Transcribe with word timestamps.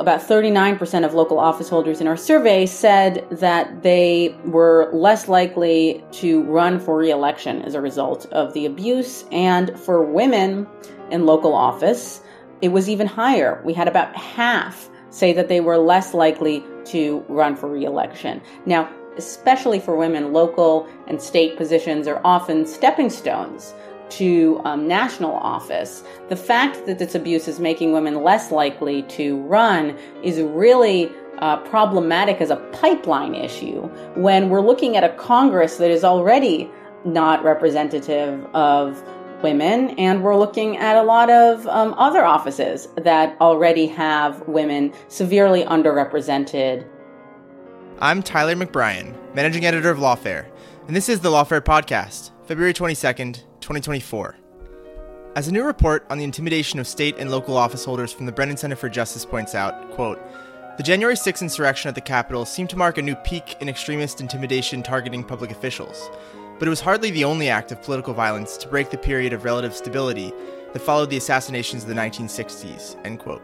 about 0.00 0.20
39% 0.20 1.04
of 1.04 1.12
local 1.12 1.38
office 1.38 1.68
holders 1.68 2.00
in 2.00 2.06
our 2.06 2.16
survey 2.16 2.64
said 2.64 3.26
that 3.30 3.82
they 3.82 4.34
were 4.46 4.90
less 4.94 5.28
likely 5.28 6.02
to 6.12 6.42
run 6.44 6.80
for 6.80 6.96
reelection 6.96 7.60
as 7.62 7.74
a 7.74 7.80
result 7.80 8.24
of 8.32 8.54
the 8.54 8.64
abuse. 8.64 9.24
And 9.30 9.78
for 9.78 10.02
women 10.02 10.66
in 11.10 11.26
local 11.26 11.54
office, 11.54 12.22
it 12.62 12.68
was 12.68 12.88
even 12.88 13.06
higher. 13.06 13.60
We 13.64 13.74
had 13.74 13.88
about 13.88 14.16
half 14.16 14.88
say 15.10 15.34
that 15.34 15.48
they 15.48 15.60
were 15.60 15.76
less 15.76 16.14
likely 16.14 16.64
to 16.86 17.22
run 17.28 17.54
for 17.54 17.68
reelection. 17.68 18.40
Now, 18.64 18.90
especially 19.18 19.80
for 19.80 19.96
women, 19.96 20.32
local 20.32 20.88
and 21.08 21.20
state 21.20 21.58
positions 21.58 22.08
are 22.08 22.20
often 22.24 22.64
stepping 22.64 23.10
stones 23.10 23.74
to 24.10 24.60
um, 24.64 24.86
national 24.86 25.34
office, 25.34 26.02
the 26.28 26.36
fact 26.36 26.86
that 26.86 26.98
this 26.98 27.14
abuse 27.14 27.48
is 27.48 27.60
making 27.60 27.92
women 27.92 28.22
less 28.22 28.50
likely 28.50 29.02
to 29.04 29.40
run 29.42 29.96
is 30.22 30.40
really 30.40 31.10
uh, 31.38 31.56
problematic 31.58 32.40
as 32.40 32.50
a 32.50 32.56
pipeline 32.72 33.34
issue 33.34 33.82
when 34.14 34.50
we're 34.50 34.60
looking 34.60 34.96
at 34.96 35.04
a 35.04 35.08
Congress 35.16 35.76
that 35.78 35.90
is 35.90 36.04
already 36.04 36.70
not 37.04 37.42
representative 37.42 38.44
of 38.54 39.02
women, 39.42 39.90
and 39.90 40.22
we're 40.22 40.36
looking 40.36 40.76
at 40.76 40.96
a 40.96 41.02
lot 41.02 41.30
of 41.30 41.66
um, 41.66 41.94
other 41.94 42.24
offices 42.24 42.88
that 42.98 43.36
already 43.40 43.86
have 43.86 44.46
women 44.46 44.92
severely 45.08 45.64
underrepresented. 45.64 46.86
I'm 48.00 48.22
Tyler 48.22 48.54
McBrien, 48.54 49.14
managing 49.34 49.64
editor 49.64 49.90
of 49.90 49.98
Lawfare, 49.98 50.46
and 50.86 50.94
this 50.94 51.08
is 51.08 51.20
the 51.20 51.30
Lawfare 51.30 51.60
Podcast, 51.60 52.32
February 52.46 52.74
22nd, 52.74 53.44
2024. 53.60 54.36
As 55.36 55.46
a 55.46 55.52
new 55.52 55.64
report 55.64 56.04
on 56.10 56.18
the 56.18 56.24
intimidation 56.24 56.80
of 56.80 56.88
state 56.88 57.16
and 57.18 57.30
local 57.30 57.56
office 57.56 57.84
holders 57.84 58.12
from 58.12 58.26
the 58.26 58.32
Brennan 58.32 58.56
Center 58.56 58.74
for 58.74 58.88
Justice 58.88 59.24
points 59.24 59.54
out, 59.54 59.90
quote, 59.92 60.20
the 60.76 60.82
January 60.82 61.14
6th 61.14 61.42
insurrection 61.42 61.88
at 61.88 61.94
the 61.94 62.00
Capitol 62.00 62.44
seemed 62.44 62.70
to 62.70 62.76
mark 62.76 62.98
a 62.98 63.02
new 63.02 63.14
peak 63.16 63.56
in 63.60 63.68
extremist 63.68 64.20
intimidation 64.20 64.82
targeting 64.82 65.22
public 65.22 65.50
officials, 65.50 66.10
but 66.58 66.66
it 66.66 66.70
was 66.70 66.80
hardly 66.80 67.10
the 67.10 67.24
only 67.24 67.48
act 67.48 67.70
of 67.70 67.82
political 67.82 68.14
violence 68.14 68.56
to 68.56 68.68
break 68.68 68.90
the 68.90 68.98
period 68.98 69.32
of 69.32 69.44
relative 69.44 69.74
stability 69.74 70.32
that 70.72 70.80
followed 70.80 71.10
the 71.10 71.16
assassinations 71.16 71.82
of 71.82 71.88
the 71.88 71.94
1960s, 71.94 72.96
end 73.04 73.18
quote. 73.18 73.42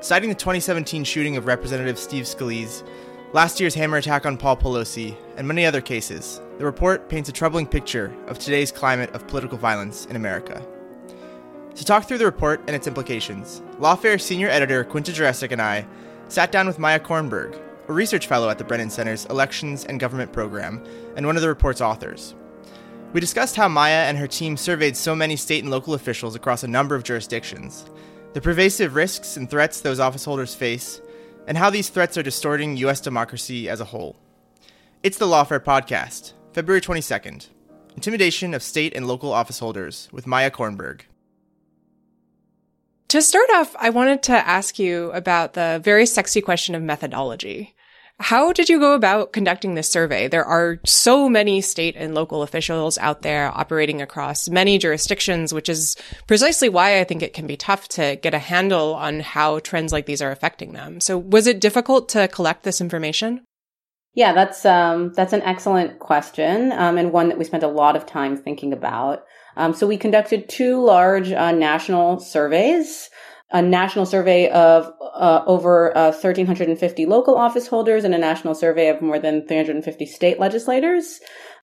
Citing 0.00 0.28
the 0.28 0.34
2017 0.34 1.02
shooting 1.04 1.36
of 1.36 1.46
Representative 1.46 1.98
Steve 1.98 2.24
Scalise, 2.24 2.86
last 3.32 3.58
year's 3.58 3.74
hammer 3.74 3.96
attack 3.96 4.26
on 4.26 4.36
Paul 4.36 4.56
Pelosi, 4.56 5.16
and 5.36 5.48
many 5.48 5.66
other 5.66 5.80
cases, 5.80 6.40
the 6.58 6.64
report 6.64 7.08
paints 7.08 7.28
a 7.28 7.32
troubling 7.32 7.66
picture 7.66 8.14
of 8.26 8.38
today's 8.38 8.70
climate 8.70 9.10
of 9.10 9.26
political 9.26 9.58
violence 9.58 10.06
in 10.06 10.16
America. 10.16 10.64
To 11.74 11.84
talk 11.84 12.06
through 12.06 12.18
the 12.18 12.24
report 12.24 12.60
and 12.66 12.76
its 12.76 12.86
implications, 12.86 13.60
Lawfare 13.78 14.20
senior 14.20 14.48
editor 14.48 14.84
Quinta 14.84 15.10
Jurecic 15.10 15.50
and 15.50 15.60
I 15.60 15.84
sat 16.28 16.52
down 16.52 16.68
with 16.68 16.78
Maya 16.78 17.00
Kornberg, 17.00 17.58
a 17.88 17.92
research 17.92 18.28
fellow 18.28 18.48
at 18.48 18.58
the 18.58 18.64
Brennan 18.64 18.90
Center's 18.90 19.26
Elections 19.26 19.84
and 19.84 19.98
Government 19.98 20.32
program 20.32 20.84
and 21.16 21.26
one 21.26 21.34
of 21.34 21.42
the 21.42 21.48
report's 21.48 21.80
authors. 21.80 22.36
We 23.12 23.20
discussed 23.20 23.56
how 23.56 23.68
Maya 23.68 24.04
and 24.08 24.16
her 24.18 24.26
team 24.26 24.56
surveyed 24.56 24.96
so 24.96 25.14
many 25.14 25.36
state 25.36 25.62
and 25.62 25.70
local 25.70 25.94
officials 25.94 26.34
across 26.34 26.62
a 26.62 26.68
number 26.68 26.94
of 26.94 27.04
jurisdictions, 27.04 27.84
the 28.32 28.40
pervasive 28.40 28.94
risks 28.94 29.36
and 29.36 29.50
threats 29.50 29.80
those 29.80 30.00
office 30.00 30.24
holders 30.24 30.54
face, 30.54 31.00
and 31.46 31.58
how 31.58 31.70
these 31.70 31.88
threats 31.88 32.16
are 32.16 32.22
distorting 32.22 32.76
U.S. 32.78 33.00
democracy 33.00 33.68
as 33.68 33.80
a 33.80 33.84
whole. 33.84 34.16
It's 35.02 35.18
the 35.18 35.26
Lawfare 35.26 35.60
Podcast, 35.60 36.32
February 36.54 36.80
22nd 36.80 37.48
Intimidation 37.96 38.54
of 38.54 38.62
State 38.62 38.94
and 38.94 39.08
Local 39.08 39.32
Office 39.32 39.58
Holders 39.58 40.08
with 40.12 40.28
Maya 40.28 40.52
Kornberg. 40.52 41.00
To 43.08 43.20
start 43.20 43.50
off, 43.54 43.74
I 43.76 43.90
wanted 43.90 44.22
to 44.24 44.34
ask 44.34 44.78
you 44.78 45.10
about 45.10 45.54
the 45.54 45.80
very 45.82 46.06
sexy 46.06 46.40
question 46.40 46.76
of 46.76 46.82
methodology. 46.82 47.74
How 48.20 48.52
did 48.52 48.68
you 48.68 48.78
go 48.78 48.94
about 48.94 49.32
conducting 49.32 49.74
this 49.74 49.88
survey? 49.88 50.28
There 50.28 50.44
are 50.44 50.78
so 50.84 51.28
many 51.28 51.60
state 51.60 51.96
and 51.96 52.14
local 52.14 52.44
officials 52.44 52.98
out 52.98 53.22
there 53.22 53.50
operating 53.52 54.00
across 54.00 54.48
many 54.48 54.78
jurisdictions, 54.78 55.52
which 55.52 55.68
is 55.68 55.96
precisely 56.28 56.68
why 56.68 57.00
I 57.00 57.04
think 57.04 57.24
it 57.24 57.34
can 57.34 57.48
be 57.48 57.56
tough 57.56 57.88
to 57.88 58.14
get 58.14 58.32
a 58.32 58.38
handle 58.38 58.94
on 58.94 59.18
how 59.18 59.58
trends 59.58 59.92
like 59.92 60.06
these 60.06 60.22
are 60.22 60.30
affecting 60.30 60.72
them. 60.72 61.00
So 61.00 61.18
was 61.18 61.48
it 61.48 61.60
difficult 61.60 62.08
to 62.10 62.28
collect 62.28 62.62
this 62.62 62.80
information? 62.80 63.44
Yeah, 64.14 64.32
that's 64.32 64.64
um, 64.64 65.12
that's 65.12 65.32
an 65.32 65.42
excellent 65.42 65.98
question, 65.98 66.70
um, 66.72 66.98
and 66.98 67.12
one 67.12 67.28
that 67.28 67.38
we 67.38 67.44
spent 67.44 67.64
a 67.64 67.68
lot 67.68 67.96
of 67.96 68.06
time 68.06 68.36
thinking 68.36 68.72
about. 68.72 69.24
Um, 69.56 69.74
so 69.74 69.86
we 69.86 69.96
conducted 69.96 70.48
two 70.48 70.82
large 70.84 71.32
uh, 71.32 71.52
national 71.52 72.20
surveys. 72.20 73.10
A 73.50 73.62
national 73.62 74.06
survey 74.06 74.48
of 74.50 74.90
uh, 75.14 75.42
over 75.46 75.96
uh, 75.96 76.10
1,350 76.10 77.06
local 77.06 77.36
office 77.36 77.68
holders 77.68 78.02
and 78.02 78.12
a 78.12 78.18
national 78.18 78.54
survey 78.54 78.88
of 78.88 79.00
more 79.00 79.18
than 79.18 79.46
350 79.46 80.06
state 80.06 80.40
legislators. 80.40 81.20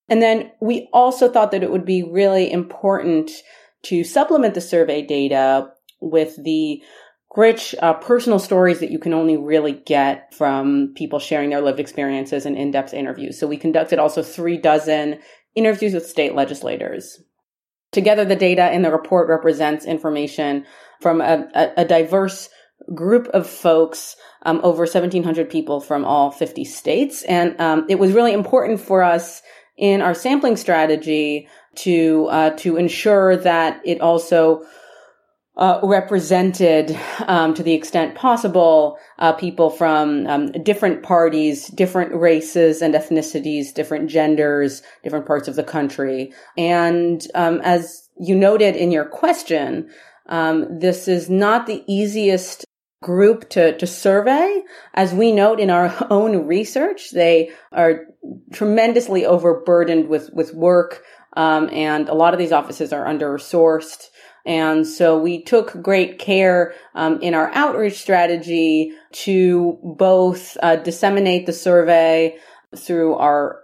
And 0.07 0.22
then 0.22 0.51
we 0.61 0.88
also 0.94 1.29
thought 1.29 1.51
that 1.51 1.63
it 1.63 1.72
would 1.72 1.84
be 1.84 2.03
really 2.03 2.50
important 2.50 3.31
to 3.84 4.06
supplement 4.06 4.53
the 4.53 4.61
survey 4.61 5.01
data 5.01 5.69
with 6.00 6.41
the 6.41 6.81
rich 7.35 7.73
uh, 7.81 7.93
personal 7.93 8.39
stories 8.39 8.79
that 8.79 8.91
you 8.91 8.99
can 8.99 9.13
only 9.13 9.37
really 9.37 9.73
get 9.73 10.33
from 10.33 10.93
people 10.95 11.19
sharing 11.19 11.49
their 11.49 11.61
lived 11.61 11.79
experiences 11.79 12.45
and 12.45 12.57
in-depth 12.57 12.93
interviews. 12.93 13.39
So 13.39 13.47
we 13.47 13.57
conducted 13.57 13.99
also 13.99 14.21
three 14.21 14.57
dozen 14.57 15.19
interviews 15.55 15.93
with 15.93 16.05
state 16.05 16.35
legislators. 16.35 17.21
Together, 17.91 18.23
the 18.23 18.35
data 18.35 18.71
in 18.73 18.81
the 18.81 18.91
report 18.91 19.27
represents 19.29 19.85
information 19.85 20.65
from 21.01 21.21
a, 21.21 21.47
a, 21.53 21.71
a 21.77 21.85
diverse 21.85 22.49
group 22.95 23.27
of 23.27 23.47
folks, 23.47 24.15
um, 24.43 24.59
over 24.63 24.83
1,700 24.83 25.49
people 25.49 25.81
from 25.81 26.05
all 26.05 26.31
50 26.31 26.63
states. 26.65 27.23
And 27.23 27.59
um, 27.59 27.85
it 27.89 27.99
was 27.99 28.13
really 28.13 28.33
important 28.33 28.79
for 28.79 29.03
us 29.03 29.41
in 29.77 30.01
our 30.01 30.13
sampling 30.13 30.57
strategy 30.57 31.47
to 31.73 32.27
uh, 32.29 32.49
to 32.51 32.77
ensure 32.77 33.37
that 33.37 33.81
it 33.85 34.01
also 34.01 34.65
uh, 35.61 35.79
represented, 35.83 36.99
um, 37.27 37.53
to 37.53 37.61
the 37.61 37.75
extent 37.75 38.16
possible, 38.16 38.97
uh, 39.19 39.31
people 39.31 39.69
from 39.69 40.25
um, 40.25 40.51
different 40.63 41.03
parties, 41.03 41.67
different 41.67 42.11
races 42.16 42.81
and 42.81 42.95
ethnicities, 42.95 43.72
different 43.72 44.09
genders, 44.09 44.81
different 45.03 45.27
parts 45.27 45.47
of 45.47 45.55
the 45.55 45.63
country. 45.63 46.33
And 46.57 47.25
um, 47.35 47.61
as 47.63 48.09
you 48.19 48.34
noted 48.34 48.75
in 48.75 48.90
your 48.90 49.05
question, 49.05 49.87
um, 50.29 50.79
this 50.79 51.08
is 51.08 51.29
not 51.29 51.67
the 51.67 51.84
easiest 51.87 52.66
group 53.03 53.47
to, 53.52 53.78
to 53.78 53.85
survey. 53.85 54.63
As 54.96 55.13
we 55.13 55.31
note 55.31 55.59
in 55.59 55.69
our 55.69 55.96
own 56.09 56.47
research, 56.47 57.11
they 57.11 57.52
are 57.72 58.08
tremendously 58.52 59.28
overburdened 59.28 60.08
with, 60.08 60.31
with 60.34 60.55
work. 60.55 61.03
Um, 61.37 61.69
and 61.72 62.09
a 62.09 62.16
lot 62.16 62.34
of 62.34 62.40
these 62.40 62.52
offices 62.52 62.91
are 62.91 63.05
under 63.05 63.37
resourced. 63.37 64.08
And 64.46 64.88
so 64.88 65.20
we 65.20 65.43
took 65.43 65.82
great 65.82 66.20
care 66.20 66.73
um, 66.96 67.22
in 67.22 67.34
our 67.34 67.52
outreach 67.53 67.99
strategy 67.99 68.93
to 69.11 69.78
both 69.84 70.58
uh, 70.64 70.78
disseminate 70.78 71.46
the 71.46 71.53
survey 71.53 72.38
through 72.76 73.16
our 73.16 73.61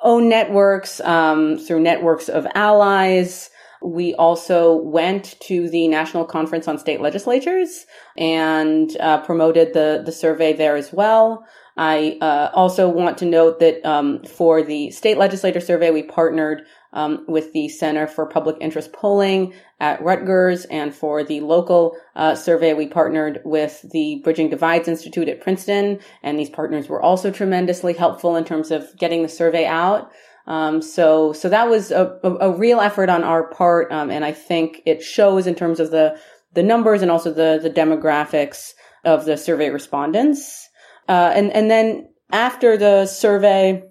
own 0.00 0.28
networks, 0.28 1.00
um, 1.00 1.58
through 1.58 1.80
networks 1.80 2.28
of 2.28 2.46
allies. 2.54 3.50
We 3.84 4.14
also 4.14 4.74
went 4.74 5.36
to 5.42 5.68
the 5.68 5.88
National 5.88 6.24
Conference 6.24 6.68
on 6.68 6.78
State 6.78 7.00
Legislatures 7.00 7.86
and 8.16 8.96
uh, 9.00 9.22
promoted 9.22 9.72
the, 9.72 10.02
the 10.04 10.12
survey 10.12 10.52
there 10.52 10.76
as 10.76 10.92
well. 10.92 11.44
I 11.76 12.18
uh, 12.20 12.50
also 12.52 12.88
want 12.88 13.18
to 13.18 13.24
note 13.24 13.60
that 13.60 13.84
um, 13.86 14.24
for 14.24 14.62
the 14.62 14.90
state 14.90 15.16
legislator 15.16 15.60
survey, 15.60 15.90
we 15.90 16.02
partnered 16.02 16.62
um, 16.92 17.24
with 17.26 17.52
the 17.52 17.68
Center 17.68 18.06
for 18.06 18.26
Public 18.26 18.56
Interest 18.60 18.92
Polling 18.92 19.54
at 19.80 20.02
Rutgers, 20.02 20.66
and 20.66 20.94
for 20.94 21.24
the 21.24 21.40
local 21.40 21.96
uh, 22.14 22.34
survey, 22.34 22.74
we 22.74 22.86
partnered 22.86 23.40
with 23.44 23.84
the 23.90 24.20
Bridging 24.22 24.50
Divides 24.50 24.88
Institute 24.88 25.28
at 25.28 25.40
Princeton, 25.40 26.00
and 26.22 26.38
these 26.38 26.50
partners 26.50 26.88
were 26.88 27.00
also 27.00 27.30
tremendously 27.30 27.94
helpful 27.94 28.36
in 28.36 28.44
terms 28.44 28.70
of 28.70 28.94
getting 28.98 29.22
the 29.22 29.28
survey 29.28 29.64
out. 29.64 30.12
Um, 30.46 30.82
so, 30.82 31.32
so 31.32 31.48
that 31.48 31.68
was 31.68 31.90
a, 31.90 32.18
a, 32.24 32.50
a, 32.50 32.50
real 32.50 32.80
effort 32.80 33.08
on 33.08 33.22
our 33.22 33.48
part, 33.50 33.92
um, 33.92 34.10
and 34.10 34.24
I 34.24 34.32
think 34.32 34.82
it 34.84 35.02
shows 35.02 35.46
in 35.46 35.54
terms 35.54 35.78
of 35.78 35.92
the 35.92 36.18
the 36.52 36.64
numbers 36.64 37.00
and 37.00 37.10
also 37.10 37.32
the 37.32 37.60
the 37.62 37.70
demographics 37.70 38.72
of 39.04 39.24
the 39.24 39.36
survey 39.36 39.70
respondents. 39.70 40.68
Uh, 41.08 41.32
and, 41.34 41.50
and 41.52 41.70
then 41.70 42.08
after 42.30 42.76
the 42.76 43.06
survey 43.06 43.82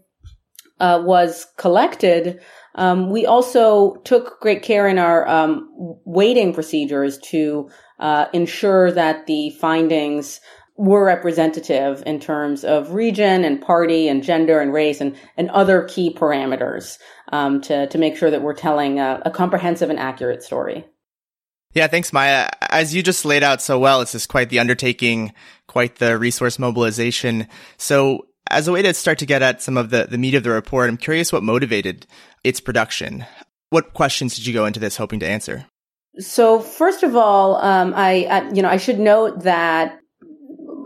uh, 0.79 1.01
was 1.05 1.47
collected, 1.57 2.39
um, 2.75 3.09
we 3.09 3.25
also 3.25 3.95
took 4.03 4.39
great 4.39 4.63
care 4.63 4.87
in 4.87 4.97
our 4.97 5.27
um, 5.27 5.69
weighting 6.05 6.53
procedures 6.53 7.17
to 7.19 7.69
uh, 7.99 8.25
ensure 8.33 8.91
that 8.91 9.27
the 9.27 9.51
findings 9.51 10.39
were 10.77 11.05
representative 11.05 12.01
in 12.05 12.19
terms 12.19 12.63
of 12.63 12.93
region 12.93 13.43
and 13.43 13.61
party 13.61 14.07
and 14.07 14.23
gender 14.23 14.59
and 14.59 14.73
race 14.73 15.01
and, 15.01 15.15
and 15.37 15.49
other 15.51 15.83
key 15.83 16.13
parameters 16.13 16.97
um, 17.31 17.61
to, 17.61 17.87
to 17.87 17.97
make 17.97 18.15
sure 18.15 18.31
that 18.31 18.41
we're 18.41 18.53
telling 18.53 18.99
a, 18.99 19.21
a 19.25 19.31
comprehensive 19.31 19.89
and 19.89 19.99
accurate 19.99 20.41
story. 20.41 20.85
Yeah, 21.73 21.87
thanks, 21.87 22.11
Maya. 22.11 22.49
As 22.61 22.93
you 22.93 23.01
just 23.01 23.23
laid 23.23 23.43
out 23.43 23.61
so 23.61 23.79
well, 23.79 24.01
it's 24.01 24.11
just 24.11 24.27
quite 24.27 24.49
the 24.49 24.59
undertaking, 24.59 25.33
quite 25.67 25.97
the 25.97 26.17
resource 26.17 26.59
mobilization. 26.59 27.47
So 27.77 28.25
as 28.49 28.67
a 28.67 28.71
way 28.71 28.81
to 28.81 28.93
start 28.93 29.19
to 29.19 29.25
get 29.25 29.41
at 29.41 29.61
some 29.61 29.77
of 29.77 29.89
the, 29.89 30.07
the 30.09 30.17
meat 30.17 30.35
of 30.35 30.43
the 30.43 30.49
report, 30.49 30.89
I'm 30.89 30.97
curious 30.97 31.31
what 31.31 31.43
motivated 31.43 32.05
its 32.43 32.59
production. 32.59 33.25
What 33.69 33.93
questions 33.93 34.35
did 34.35 34.45
you 34.45 34.53
go 34.53 34.65
into 34.65 34.81
this 34.81 34.97
hoping 34.97 35.21
to 35.21 35.27
answer? 35.27 35.65
So 36.19 36.59
first 36.59 37.03
of 37.03 37.15
all, 37.15 37.55
um, 37.57 37.93
I, 37.95 38.25
I, 38.25 38.51
you 38.51 38.61
know, 38.61 38.67
I 38.67 38.77
should 38.77 38.99
note 38.99 39.43
that 39.43 40.00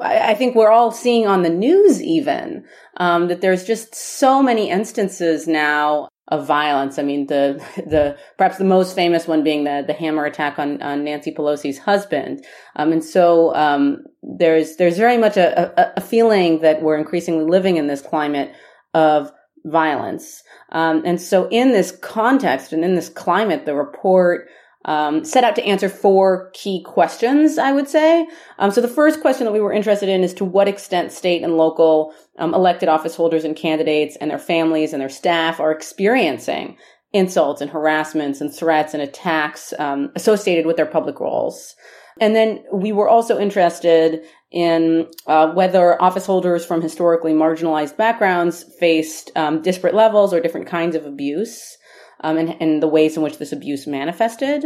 I, 0.01 0.31
I 0.31 0.33
think 0.35 0.55
we're 0.55 0.71
all 0.71 0.91
seeing 0.91 1.27
on 1.27 1.43
the 1.43 1.49
news 1.49 2.01
even 2.01 2.65
um, 2.97 3.27
that 3.27 3.41
there's 3.41 3.65
just 3.65 3.95
so 3.95 4.41
many 4.41 4.69
instances 4.69 5.47
now 5.47 6.09
of 6.29 6.47
violence. 6.47 6.97
I 6.97 7.03
mean, 7.03 7.27
the 7.27 7.63
the 7.77 8.17
perhaps 8.37 8.57
the 8.57 8.63
most 8.63 8.95
famous 8.95 9.27
one 9.27 9.43
being 9.43 9.63
the 9.63 9.83
the 9.85 9.93
hammer 9.93 10.25
attack 10.25 10.59
on 10.59 10.81
on 10.81 11.03
Nancy 11.03 11.31
Pelosi's 11.31 11.77
husband. 11.77 12.43
Um, 12.75 12.91
and 12.91 13.03
so 13.03 13.53
um, 13.55 14.03
there's 14.23 14.77
there's 14.77 14.97
very 14.97 15.17
much 15.17 15.37
a, 15.37 15.79
a, 15.79 15.93
a, 15.97 16.01
feeling 16.01 16.61
that 16.61 16.81
we're 16.81 16.97
increasingly 16.97 17.45
living 17.45 17.77
in 17.77 17.87
this 17.87 18.01
climate 18.01 18.53
of 18.93 19.31
violence. 19.65 20.43
Um, 20.71 21.03
and 21.05 21.19
so 21.19 21.47
in 21.49 21.71
this 21.71 21.91
context 21.91 22.71
and 22.71 22.83
in 22.83 22.95
this 22.95 23.09
climate, 23.09 23.65
the 23.65 23.75
report 23.75 24.47
um, 24.85 25.25
set 25.25 25.43
out 25.43 25.55
to 25.55 25.65
answer 25.65 25.89
four 25.89 26.51
key 26.53 26.81
questions, 26.83 27.57
I 27.57 27.71
would 27.71 27.89
say. 27.89 28.27
Um, 28.59 28.71
so 28.71 28.81
the 28.81 28.87
first 28.87 29.19
question 29.19 29.45
that 29.45 29.51
we 29.51 29.59
were 29.59 29.73
interested 29.73 30.09
in 30.09 30.23
is 30.23 30.33
to 30.35 30.45
what 30.45 30.67
extent 30.67 31.11
state 31.11 31.43
and 31.43 31.57
local 31.57 32.13
um, 32.37 32.53
elected 32.53 32.87
office 32.87 33.15
holders 33.15 33.43
and 33.43 33.55
candidates 33.55 34.15
and 34.21 34.29
their 34.29 34.39
families 34.39 34.93
and 34.93 35.01
their 35.01 35.09
staff 35.09 35.59
are 35.59 35.71
experiencing 35.71 36.77
insults 37.13 37.61
and 37.61 37.71
harassments 37.71 38.41
and 38.41 38.53
threats 38.53 38.93
and 38.93 39.01
attacks 39.01 39.73
um, 39.79 40.11
associated 40.15 40.65
with 40.65 40.77
their 40.77 40.85
public 40.85 41.19
roles. 41.19 41.75
And 42.21 42.35
then 42.35 42.63
we 42.71 42.91
were 42.91 43.09
also 43.09 43.39
interested 43.39 44.21
in 44.51 45.07
uh, 45.27 45.51
whether 45.51 46.01
office 46.01 46.25
holders 46.25 46.65
from 46.65 46.81
historically 46.81 47.33
marginalized 47.33 47.97
backgrounds 47.97 48.63
faced 48.79 49.31
um, 49.35 49.61
disparate 49.61 49.95
levels 49.95 50.33
or 50.33 50.39
different 50.39 50.67
kinds 50.67 50.95
of 50.95 51.05
abuse 51.05 51.77
um, 52.21 52.37
and, 52.37 52.55
and 52.61 52.81
the 52.81 52.87
ways 52.87 53.17
in 53.17 53.23
which 53.23 53.37
this 53.37 53.51
abuse 53.51 53.87
manifested. 53.87 54.65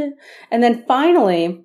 And 0.51 0.63
then 0.63 0.84
finally, 0.88 1.63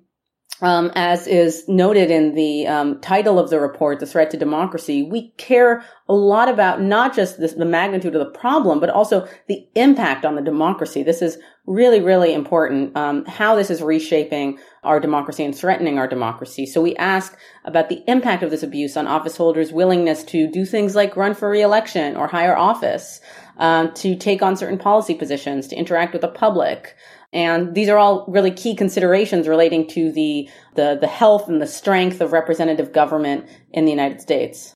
um, 0.61 0.91
as 0.95 1.27
is 1.27 1.67
noted 1.67 2.09
in 2.09 2.33
the 2.33 2.65
um, 2.67 3.01
title 3.01 3.37
of 3.37 3.49
the 3.49 3.59
report, 3.59 3.99
The 3.99 4.05
Threat 4.05 4.31
to 4.31 4.37
Democracy, 4.37 5.03
we 5.03 5.31
care 5.31 5.83
a 6.07 6.13
lot 6.13 6.47
about 6.47 6.81
not 6.81 7.13
just 7.13 7.39
this, 7.39 7.53
the 7.53 7.65
magnitude 7.65 8.15
of 8.15 8.25
the 8.25 8.39
problem, 8.39 8.79
but 8.79 8.89
also 8.89 9.27
the 9.47 9.67
impact 9.75 10.23
on 10.23 10.35
the 10.35 10.41
democracy. 10.41 11.03
This 11.03 11.21
is 11.21 11.37
really, 11.65 11.99
really 11.99 12.33
important, 12.33 12.95
um, 12.95 13.25
how 13.25 13.55
this 13.55 13.69
is 13.69 13.81
reshaping 13.81 14.57
our 14.83 14.99
democracy 14.99 15.43
and 15.43 15.55
threatening 15.55 15.97
our 15.97 16.07
democracy. 16.07 16.65
So 16.65 16.81
we 16.81 16.95
ask 16.95 17.37
about 17.65 17.89
the 17.89 18.03
impact 18.07 18.43
of 18.43 18.51
this 18.51 18.63
abuse 18.63 18.95
on 18.95 19.07
office 19.07 19.35
holders' 19.35 19.73
willingness 19.73 20.23
to 20.25 20.47
do 20.49 20.65
things 20.65 20.95
like 20.95 21.17
run 21.17 21.33
for 21.33 21.49
reelection 21.49 22.15
or 22.15 22.27
higher 22.27 22.55
office, 22.55 23.19
um, 23.57 23.93
to 23.95 24.15
take 24.15 24.41
on 24.41 24.55
certain 24.55 24.77
policy 24.77 25.15
positions, 25.15 25.67
to 25.67 25.75
interact 25.75 26.13
with 26.13 26.21
the 26.21 26.27
public. 26.27 26.95
And 27.35 27.75
these 27.75 27.89
are 27.89 27.97
all 27.97 28.25
really 28.29 28.49
key 28.49 28.75
considerations 28.75 29.45
relating 29.47 29.87
to 29.89 30.09
the, 30.13 30.49
the, 30.75 30.97
the 30.99 31.07
health 31.07 31.49
and 31.49 31.61
the 31.61 31.67
strength 31.67 32.21
of 32.21 32.31
representative 32.31 32.93
government 32.93 33.47
in 33.71 33.83
the 33.83 33.91
United 33.91 34.21
States. 34.21 34.73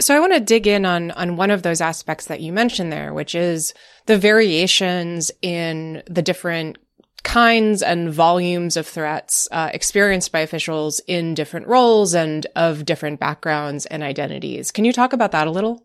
So 0.00 0.16
I 0.16 0.20
want 0.20 0.32
to 0.32 0.40
dig 0.40 0.66
in 0.66 0.86
on 0.86 1.10
on 1.10 1.36
one 1.36 1.50
of 1.50 1.62
those 1.62 1.80
aspects 1.80 2.26
that 2.26 2.40
you 2.40 2.52
mentioned 2.52 2.92
there, 2.92 3.12
which 3.12 3.34
is 3.34 3.74
the 4.06 4.16
variations 4.16 5.30
in 5.42 6.02
the 6.06 6.22
different 6.22 6.78
kinds 7.24 7.82
and 7.82 8.10
volumes 8.10 8.76
of 8.76 8.86
threats 8.86 9.48
uh, 9.50 9.70
experienced 9.74 10.32
by 10.32 10.38
officials 10.38 11.00
in 11.06 11.34
different 11.34 11.66
roles 11.66 12.14
and 12.14 12.46
of 12.54 12.84
different 12.84 13.20
backgrounds 13.20 13.86
and 13.86 14.02
identities. 14.02 14.70
Can 14.70 14.84
you 14.84 14.92
talk 14.92 15.12
about 15.12 15.32
that 15.32 15.48
a 15.48 15.50
little? 15.50 15.84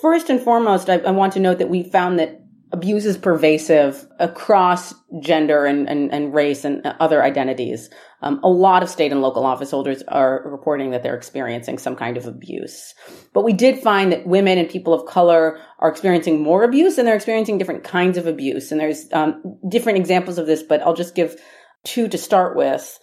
First 0.00 0.30
and 0.30 0.40
foremost, 0.40 0.88
I, 0.90 0.94
I 0.98 1.10
want 1.10 1.34
to 1.34 1.40
note 1.40 1.58
that 1.58 1.68
we 1.68 1.84
found 1.84 2.18
that 2.18 2.45
abuse 2.72 3.06
is 3.06 3.16
pervasive 3.16 4.06
across 4.18 4.92
gender 5.20 5.66
and, 5.66 5.88
and, 5.88 6.12
and 6.12 6.34
race 6.34 6.64
and 6.64 6.84
other 7.00 7.22
identities. 7.22 7.90
Um, 8.22 8.40
a 8.42 8.48
lot 8.48 8.82
of 8.82 8.90
state 8.90 9.12
and 9.12 9.22
local 9.22 9.46
office 9.46 9.70
holders 9.70 10.02
are 10.08 10.42
reporting 10.44 10.90
that 10.90 11.02
they're 11.02 11.16
experiencing 11.16 11.78
some 11.78 11.94
kind 11.94 12.16
of 12.16 12.26
abuse. 12.26 12.94
But 13.32 13.44
we 13.44 13.52
did 13.52 13.78
find 13.78 14.10
that 14.10 14.26
women 14.26 14.58
and 14.58 14.68
people 14.68 14.92
of 14.92 15.06
color 15.06 15.60
are 15.78 15.88
experiencing 15.88 16.42
more 16.42 16.64
abuse 16.64 16.98
and 16.98 17.06
they're 17.06 17.14
experiencing 17.14 17.58
different 17.58 17.84
kinds 17.84 18.18
of 18.18 18.26
abuse. 18.26 18.72
And 18.72 18.80
there's 18.80 19.06
um, 19.12 19.58
different 19.68 19.98
examples 19.98 20.38
of 20.38 20.46
this, 20.46 20.62
but 20.62 20.82
I'll 20.82 20.94
just 20.94 21.14
give 21.14 21.36
two 21.84 22.08
to 22.08 22.18
start 22.18 22.56
with. 22.56 22.98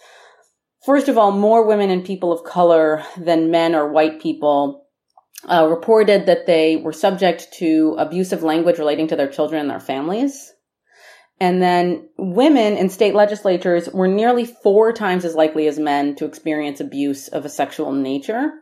First 0.84 1.08
of 1.08 1.16
all, 1.16 1.32
more 1.32 1.66
women 1.66 1.88
and 1.88 2.04
people 2.04 2.30
of 2.30 2.44
color 2.44 3.02
than 3.16 3.50
men 3.50 3.74
or 3.74 3.90
white 3.90 4.20
people 4.20 4.83
uh, 5.46 5.66
reported 5.68 6.26
that 6.26 6.46
they 6.46 6.76
were 6.76 6.92
subject 6.92 7.48
to 7.54 7.96
abusive 7.98 8.42
language 8.42 8.78
relating 8.78 9.08
to 9.08 9.16
their 9.16 9.28
children 9.28 9.60
and 9.60 9.70
their 9.70 9.80
families. 9.80 10.52
And 11.40 11.60
then 11.60 12.08
women 12.16 12.76
in 12.76 12.88
state 12.88 13.14
legislatures 13.14 13.88
were 13.90 14.08
nearly 14.08 14.44
four 14.44 14.92
times 14.92 15.24
as 15.24 15.34
likely 15.34 15.66
as 15.66 15.78
men 15.78 16.14
to 16.16 16.24
experience 16.24 16.80
abuse 16.80 17.28
of 17.28 17.44
a 17.44 17.48
sexual 17.48 17.92
nature. 17.92 18.52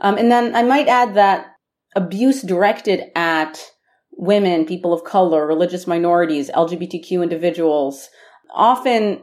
Um, 0.00 0.16
and 0.16 0.30
then 0.30 0.54
I 0.56 0.62
might 0.62 0.88
add 0.88 1.14
that 1.14 1.46
abuse 1.94 2.42
directed 2.42 3.04
at 3.14 3.62
women, 4.12 4.66
people 4.66 4.92
of 4.92 5.04
color, 5.04 5.46
religious 5.46 5.86
minorities, 5.86 6.50
LGBTQ 6.50 7.22
individuals 7.22 8.08
often 8.54 9.22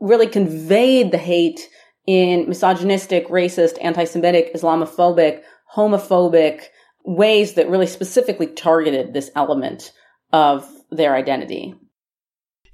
really 0.00 0.26
conveyed 0.26 1.10
the 1.10 1.18
hate 1.18 1.68
in 2.06 2.48
misogynistic, 2.48 3.28
racist, 3.28 3.78
anti-Semitic, 3.80 4.54
Islamophobic, 4.54 5.42
homophobic 5.74 6.62
ways 7.04 7.54
that 7.54 7.68
really 7.68 7.86
specifically 7.86 8.46
targeted 8.46 9.12
this 9.12 9.30
element 9.34 9.92
of 10.32 10.66
their 10.90 11.14
identity. 11.14 11.74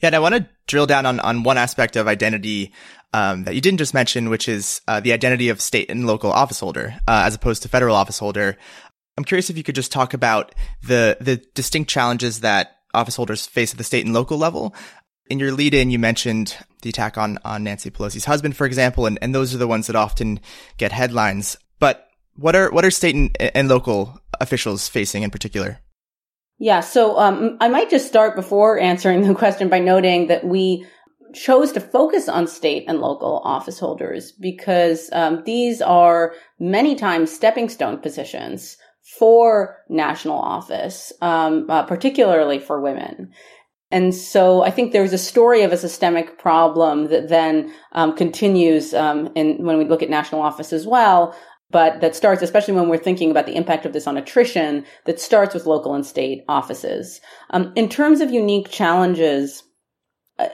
Yeah, 0.00 0.08
and 0.08 0.16
I 0.16 0.20
want 0.20 0.34
to 0.34 0.48
drill 0.66 0.86
down 0.86 1.04
on, 1.04 1.20
on 1.20 1.42
one 1.42 1.58
aspect 1.58 1.96
of 1.96 2.08
identity 2.08 2.72
um, 3.12 3.44
that 3.44 3.54
you 3.54 3.60
didn't 3.60 3.78
just 3.78 3.92
mention, 3.92 4.30
which 4.30 4.48
is 4.48 4.80
uh, 4.88 5.00
the 5.00 5.12
identity 5.12 5.48
of 5.48 5.60
state 5.60 5.90
and 5.90 6.06
local 6.06 6.32
office 6.32 6.60
holder 6.60 6.94
uh, 7.08 7.22
as 7.26 7.34
opposed 7.34 7.62
to 7.62 7.68
federal 7.68 7.96
office 7.96 8.18
holder. 8.18 8.56
I'm 9.18 9.24
curious 9.24 9.50
if 9.50 9.56
you 9.56 9.62
could 9.62 9.74
just 9.74 9.92
talk 9.92 10.14
about 10.14 10.54
the 10.82 11.16
the 11.20 11.36
distinct 11.54 11.90
challenges 11.90 12.40
that 12.40 12.76
office 12.94 13.16
holders 13.16 13.46
face 13.46 13.72
at 13.72 13.78
the 13.78 13.84
state 13.84 14.04
and 14.04 14.14
local 14.14 14.38
level. 14.38 14.74
In 15.28 15.38
your 15.38 15.52
lead 15.52 15.74
in, 15.74 15.90
you 15.90 15.98
mentioned 15.98 16.56
the 16.82 16.90
attack 16.90 17.16
on, 17.16 17.38
on 17.44 17.62
Nancy 17.62 17.90
Pelosi's 17.90 18.24
husband, 18.24 18.56
for 18.56 18.66
example, 18.66 19.06
and, 19.06 19.18
and 19.22 19.32
those 19.32 19.54
are 19.54 19.58
the 19.58 19.68
ones 19.68 19.86
that 19.86 19.94
often 19.94 20.40
get 20.76 20.90
headlines. 20.90 21.56
What 22.36 22.56
are 22.56 22.70
what 22.70 22.84
are 22.84 22.90
state 22.90 23.14
and, 23.14 23.36
and 23.40 23.68
local 23.68 24.20
officials 24.40 24.88
facing 24.88 25.22
in 25.22 25.30
particular? 25.30 25.80
Yeah, 26.58 26.80
so 26.80 27.18
um, 27.18 27.56
I 27.60 27.68
might 27.68 27.88
just 27.88 28.06
start 28.06 28.36
before 28.36 28.78
answering 28.78 29.22
the 29.22 29.34
question 29.42 29.68
by 29.68 29.78
noting 29.78 30.26
that 30.28 30.44
we 30.44 30.86
chose 31.32 31.72
to 31.72 31.80
focus 31.80 32.28
on 32.28 32.46
state 32.46 32.84
and 32.88 33.00
local 33.00 33.40
office 33.44 33.78
holders 33.78 34.32
because 34.32 35.08
um, 35.12 35.42
these 35.44 35.80
are 35.80 36.34
many 36.58 36.96
times 36.96 37.32
stepping 37.32 37.68
stone 37.68 37.98
positions 37.98 38.76
for 39.18 39.78
national 39.88 40.38
office, 40.38 41.12
um, 41.20 41.68
uh, 41.70 41.82
particularly 41.84 42.58
for 42.58 42.80
women. 42.80 43.32
And 43.90 44.14
so 44.14 44.62
I 44.62 44.70
think 44.70 44.92
there's 44.92 45.12
a 45.12 45.18
story 45.18 45.62
of 45.62 45.72
a 45.72 45.76
systemic 45.76 46.38
problem 46.38 47.08
that 47.08 47.28
then 47.28 47.74
um, 47.92 48.14
continues 48.14 48.94
um, 48.94 49.32
in, 49.34 49.64
when 49.64 49.78
we 49.78 49.84
look 49.84 50.02
at 50.02 50.10
national 50.10 50.42
office 50.42 50.72
as 50.72 50.86
well, 50.86 51.34
but 51.70 52.00
that 52.00 52.16
starts, 52.16 52.42
especially 52.42 52.74
when 52.74 52.88
we're 52.88 52.98
thinking 52.98 53.30
about 53.30 53.46
the 53.46 53.56
impact 53.56 53.86
of 53.86 53.92
this 53.92 54.06
on 54.06 54.16
attrition, 54.16 54.84
that 55.04 55.20
starts 55.20 55.54
with 55.54 55.66
local 55.66 55.94
and 55.94 56.04
state 56.04 56.44
offices. 56.48 57.20
Um, 57.50 57.72
in 57.76 57.88
terms 57.88 58.20
of 58.20 58.30
unique 58.30 58.70
challenges, 58.70 59.62
uh, 60.38 60.48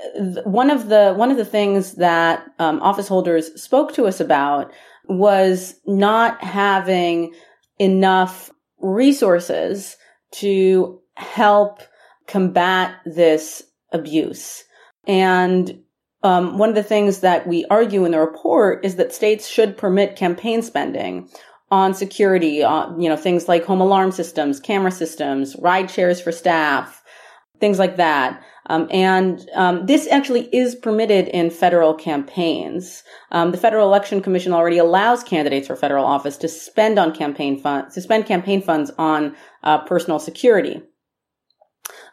one 0.44 0.70
of 0.70 0.88
the 0.88 1.14
one 1.14 1.30
of 1.30 1.36
the 1.36 1.44
things 1.44 1.94
that 1.94 2.46
um, 2.58 2.80
office 2.82 3.08
holders 3.08 3.60
spoke 3.60 3.94
to 3.94 4.06
us 4.06 4.20
about 4.20 4.72
was 5.08 5.74
not 5.86 6.42
having 6.42 7.32
enough 7.78 8.50
resources 8.80 9.96
to 10.32 11.00
help 11.14 11.80
combat 12.26 12.96
this 13.06 13.62
abuse. 13.92 14.64
And 15.06 15.80
um, 16.22 16.58
one 16.58 16.68
of 16.68 16.74
the 16.74 16.82
things 16.82 17.20
that 17.20 17.46
we 17.46 17.64
argue 17.70 18.04
in 18.04 18.12
the 18.12 18.20
report 18.20 18.84
is 18.84 18.96
that 18.96 19.12
states 19.12 19.46
should 19.46 19.76
permit 19.76 20.16
campaign 20.16 20.62
spending 20.62 21.28
on 21.70 21.94
security, 21.94 22.62
uh, 22.62 22.90
you 22.96 23.08
know, 23.08 23.16
things 23.16 23.48
like 23.48 23.64
home 23.64 23.80
alarm 23.80 24.12
systems, 24.12 24.60
camera 24.60 24.90
systems, 24.90 25.56
ride 25.58 25.90
shares 25.90 26.20
for 26.20 26.32
staff, 26.32 27.02
things 27.60 27.78
like 27.78 27.96
that. 27.96 28.42
Um, 28.68 28.88
and 28.90 29.48
um, 29.54 29.86
this 29.86 30.08
actually 30.08 30.48
is 30.52 30.74
permitted 30.74 31.28
in 31.28 31.50
federal 31.50 31.94
campaigns. 31.94 33.04
Um, 33.30 33.52
the 33.52 33.58
Federal 33.58 33.86
Election 33.86 34.20
Commission 34.20 34.52
already 34.52 34.78
allows 34.78 35.22
candidates 35.22 35.68
for 35.68 35.76
federal 35.76 36.04
office 36.04 36.36
to 36.38 36.48
spend 36.48 36.98
on 36.98 37.14
campaign 37.14 37.60
funds, 37.60 37.94
to 37.94 38.00
spend 38.00 38.26
campaign 38.26 38.62
funds 38.62 38.90
on 38.98 39.36
uh, 39.62 39.78
personal 39.84 40.18
security. 40.18 40.82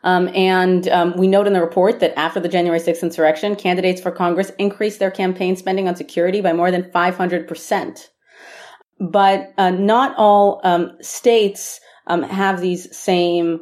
Um, 0.04 0.30
and 0.36 0.88
um, 0.90 1.16
we 1.18 1.28
note 1.28 1.48
in 1.48 1.54
the 1.54 1.62
report 1.62 2.00
that 2.02 2.18
after 2.20 2.40
the 2.40 2.50
January 2.50 2.80
6th 2.80 3.02
insurrection, 3.02 3.56
candidates 3.56 4.02
for 4.02 4.12
Congress 4.12 4.52
increased 4.60 5.00
their 5.00 5.12
campaign 5.12 5.56
spending 5.56 5.88
on 5.88 5.96
security 5.96 6.42
by 6.42 6.54
more 6.54 6.72
than 6.72 6.84
500%. 6.84 8.10
But 9.00 9.54
uh, 9.58 9.72
not 9.72 10.16
all 10.18 10.62
um, 10.64 10.92
states 11.02 11.80
um, 12.08 12.24
have 12.24 12.62
these 12.62 12.96
same 12.96 13.62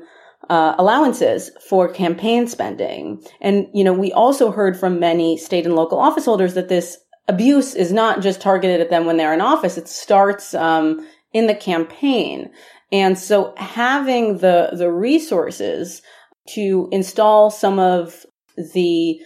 uh, 0.50 0.76
allowances 0.78 1.52
for 1.70 1.88
campaign 1.88 2.48
spending. 2.48 3.24
And, 3.40 3.68
you 3.74 3.84
know, 3.84 3.94
we 3.94 4.12
also 4.12 4.52
heard 4.52 4.78
from 4.78 5.00
many 5.00 5.38
state 5.38 5.66
and 5.66 5.76
local 5.76 6.00
office 6.00 6.26
holders 6.26 6.56
that 6.56 6.70
this 6.70 6.98
abuse 7.28 7.76
is 7.76 7.94
not 7.94 8.22
just 8.22 8.42
targeted 8.42 8.82
at 8.82 8.90
them 8.90 9.06
when 9.06 9.18
they're 9.18 9.34
in 9.34 9.42
office. 9.42 9.78
It 9.78 9.88
starts 9.88 10.54
um, 10.54 11.08
in 11.34 11.48
the 11.48 11.56
campaign. 11.56 12.52
And 12.92 13.18
so 13.18 13.54
having 13.56 14.40
the, 14.40 14.72
the 14.74 14.92
resources 14.92 16.02
to 16.50 16.90
install 16.92 17.50
some 17.50 17.80
of 17.80 18.26
the 18.74 19.20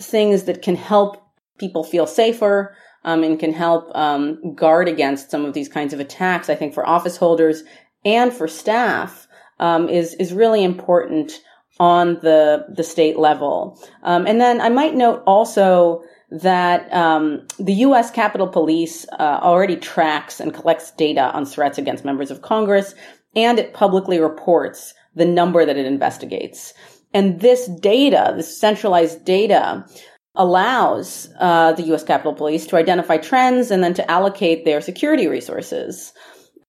things 0.00 0.44
that 0.44 0.62
can 0.62 0.76
help 0.76 1.22
people 1.58 1.84
feel 1.84 2.06
safer 2.06 2.76
um, 3.04 3.22
and 3.22 3.38
can 3.38 3.52
help 3.52 3.94
um, 3.94 4.54
guard 4.54 4.88
against 4.88 5.30
some 5.30 5.44
of 5.44 5.54
these 5.54 5.68
kinds 5.68 5.92
of 5.92 6.00
attacks. 6.00 6.48
I 6.48 6.54
think 6.54 6.74
for 6.74 6.86
office 6.86 7.16
holders 7.16 7.62
and 8.04 8.32
for 8.32 8.48
staff 8.48 9.26
um, 9.60 9.88
is 9.88 10.14
is 10.14 10.32
really 10.32 10.64
important 10.64 11.40
on 11.78 12.14
the 12.22 12.66
the 12.74 12.82
state 12.82 13.18
level. 13.18 13.80
Um, 14.02 14.26
and 14.26 14.40
then 14.40 14.60
I 14.60 14.68
might 14.68 14.94
note 14.94 15.22
also 15.26 16.02
that 16.30 16.92
um, 16.92 17.46
the 17.58 17.74
U.S. 17.74 18.10
Capitol 18.10 18.48
Police 18.48 19.06
uh, 19.12 19.38
already 19.42 19.76
tracks 19.76 20.40
and 20.40 20.52
collects 20.52 20.90
data 20.92 21.30
on 21.32 21.44
threats 21.44 21.78
against 21.78 22.04
members 22.04 22.30
of 22.30 22.42
Congress, 22.42 22.94
and 23.36 23.58
it 23.58 23.74
publicly 23.74 24.18
reports 24.18 24.94
the 25.14 25.24
number 25.24 25.64
that 25.64 25.76
it 25.76 25.86
investigates. 25.86 26.72
And 27.12 27.40
this 27.40 27.66
data, 27.66 28.32
this 28.36 28.58
centralized 28.58 29.24
data, 29.24 29.86
allows 30.34 31.28
uh, 31.38 31.72
the 31.72 31.84
U.S. 31.84 32.02
Capitol 32.02 32.34
Police 32.34 32.66
to 32.66 32.76
identify 32.76 33.16
trends 33.16 33.70
and 33.70 33.84
then 33.84 33.94
to 33.94 34.10
allocate 34.10 34.64
their 34.64 34.80
security 34.80 35.28
resources. 35.28 36.12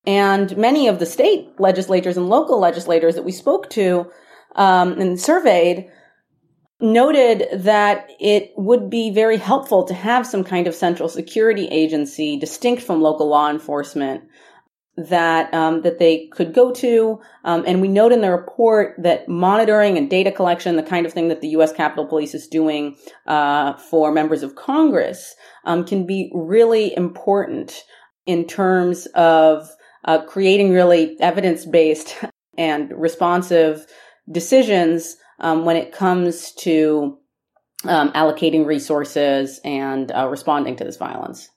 And 0.06 0.56
many 0.56 0.88
of 0.88 1.00
the 1.00 1.06
state 1.06 1.50
legislators 1.60 2.16
and 2.16 2.30
local 2.30 2.60
legislators 2.60 3.16
that 3.16 3.25
we 3.25 3.32
spoke 3.32 3.72
to 3.72 4.12
um, 4.56 5.00
and 5.00 5.20
surveyed 5.20 5.90
noted 6.80 7.48
that 7.54 8.10
it 8.20 8.52
would 8.56 8.90
be 8.90 9.10
very 9.10 9.38
helpful 9.38 9.86
to 9.86 9.94
have 9.94 10.28
some 10.28 10.44
kind 10.44 10.68
of 10.68 10.75
central 10.75 11.10
security 11.10 11.68
agency 11.68 12.38
distinct 12.38 12.84
from 12.84 13.02
local 13.02 13.28
law 13.28 13.50
enforcement 13.50 14.24
that 14.98 15.54
um, 15.54 15.82
that 15.82 16.00
they 16.00 16.28
could 16.28 16.54
go 16.54 16.72
to. 16.72 17.20
Um, 17.44 17.64
and 17.68 17.82
we 17.82 17.88
note 17.88 18.12
in 18.12 18.22
the 18.22 18.32
report 18.32 18.96
that 18.98 19.28
monitoring 19.28 19.98
and 19.98 20.10
data 20.10 20.32
collection, 20.32 20.75
the 20.75 20.84
kind 20.84 21.06
of 21.06 21.14
thing 21.14 21.28
that 21.28 21.42
the 21.42 21.50
U.S. 21.50 21.74
Capitol 21.74 22.06
Police 22.06 22.34
is 22.34 22.48
doing 22.48 22.96
uh, 23.28 23.74
for 23.74 24.12
members 24.12 24.44
of 24.44 24.56
Congress, 24.56 25.36
um, 25.66 25.86
can 25.86 26.06
be 26.06 26.32
really 26.34 26.96
important 26.96 27.84
in 28.25 28.46
terms 28.46 29.06
of 29.16 29.70
uh, 30.06 30.22
creating 30.24 30.72
really 30.72 31.18
evidence 31.20 31.66
based 31.66 32.16
and 32.58 32.92
responsive 32.96 33.86
decisions 34.32 35.18
um, 35.40 35.66
when 35.66 35.75
it 35.75 35.92
comes 35.92 36.54
to 36.54 37.18
um, 37.84 38.12
allocating 38.14 38.66
resources 38.66 39.60
and 39.64 40.12
uh, 40.12 40.28
responding 40.28 40.75
to 40.78 40.84
this 40.84 40.98
violence. 40.98 41.50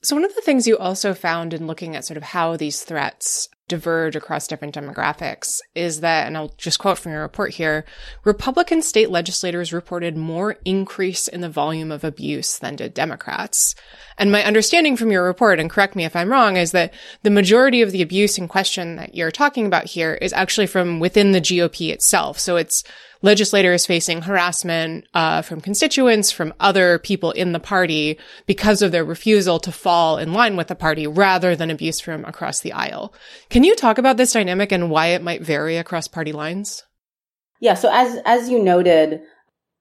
So, 0.00 0.14
one 0.14 0.24
of 0.24 0.34
the 0.34 0.42
things 0.42 0.66
you 0.66 0.78
also 0.78 1.12
found 1.12 1.52
in 1.52 1.66
looking 1.66 1.96
at 1.96 2.04
sort 2.04 2.16
of 2.16 2.22
how 2.22 2.56
these 2.56 2.82
threats 2.82 3.48
diverge 3.66 4.14
across 4.16 4.46
different 4.46 4.74
demographics 4.74 5.58
is 5.74 6.00
that, 6.00 6.26
and 6.26 6.36
I'll 6.36 6.54
just 6.56 6.78
quote 6.78 6.98
from 6.98 7.12
your 7.12 7.22
report 7.22 7.52
here 7.54 7.84
Republican 8.24 8.80
state 8.80 9.10
legislators 9.10 9.72
reported 9.72 10.16
more 10.16 10.56
increase 10.64 11.28
in 11.28 11.40
the 11.40 11.50
volume 11.50 11.92
of 11.92 12.04
abuse 12.04 12.58
than 12.58 12.76
did 12.76 12.94
Democrats. 12.94 13.74
And 14.16 14.30
my 14.30 14.44
understanding 14.44 14.96
from 14.96 15.10
your 15.10 15.24
report, 15.24 15.58
and 15.58 15.68
correct 15.68 15.96
me 15.96 16.04
if 16.04 16.16
I'm 16.16 16.30
wrong, 16.30 16.56
is 16.56 16.70
that 16.72 16.94
the 17.24 17.30
majority 17.30 17.82
of 17.82 17.90
the 17.90 18.02
abuse 18.02 18.38
in 18.38 18.46
question 18.46 18.96
that 18.96 19.16
you're 19.16 19.32
talking 19.32 19.66
about 19.66 19.86
here 19.86 20.14
is 20.14 20.32
actually 20.32 20.68
from 20.68 21.00
within 21.00 21.32
the 21.32 21.40
GOP 21.40 21.90
itself. 21.90 22.38
So, 22.38 22.56
it's 22.56 22.84
legislators 23.22 23.86
facing 23.86 24.22
harassment 24.22 25.04
uh, 25.14 25.42
from 25.42 25.60
constituents, 25.60 26.30
from 26.30 26.54
other 26.60 26.98
people 26.98 27.30
in 27.32 27.52
the 27.52 27.60
party 27.60 28.18
because 28.46 28.82
of 28.82 28.92
their 28.92 29.04
refusal 29.04 29.58
to 29.60 29.72
fall 29.72 30.18
in 30.18 30.32
line 30.32 30.56
with 30.56 30.68
the 30.68 30.74
party 30.74 31.06
rather 31.06 31.56
than 31.56 31.70
abuse 31.70 32.00
from 32.00 32.24
across 32.24 32.60
the 32.60 32.72
aisle. 32.72 33.12
Can 33.50 33.64
you 33.64 33.74
talk 33.74 33.98
about 33.98 34.16
this 34.16 34.32
dynamic 34.32 34.72
and 34.72 34.90
why 34.90 35.08
it 35.08 35.22
might 35.22 35.42
vary 35.42 35.76
across 35.76 36.08
party 36.08 36.32
lines? 36.32 36.84
Yeah. 37.60 37.74
So 37.74 37.90
as 37.92 38.20
as 38.24 38.48
you 38.48 38.62
noted, 38.62 39.20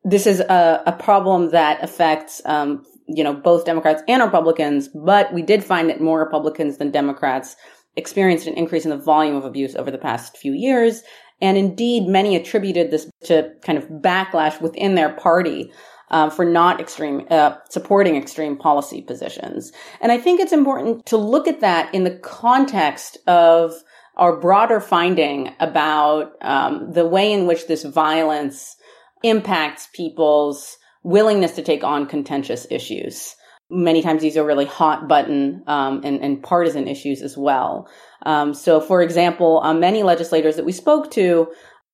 this 0.03 0.25
is 0.25 0.39
a, 0.39 0.84
a 0.86 0.91
problem 0.94 1.51
that 1.51 1.84
affects 1.84 2.41
um, 2.46 2.86
you 3.08 3.24
know 3.24 3.34
both 3.34 3.65
Democrats 3.65 4.01
and 4.08 4.24
Republicans, 4.24 4.88
but 4.88 5.34
we 5.34 5.41
did 5.41 5.63
find 5.63 5.89
that 5.89 6.01
more 6.01 6.20
Republicans 6.20 6.77
than 6.77 6.91
Democrats 6.91 7.56
experienced 7.96 8.48
an 8.48 8.53
increase 8.53 8.86
in 8.86 8.91
the 8.91 8.98
volume 8.98 9.36
of 9.36 9.44
abuse 9.44 9.75
over 9.75 9.91
the 9.91 9.98
past 9.98 10.38
few 10.38 10.53
years. 10.53 11.03
And 11.41 11.58
indeed, 11.58 12.08
many 12.08 12.36
attributed 12.36 12.91
this 12.91 13.10
to 13.25 13.51
kind 13.62 13.77
of 13.77 13.86
backlash 13.86 14.60
within 14.60 14.96
their 14.96 15.13
party 15.13 15.72
um, 16.10 16.32
for 16.32 16.46
not 16.46 16.79
extreme 16.79 17.25
uh, 17.29 17.58
supporting 17.70 18.15
extreme 18.15 18.58
policy 18.58 19.01
positions. 19.01 19.72
And 20.01 20.12
I 20.12 20.17
think 20.17 20.39
it's 20.39 20.53
important 20.53 21.06
to 21.08 21.17
look 21.17 21.48
at 21.48 21.62
that 21.62 21.94
in 21.94 22.03
the 22.03 22.17
context 22.17 23.17
of 23.27 23.74
our 24.15 24.39
broader 24.39 24.79
finding 24.79 25.53
about 25.60 26.32
um, 26.41 26.91
the 26.91 27.06
way 27.06 27.32
in 27.32 27.46
which 27.46 27.67
this 27.67 27.84
violence 27.84 28.75
impacts 29.24 29.88
people's 29.94 30.77
willingness 31.03 31.51
to 31.51 31.62
take 31.62 31.84
on 31.84 32.08
contentious 32.08 32.65
issues. 32.72 33.36
Many 33.70 34.01
times 34.01 34.22
these 34.22 34.38
are 34.38 34.46
really 34.46 34.65
hot 34.65 35.08
button 35.08 35.63
um, 35.67 36.01
and, 36.03 36.22
and, 36.22 36.41
partisan 36.41 36.88
issues 36.88 37.22
as 37.22 37.38
well. 37.38 37.88
Um, 38.25 38.53
so, 38.53 38.79
for 38.81 39.01
example, 39.01 39.62
uh, 39.63 39.74
many 39.74 40.03
legislators 40.03 40.55
that 40.55 40.65
we 40.65 40.71
spoke 40.71 41.12
to 41.12 41.51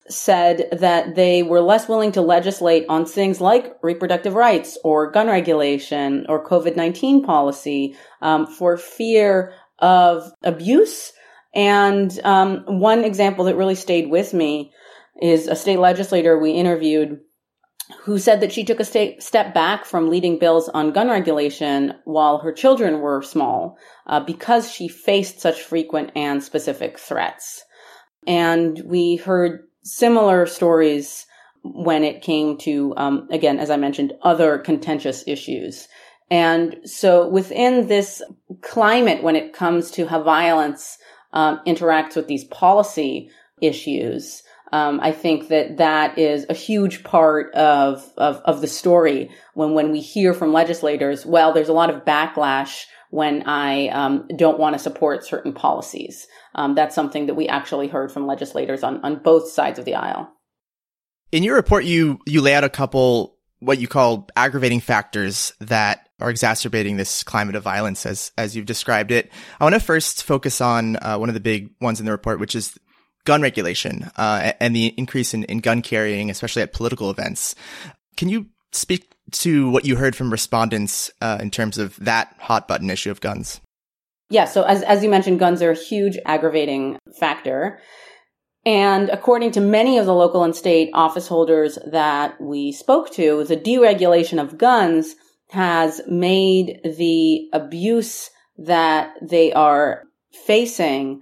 said 0.09 0.67
that 0.71 1.15
they 1.15 1.43
were 1.43 1.61
less 1.61 1.87
willing 1.87 2.11
to 2.11 2.21
legislate 2.21 2.85
on 2.89 3.05
things 3.05 3.39
like 3.39 3.77
reproductive 3.81 4.33
rights 4.33 4.77
or 4.83 5.11
gun 5.11 5.27
regulation 5.27 6.25
or 6.27 6.45
COVID 6.45 6.75
19 6.75 7.23
policy 7.23 7.95
um, 8.21 8.45
for 8.45 8.77
fear 8.77 9.53
of 9.79 10.31
abuse. 10.43 11.13
And 11.53 12.19
um, 12.23 12.63
one 12.67 13.03
example 13.03 13.45
that 13.45 13.55
really 13.55 13.75
stayed 13.75 14.09
with 14.09 14.33
me 14.33 14.73
is 15.21 15.47
a 15.47 15.55
state 15.55 15.79
legislator 15.79 16.37
we 16.37 16.51
interviewed 16.51 17.19
who 18.01 18.17
said 18.17 18.41
that 18.41 18.51
she 18.51 18.63
took 18.63 18.79
a 18.79 18.85
st- 18.85 19.21
step 19.21 19.53
back 19.53 19.85
from 19.85 20.09
leading 20.09 20.39
bills 20.39 20.69
on 20.69 20.91
gun 20.91 21.09
regulation 21.09 21.93
while 22.05 22.39
her 22.39 22.51
children 22.51 22.99
were 22.99 23.21
small 23.21 23.77
uh, 24.07 24.19
because 24.19 24.71
she 24.71 24.87
faced 24.87 25.39
such 25.39 25.61
frequent 25.61 26.11
and 26.15 26.43
specific 26.43 26.99
threats. 26.99 27.63
And 28.27 28.81
we 28.85 29.17
heard 29.17 29.67
similar 29.83 30.45
stories 30.45 31.25
when 31.63 32.03
it 32.03 32.21
came 32.21 32.57
to, 32.57 32.93
um, 32.97 33.27
again, 33.31 33.59
as 33.59 33.69
I 33.69 33.77
mentioned, 33.77 34.13
other 34.21 34.57
contentious 34.57 35.23
issues. 35.27 35.87
And 36.29 36.77
so 36.85 37.27
within 37.27 37.87
this 37.87 38.21
climate, 38.61 39.23
when 39.23 39.35
it 39.35 39.53
comes 39.53 39.91
to 39.91 40.07
how 40.07 40.23
violence 40.23 40.97
um, 41.31 41.61
interacts 41.65 42.15
with 42.15 42.27
these 42.27 42.43
policy 42.45 43.29
issues, 43.61 44.43
um, 44.73 44.99
I 45.03 45.11
think 45.11 45.49
that 45.49 45.77
that 45.77 46.17
is 46.17 46.47
a 46.49 46.55
huge 46.55 47.03
part 47.03 47.53
of, 47.53 48.11
of, 48.17 48.37
of 48.37 48.59
the 48.59 48.67
story 48.67 49.29
when, 49.53 49.75
when 49.75 49.91
we 49.91 50.01
hear 50.01 50.33
from 50.33 50.51
legislators, 50.51 51.27
well, 51.27 51.53
there's 51.53 51.69
a 51.69 51.73
lot 51.73 51.91
of 51.91 52.03
backlash 52.03 52.85
when 53.11 53.43
I 53.43 53.89
um, 53.89 54.27
don't 54.35 54.57
want 54.57 54.73
to 54.73 54.79
support 54.79 55.23
certain 55.23 55.53
policies. 55.53 56.25
Um, 56.55 56.73
that's 56.73 56.95
something 56.95 57.27
that 57.27 57.35
we 57.35 57.47
actually 57.47 57.87
heard 57.87 58.11
from 58.11 58.25
legislators 58.25 58.81
on, 58.81 58.99
on 59.05 59.21
both 59.21 59.47
sides 59.47 59.77
of 59.77 59.85
the 59.85 59.93
aisle. 59.93 60.33
In 61.31 61.43
your 61.43 61.55
report, 61.55 61.85
you 61.85 62.19
you 62.25 62.41
lay 62.41 62.55
out 62.55 62.63
a 62.63 62.69
couple 62.69 63.37
what 63.59 63.79
you 63.79 63.87
call 63.87 64.27
aggravating 64.35 64.79
factors 64.79 65.53
that 65.59 66.09
are 66.19 66.29
exacerbating 66.29 66.97
this 66.97 67.23
climate 67.23 67.55
of 67.55 67.63
violence, 67.63 68.05
as 68.05 68.31
as 68.37 68.55
you've 68.55 68.65
described 68.65 69.11
it. 69.11 69.31
I 69.59 69.65
want 69.65 69.73
to 69.73 69.79
first 69.79 70.23
focus 70.23 70.61
on 70.61 70.95
uh, 70.97 71.17
one 71.17 71.29
of 71.29 71.35
the 71.35 71.41
big 71.41 71.69
ones 71.81 71.99
in 71.99 72.05
the 72.05 72.11
report, 72.11 72.39
which 72.39 72.55
is 72.55 72.77
gun 73.25 73.41
regulation 73.41 74.09
uh, 74.17 74.53
and 74.59 74.75
the 74.75 74.87
increase 74.97 75.33
in, 75.33 75.43
in 75.45 75.59
gun 75.59 75.81
carrying, 75.81 76.29
especially 76.29 76.61
at 76.61 76.73
political 76.73 77.09
events. 77.09 77.55
Can 78.17 78.29
you 78.29 78.47
speak 78.71 79.13
to 79.31 79.69
what 79.69 79.85
you 79.85 79.95
heard 79.95 80.15
from 80.15 80.31
respondents 80.31 81.11
uh, 81.21 81.37
in 81.41 81.49
terms 81.49 81.77
of 81.77 81.95
that 81.97 82.35
hot 82.39 82.67
button 82.67 82.89
issue 82.89 83.11
of 83.11 83.21
guns? 83.21 83.61
Yeah, 84.29 84.45
so 84.45 84.63
as, 84.63 84.83
as 84.83 85.03
you 85.03 85.09
mentioned, 85.09 85.39
guns 85.39 85.61
are 85.61 85.71
a 85.71 85.75
huge 85.75 86.17
aggravating 86.25 86.97
factor. 87.19 87.79
And 88.65 89.09
according 89.09 89.51
to 89.51 89.61
many 89.61 89.97
of 89.97 90.05
the 90.05 90.13
local 90.13 90.43
and 90.43 90.55
state 90.55 90.89
office 90.93 91.27
holders 91.27 91.77
that 91.91 92.39
we 92.39 92.71
spoke 92.71 93.11
to, 93.13 93.43
the 93.43 93.57
deregulation 93.57 94.41
of 94.41 94.57
guns 94.57 95.15
has 95.49 96.01
made 96.07 96.79
the 96.83 97.49
abuse 97.53 98.29
that 98.57 99.13
they 99.21 99.51
are 99.53 100.03
facing 100.47 101.21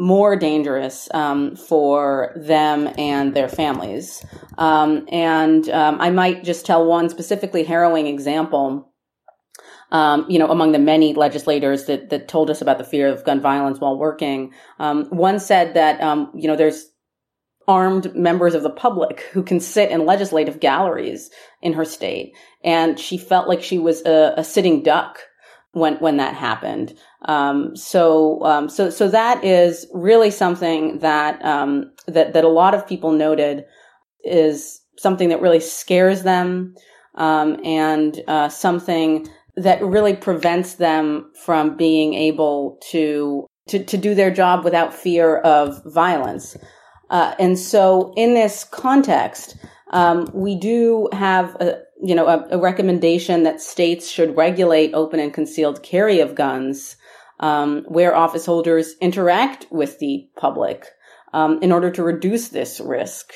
more 0.00 0.34
dangerous 0.34 1.08
um, 1.12 1.54
for 1.56 2.32
them 2.34 2.88
and 2.96 3.34
their 3.34 3.50
families. 3.50 4.24
Um, 4.56 5.06
and 5.12 5.68
um, 5.68 6.00
I 6.00 6.10
might 6.10 6.42
just 6.42 6.64
tell 6.64 6.86
one 6.86 7.10
specifically 7.10 7.64
harrowing 7.64 8.06
example. 8.06 8.90
Um, 9.92 10.24
you 10.28 10.38
know, 10.38 10.48
among 10.50 10.72
the 10.72 10.78
many 10.78 11.12
legislators 11.12 11.84
that 11.84 12.10
that 12.10 12.28
told 12.28 12.48
us 12.48 12.62
about 12.62 12.78
the 12.78 12.84
fear 12.84 13.08
of 13.08 13.24
gun 13.24 13.40
violence 13.40 13.78
while 13.78 13.98
working, 13.98 14.52
um, 14.78 15.06
one 15.10 15.38
said 15.38 15.74
that 15.74 16.00
um, 16.00 16.30
you 16.34 16.48
know 16.48 16.56
there's 16.56 16.86
armed 17.68 18.14
members 18.14 18.54
of 18.54 18.62
the 18.62 18.70
public 18.70 19.20
who 19.32 19.42
can 19.42 19.60
sit 19.60 19.90
in 19.90 20.06
legislative 20.06 20.60
galleries 20.60 21.28
in 21.60 21.72
her 21.72 21.84
state, 21.84 22.32
and 22.64 22.98
she 22.98 23.18
felt 23.18 23.48
like 23.48 23.62
she 23.62 23.78
was 23.78 24.00
a, 24.06 24.34
a 24.36 24.44
sitting 24.44 24.82
duck 24.82 25.18
when 25.72 25.96
when 25.96 26.16
that 26.16 26.34
happened. 26.34 26.94
Um, 27.26 27.76
so 27.76 28.42
um, 28.44 28.68
so 28.68 28.90
so 28.90 29.08
that 29.08 29.44
is 29.44 29.86
really 29.92 30.30
something 30.30 30.98
that 30.98 31.44
um, 31.44 31.92
that 32.06 32.32
that 32.32 32.44
a 32.44 32.48
lot 32.48 32.74
of 32.74 32.86
people 32.86 33.12
noted 33.12 33.64
is 34.24 34.80
something 34.98 35.28
that 35.30 35.40
really 35.40 35.60
scares 35.60 36.22
them 36.22 36.74
um, 37.14 37.58
and 37.64 38.20
uh, 38.28 38.48
something 38.48 39.26
that 39.56 39.82
really 39.82 40.14
prevents 40.14 40.74
them 40.74 41.30
from 41.44 41.76
being 41.76 42.14
able 42.14 42.78
to 42.90 43.46
to, 43.68 43.84
to 43.84 43.96
do 43.96 44.14
their 44.14 44.30
job 44.30 44.64
without 44.64 44.92
fear 44.92 45.38
of 45.38 45.80
violence. 45.84 46.56
Uh, 47.10 47.34
and 47.38 47.58
so, 47.58 48.12
in 48.16 48.34
this 48.34 48.64
context, 48.64 49.56
um, 49.92 50.28
we 50.32 50.56
do 50.56 51.08
have 51.12 51.54
a, 51.56 51.80
you 52.02 52.14
know, 52.14 52.26
a, 52.26 52.46
a, 52.50 52.58
recommendation 52.58 53.42
that 53.42 53.60
states 53.60 54.10
should 54.10 54.36
regulate 54.36 54.94
open 54.94 55.20
and 55.20 55.34
concealed 55.34 55.82
carry 55.82 56.20
of 56.20 56.34
guns, 56.34 56.96
um, 57.40 57.84
where 57.88 58.14
office 58.14 58.46
holders 58.46 58.94
interact 59.00 59.66
with 59.70 59.98
the 59.98 60.28
public, 60.36 60.86
um, 61.32 61.58
in 61.62 61.72
order 61.72 61.90
to 61.90 62.02
reduce 62.02 62.48
this 62.48 62.80
risk. 62.80 63.32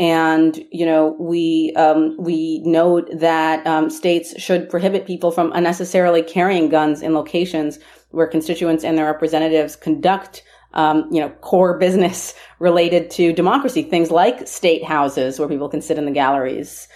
And, 0.00 0.56
you 0.70 0.86
know, 0.86 1.16
we, 1.18 1.72
um, 1.76 2.16
we 2.18 2.62
note 2.64 3.08
that, 3.12 3.66
um, 3.66 3.90
states 3.90 4.40
should 4.40 4.70
prohibit 4.70 5.06
people 5.06 5.32
from 5.32 5.52
unnecessarily 5.52 6.22
carrying 6.22 6.68
guns 6.68 7.02
in 7.02 7.14
locations 7.14 7.80
where 8.10 8.28
constituents 8.28 8.84
and 8.84 8.96
their 8.96 9.06
representatives 9.06 9.74
conduct 9.74 10.44
um, 10.74 11.08
you 11.10 11.20
know, 11.20 11.30
core 11.40 11.78
business 11.78 12.34
related 12.58 13.10
to 13.12 13.32
democracy, 13.32 13.82
things 13.82 14.10
like 14.10 14.46
state 14.46 14.84
houses 14.84 15.38
where 15.38 15.48
people 15.48 15.68
can 15.68 15.80
sit 15.80 15.98
in 15.98 16.04
the 16.04 16.10
galleries, 16.10 16.88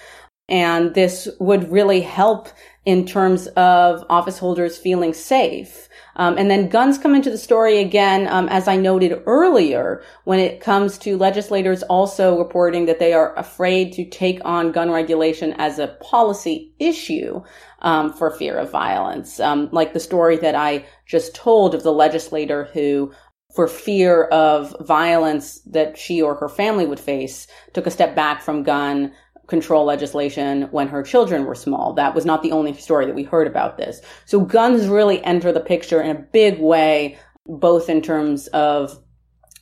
and 0.49 0.95
this 0.95 1.29
would 1.39 1.71
really 1.71 2.01
help 2.01 2.49
in 2.85 3.07
terms 3.07 3.47
of 3.49 4.05
office 4.11 4.39
holders 4.39 4.77
feeling 4.77 5.15
safe. 5.15 5.89
Um, 6.17 6.37
and 6.37 6.51
then 6.51 6.69
guns 6.69 6.99
come 6.99 7.15
into 7.15 7.31
the 7.31 7.39
story 7.39 7.79
again, 7.79 8.27
um, 8.27 8.49
as 8.49 8.67
I 8.67 8.77
noted 8.77 9.23
earlier, 9.25 10.03
when 10.25 10.41
it 10.41 10.61
comes 10.61 10.99
to 10.99 11.17
legislators 11.17 11.85
also 11.85 12.39
reporting 12.39 12.87
that 12.87 12.99
they 12.99 13.13
are 13.13 13.39
afraid 13.39 13.93
to 13.95 14.05
take 14.05 14.41
on 14.45 14.73
gun 14.73 14.91
regulation 14.91 15.55
as 15.59 15.79
a 15.79 15.97
policy 16.03 16.75
issue 16.81 17.41
um, 17.81 18.13
for 18.13 18.31
fear 18.31 18.59
of 18.59 18.71
violence. 18.71 19.39
Um, 19.39 19.69
like 19.71 19.93
the 19.93 20.01
story 20.01 20.37
that 20.39 20.57
I 20.57 20.85
just 21.07 21.35
told 21.37 21.75
of 21.75 21.85
the 21.85 21.93
legislator 21.93 22.65
who 22.73 23.13
for 23.55 23.69
fear 23.69 24.25
of 24.25 24.75
violence 24.81 25.61
that 25.67 25.99
she 25.99 26.23
or 26.23 26.35
her 26.35 26.49
family 26.49 26.87
would 26.87 27.01
face, 27.01 27.47
took 27.75 27.87
a 27.87 27.91
step 27.91 28.15
back 28.17 28.41
from 28.41 28.63
gun 28.63 29.13
control 29.53 29.85
legislation 29.85 30.63
when 30.71 30.89
her 30.89 31.03
children 31.03 31.45
were 31.45 31.55
small. 31.55 31.93
That 31.93 32.15
was 32.15 32.25
not 32.25 32.43
the 32.43 32.53
only 32.53 32.73
story 32.73 33.05
that 33.05 33.15
we 33.15 33.23
heard 33.23 33.47
about 33.47 33.77
this. 33.77 34.01
So 34.25 34.41
guns 34.41 34.87
really 34.87 35.23
enter 35.23 35.53
the 35.53 35.61
picture 35.61 36.01
in 36.01 36.11
a 36.17 36.21
big 36.33 36.59
way, 36.59 37.19
both 37.45 37.91
in 37.91 38.01
terms 38.01 38.47
of 38.49 38.99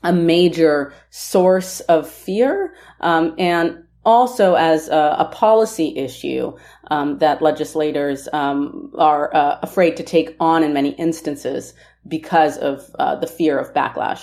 a 0.04 0.12
major 0.12 0.94
source 1.10 1.80
of 1.80 2.08
fear 2.08 2.72
um, 3.00 3.34
and 3.36 3.82
also 4.04 4.54
as 4.54 4.88
a, 4.88 5.16
a 5.18 5.24
policy 5.24 5.96
issue 5.96 6.56
um, 6.92 7.18
that 7.18 7.42
legislators 7.42 8.28
um, 8.32 8.92
are 8.96 9.34
uh, 9.34 9.58
afraid 9.60 9.96
to 9.96 10.04
take 10.04 10.36
on 10.38 10.62
in 10.62 10.72
many 10.72 10.90
instances 10.90 11.74
because 12.06 12.56
of 12.58 12.94
uh, 13.00 13.16
the 13.16 13.26
fear 13.26 13.58
of 13.58 13.74
backlash. 13.74 14.22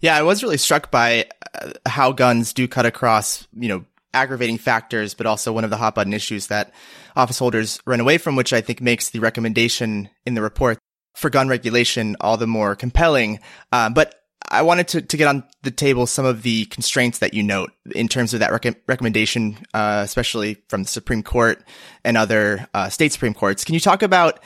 Yeah, 0.00 0.16
I 0.16 0.22
was 0.22 0.42
really 0.42 0.58
struck 0.58 0.90
by 0.90 1.26
uh, 1.54 1.70
how 1.86 2.10
guns 2.10 2.52
do 2.52 2.66
cut 2.66 2.84
across, 2.84 3.46
you 3.56 3.68
know, 3.68 3.84
aggravating 4.14 4.58
factors, 4.58 5.14
but 5.14 5.26
also 5.26 5.52
one 5.52 5.64
of 5.64 5.70
the 5.70 5.76
hot 5.76 5.94
button 5.94 6.12
issues 6.12 6.48
that 6.48 6.72
office 7.16 7.38
holders 7.38 7.80
run 7.86 8.00
away 8.00 8.18
from, 8.18 8.36
which 8.36 8.52
I 8.52 8.60
think 8.60 8.80
makes 8.80 9.10
the 9.10 9.20
recommendation 9.20 10.08
in 10.26 10.34
the 10.34 10.42
report 10.42 10.78
for 11.14 11.30
gun 11.30 11.48
regulation 11.48 12.16
all 12.20 12.36
the 12.36 12.46
more 12.46 12.74
compelling. 12.74 13.40
Uh, 13.70 13.90
but 13.90 14.14
I 14.48 14.62
wanted 14.62 14.88
to, 14.88 15.02
to 15.02 15.16
get 15.16 15.28
on 15.28 15.44
the 15.62 15.70
table 15.70 16.06
some 16.06 16.24
of 16.24 16.42
the 16.42 16.66
constraints 16.66 17.20
that 17.20 17.34
you 17.34 17.42
note 17.42 17.70
in 17.94 18.08
terms 18.08 18.34
of 18.34 18.40
that 18.40 18.52
rec- 18.52 18.82
recommendation, 18.86 19.56
uh, 19.72 20.02
especially 20.04 20.58
from 20.68 20.82
the 20.82 20.88
Supreme 20.88 21.22
Court 21.22 21.62
and 22.04 22.16
other 22.16 22.66
uh, 22.74 22.88
state 22.88 23.12
Supreme 23.12 23.34
Courts. 23.34 23.64
Can 23.64 23.74
you 23.74 23.80
talk 23.80 24.02
about 24.02 24.40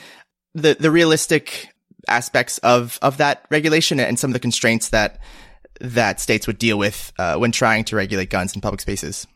the, 0.54 0.76
the 0.78 0.90
realistic 0.90 1.68
aspects 2.08 2.58
of, 2.58 2.98
of 3.02 3.16
that 3.16 3.46
regulation 3.50 3.98
and 3.98 4.18
some 4.18 4.30
of 4.30 4.34
the 4.34 4.40
constraints 4.40 4.90
that 4.90 5.18
that 5.80 6.20
states 6.20 6.46
would 6.46 6.58
deal 6.58 6.78
with 6.78 7.12
uh, 7.18 7.36
when 7.36 7.52
trying 7.52 7.84
to 7.84 7.96
regulate 7.96 8.30
guns 8.30 8.54
in 8.54 8.60
public 8.60 8.80
spaces? 8.80 9.26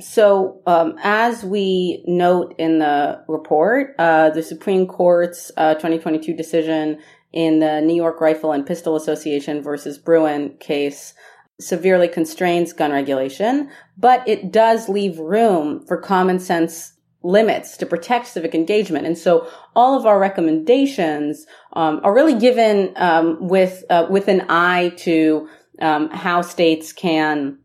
So, 0.00 0.60
um, 0.66 0.96
as 1.04 1.44
we 1.44 2.02
note 2.06 2.54
in 2.58 2.80
the 2.80 3.24
report, 3.28 3.94
uh, 3.98 4.30
the 4.30 4.42
Supreme 4.42 4.88
Court's 4.88 5.52
uh, 5.56 5.74
2022 5.74 6.34
decision 6.34 6.98
in 7.32 7.60
the 7.60 7.80
New 7.80 7.94
York 7.94 8.20
Rifle 8.20 8.52
and 8.52 8.66
Pistol 8.66 8.96
Association 8.96 9.62
versus 9.62 9.96
Bruen 9.96 10.56
case 10.58 11.14
severely 11.60 12.08
constrains 12.08 12.72
gun 12.72 12.90
regulation, 12.90 13.70
but 13.96 14.26
it 14.28 14.50
does 14.50 14.88
leave 14.88 15.18
room 15.20 15.86
for 15.86 15.96
common 15.96 16.40
sense 16.40 16.94
limits 17.22 17.76
to 17.76 17.86
protect 17.86 18.26
civic 18.26 18.54
engagement. 18.54 19.06
And 19.06 19.16
so 19.16 19.48
all 19.76 19.96
of 19.96 20.06
our 20.06 20.18
recommendations 20.18 21.46
um, 21.72 22.00
are 22.02 22.14
really 22.14 22.38
given 22.38 22.92
um, 22.96 23.48
with 23.48 23.84
uh, 23.88 24.06
with 24.10 24.26
an 24.26 24.44
eye 24.48 24.92
to 24.98 25.48
um, 25.80 26.10
how 26.10 26.42
states 26.42 26.92
can 26.92 27.58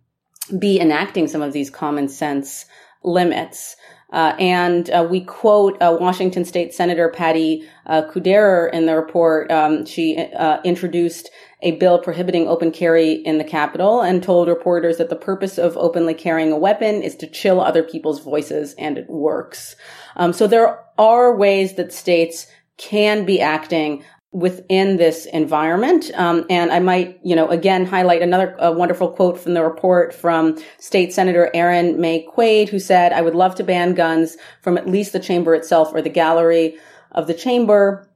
be 0.57 0.79
enacting 0.79 1.27
some 1.27 1.41
of 1.41 1.53
these 1.53 1.69
common 1.69 2.07
sense 2.07 2.65
limits. 3.03 3.75
Uh, 4.12 4.33
and 4.39 4.89
uh, 4.89 5.07
we 5.07 5.21
quote 5.21 5.79
uh, 5.81 5.95
Washington 5.99 6.43
State 6.43 6.73
Senator 6.73 7.09
Patty 7.09 7.67
uh, 7.85 8.01
Kuderer 8.12 8.73
in 8.73 8.88
the 8.88 8.95
report. 8.95 9.51
Um, 9.51 9.85
she 9.85 10.17
uh, 10.17 10.59
introduced 10.63 11.29
a 11.62 11.73
bill 11.73 11.99
prohibiting 11.99 12.47
open 12.47 12.71
carry 12.71 13.13
in 13.13 13.38
the 13.38 13.43
Capitol 13.43 14.01
and 14.01 14.23
told 14.23 14.47
reporters 14.47 14.97
that 14.97 15.09
the 15.09 15.15
purpose 15.15 15.57
of 15.59 15.77
openly 15.77 16.13
carrying 16.15 16.51
a 16.51 16.57
weapon 16.57 17.03
is 17.03 17.15
to 17.17 17.27
chill 17.27 17.62
other 17.62 17.83
people's 17.83 18.23
voices, 18.23 18.73
and 18.79 18.97
it 18.97 19.09
works. 19.09 19.75
Um, 20.15 20.33
so 20.33 20.47
there 20.47 20.79
are 20.97 21.35
ways 21.35 21.75
that 21.75 21.93
states 21.93 22.47
can 22.77 23.25
be 23.25 23.41
acting 23.41 24.03
within 24.31 24.97
this 24.97 25.25
environment. 25.27 26.11
Um, 26.15 26.45
and 26.49 26.71
I 26.71 26.79
might, 26.79 27.19
you 27.23 27.35
know, 27.35 27.47
again 27.47 27.85
highlight 27.85 28.21
another 28.21 28.55
wonderful 28.59 29.09
quote 29.09 29.39
from 29.39 29.53
the 29.53 29.63
report 29.63 30.13
from 30.13 30.57
State 30.77 31.13
Senator 31.13 31.49
Erin 31.53 31.99
Maye 31.99 32.23
Quade, 32.23 32.69
who 32.69 32.79
said, 32.79 33.11
"I 33.11 33.21
would 33.21 33.35
love 33.35 33.55
to 33.55 33.63
ban 33.63 33.93
guns 33.93 34.37
from 34.61 34.77
at 34.77 34.87
least 34.87 35.13
the 35.13 35.19
chamber 35.19 35.55
itself 35.55 35.93
or 35.93 36.01
the 36.01 36.09
gallery 36.09 36.77
of 37.11 37.27
the 37.27 37.33
chamber." 37.33 38.09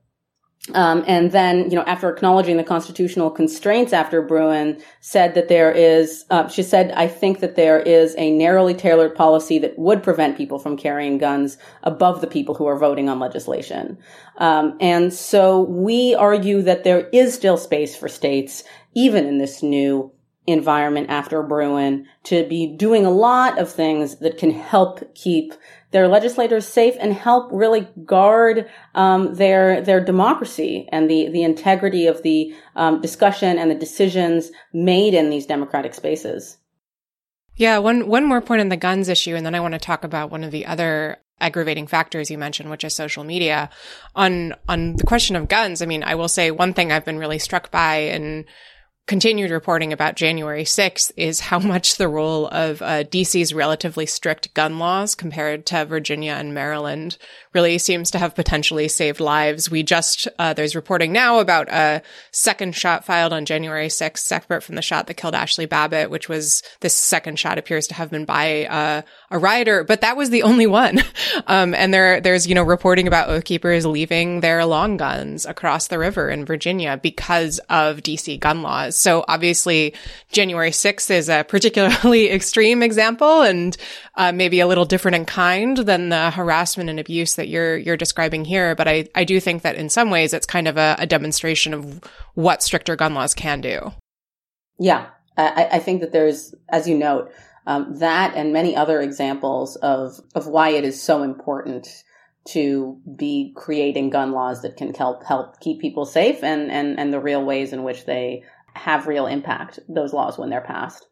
Um, 0.73 1.04
and 1.08 1.34
then, 1.34 1.69
you 1.69 1.76
know, 1.76 1.84
after 1.84 2.10
acknowledging 2.10 2.56
the 2.56 2.63
constitutional 2.63 3.30
constraints 3.30 3.91
after 3.91 4.21
Bruen 4.21 4.82
said 5.02 5.34
that 5.34 5.49
there 5.49 5.69
is, 5.71 6.23
uh, 6.30 6.47
she 6.47 6.63
said, 6.63 6.91
I 6.93 7.10
think 7.10 7.41
that 7.41 7.58
there 7.58 7.82
is 7.82 8.15
a 8.17 8.32
narrowly 8.32 8.73
tailored 8.73 9.13
policy 9.13 9.60
that 9.60 9.78
would 9.78 10.02
prevent 10.04 10.38
people 10.38 10.60
from 10.60 10.78
carrying 10.78 11.17
guns 11.17 11.58
above 11.84 12.21
the 12.21 12.28
people 12.28 12.56
who 12.56 12.65
are 12.65 12.80
voting 12.80 13.10
on 13.10 13.19
legislation. 13.19 13.97
Um, 14.38 14.78
and 14.80 15.13
so 15.13 15.63
we 15.63 16.15
argue 16.15 16.62
that 16.62 16.86
there 16.86 17.10
is 17.10 17.34
still 17.34 17.58
space 17.58 17.93
for 17.93 18.08
states, 18.08 18.63
even 18.93 19.26
in 19.26 19.39
this 19.39 19.63
new 19.63 20.13
environment 20.47 21.10
after 21.10 21.43
Bruen, 21.43 22.06
to 22.23 22.47
be 22.47 22.67
doing 22.67 23.06
a 23.06 23.12
lot 23.12 23.60
of 23.60 23.69
things 23.71 24.19
that 24.19 24.38
can 24.38 24.52
help 24.52 25.13
keep 25.13 25.54
their 25.94 26.08
legislators 26.08 26.68
safe 26.68 26.96
and 27.00 27.14
help 27.14 27.50
really 27.54 27.88
guard 28.04 28.70
um, 28.96 29.36
their 29.36 29.80
their 29.82 30.04
democracy 30.04 30.90
and 30.92 31.10
the 31.10 31.30
the 31.30 31.44
integrity 31.44 32.08
of 32.08 32.22
the 32.24 32.54
um, 32.76 33.00
discussion 33.00 33.58
and 33.58 33.72
the 33.72 33.76
decisions 33.76 34.52
made 34.74 35.14
in 35.14 35.30
these 35.30 35.46
democratic 35.46 35.94
spaces. 35.94 36.58
Yeah, 37.56 37.78
one 37.78 38.08
one 38.08 38.26
more 38.26 38.42
point 38.42 38.62
on 38.62 38.70
the 38.70 38.78
guns 38.78 39.08
issue, 39.08 39.36
and 39.36 39.46
then 39.46 39.56
I 39.56 39.60
want 39.60 39.76
to 39.76 39.80
talk 39.80 40.04
about 40.04 40.32
one 40.32 40.44
of 40.44 40.52
the 40.52 40.66
other 40.66 41.20
aggravating 41.40 41.88
factors 41.88 42.32
you 42.32 42.38
mentioned, 42.38 42.72
which 42.72 42.84
is 42.84 42.96
social 42.96 43.24
media. 43.24 43.70
On 44.16 44.54
on 44.68 44.96
the 44.96 45.04
question 45.04 45.36
of 45.36 45.48
guns, 45.48 45.82
I 45.82 45.86
mean, 45.86 46.04
I 46.04 46.16
will 46.16 46.28
say 46.28 46.50
one 46.50 46.74
thing 46.74 46.92
I've 46.92 47.06
been 47.06 47.20
really 47.20 47.40
struck 47.40 47.70
by 47.70 47.98
and 47.98 48.46
continued 49.06 49.52
reporting 49.52 49.92
about 49.92 50.16
January 50.16 50.63
6th 50.63 51.12
is 51.18 51.39
how 51.42 51.60
much 51.74 51.98
the 51.98 52.08
role 52.08 52.48
of 52.48 52.82
uh, 52.82 53.04
DC's 53.04 53.54
relatively 53.54 54.06
strict 54.06 54.54
gun 54.54 54.80
laws 54.80 55.16
compared 55.16 55.66
to 55.66 55.86
Virginia 55.86 56.34
and 56.34 56.54
Maryland 56.54 57.18
really 57.54 57.78
seems 57.78 58.12
to 58.12 58.20
have 58.20 58.36
potentially 58.36 58.88
saved 58.88 59.20
lives. 59.20 59.70
We 59.70 59.84
just, 59.84 60.28
uh, 60.39 60.54
there's 60.54 60.76
reporting 60.76 61.12
now 61.12 61.39
about 61.39 61.70
a 61.70 62.02
second 62.32 62.76
shot 62.76 63.06
filed 63.06 63.34
on 63.34 63.46
January 63.46 63.88
6th, 63.88 64.20
separate 64.20 64.63
from 64.63 64.76
the 64.76 64.82
shot 64.82 65.08
that 65.08 65.16
killed 65.16 65.36
Ashley 65.36 65.66
Babbitt, 65.66 66.10
which 66.10 66.30
was 66.30 66.63
this 66.80 66.96
second 66.96 67.38
shot 67.38 67.58
appears 67.58 67.88
to 67.88 67.94
have 67.96 68.10
been 68.10 68.26
by 68.26 68.66
uh, 68.66 69.02
a 69.34 69.39
rioter, 69.39 69.84
but 69.84 70.02
that 70.02 70.15
was 70.15 70.30
the 70.30 70.43
only 70.43 70.67
one. 70.67 71.02
Um, 71.48 71.74
and 71.74 71.91
there, 71.91 72.22
there's, 72.22 72.48
you 72.48 72.54
know, 72.54 72.63
reporting 72.63 73.08
about 73.08 73.28
oath 73.28 73.43
keepers 73.43 73.86
leaving 73.86 74.41
their 74.41 74.65
long 74.65 74.98
guns 74.98 75.46
across 75.46 75.88
the 75.88 75.98
river 75.98 76.30
in 76.30 76.46
Virginia 76.46 77.00
because 77.02 77.60
of 77.69 77.98
DC 77.98 78.39
gun 78.39 78.62
laws. 78.62 78.96
So 78.96 79.26
obviously 79.28 79.96
January 80.32 80.69
6th 80.69 81.10
is 81.10 81.30
a 81.30 81.43
particularly 81.43 82.30
extreme 82.32 82.84
example 82.84 83.41
and 83.41 83.76
uh, 84.15 84.32
maybe 84.32 84.60
a 84.60 84.67
little 84.67 84.86
different 84.86 85.15
in 85.15 85.26
kind 85.26 85.78
than 85.78 86.10
the 86.10 86.30
harassment 86.30 86.89
and 86.89 87.00
abuse 87.00 87.36
that 87.36 87.48
you're, 87.48 87.78
you're 87.78 87.98
describing 87.98 88.46
here. 88.46 88.76
But 88.76 88.88
I, 88.88 89.08
I 89.15 89.24
do 89.24 89.39
think 89.39 89.63
that 89.63 89.76
in 89.76 89.89
some 89.89 90.12
ways 90.12 90.34
it's 90.34 90.46
kind 90.46 90.67
of 90.67 90.78
a, 90.78 90.96
a 91.00 91.08
demonstration 91.08 91.74
of 91.74 92.00
what 92.36 92.62
stricter 92.62 92.96
gun 92.96 93.15
laws 93.15 93.34
can 93.34 93.60
do. 93.60 93.91
Yeah. 94.78 95.08
I, 95.36 95.67
I 95.74 95.80
think 95.80 96.02
that 96.02 96.12
there's, 96.12 96.54
as 96.69 96.88
you 96.88 96.96
note, 96.96 97.32
um, 97.65 97.97
that 97.99 98.36
and 98.36 98.54
many 98.54 98.76
other 98.76 99.02
examples 99.02 99.76
of 99.78 100.19
of 100.36 100.47
why 100.47 100.69
it 100.69 100.84
is 100.84 101.02
so 101.02 101.23
important 101.23 102.04
to 102.45 102.99
be 103.15 103.54
creating 103.56 104.10
gun 104.10 104.32
laws 104.32 104.62
that 104.62 104.76
can 104.76 104.93
help 104.93 105.23
help 105.23 105.60
keep 105.60 105.80
people 105.80 106.06
safe 106.06 106.43
and 106.43 106.71
and 106.71 106.99
and 106.99 107.13
the 107.13 107.19
real 107.19 107.43
ways 107.43 107.73
in 107.73 107.84
which 107.84 108.06
they 108.06 108.43
have 108.76 109.08
real 109.08 109.28
impact 109.28 109.80
those 109.88 110.13
laws 110.13 110.38
when 110.38 110.49
they're 110.49 110.62
passed. 110.62 111.08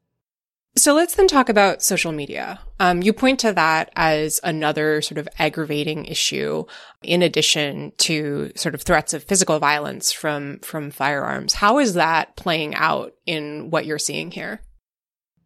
So 0.78 0.94
let's 0.94 1.16
then 1.16 1.28
talk 1.28 1.50
about 1.50 1.84
social 1.84 2.14
media. 2.14 2.60
Um, 2.80 3.02
you 3.02 3.12
point 3.12 3.42
to 3.42 3.52
that 3.52 3.92
as 3.96 4.40
another 4.42 5.02
sort 5.02 5.18
of 5.18 5.28
aggravating 5.38 6.06
issue, 6.06 6.64
in 7.04 7.22
addition 7.22 7.92
to 7.98 8.52
sort 8.56 8.74
of 8.74 8.82
threats 8.82 9.14
of 9.14 9.24
physical 9.24 9.60
violence 9.60 10.14
from 10.14 10.60
from 10.60 10.90
firearms. 10.90 11.54
How 11.56 11.80
is 11.80 11.96
that 11.96 12.38
playing 12.38 12.74
out 12.76 13.14
in 13.26 13.70
what 13.70 13.86
you're 13.86 14.00
seeing 14.00 14.32
here? 14.32 14.62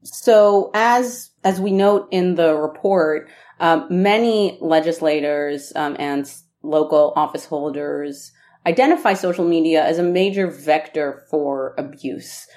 So 0.06 0.70
as 0.74 1.32
as 1.44 1.60
we 1.60 1.72
note 1.72 2.08
in 2.12 2.36
the 2.36 2.56
report, 2.56 3.30
um, 3.60 3.88
many 3.90 4.58
legislators 4.62 5.74
um, 5.76 5.96
and 6.00 6.32
local 6.62 7.14
office 7.16 7.46
holders 7.46 8.32
identify 8.66 9.14
social 9.14 9.46
media 9.46 9.84
as 9.84 9.98
a 9.98 10.04
major 10.04 10.48
vector 10.48 11.24
for 11.30 11.76
abuse 11.78 12.48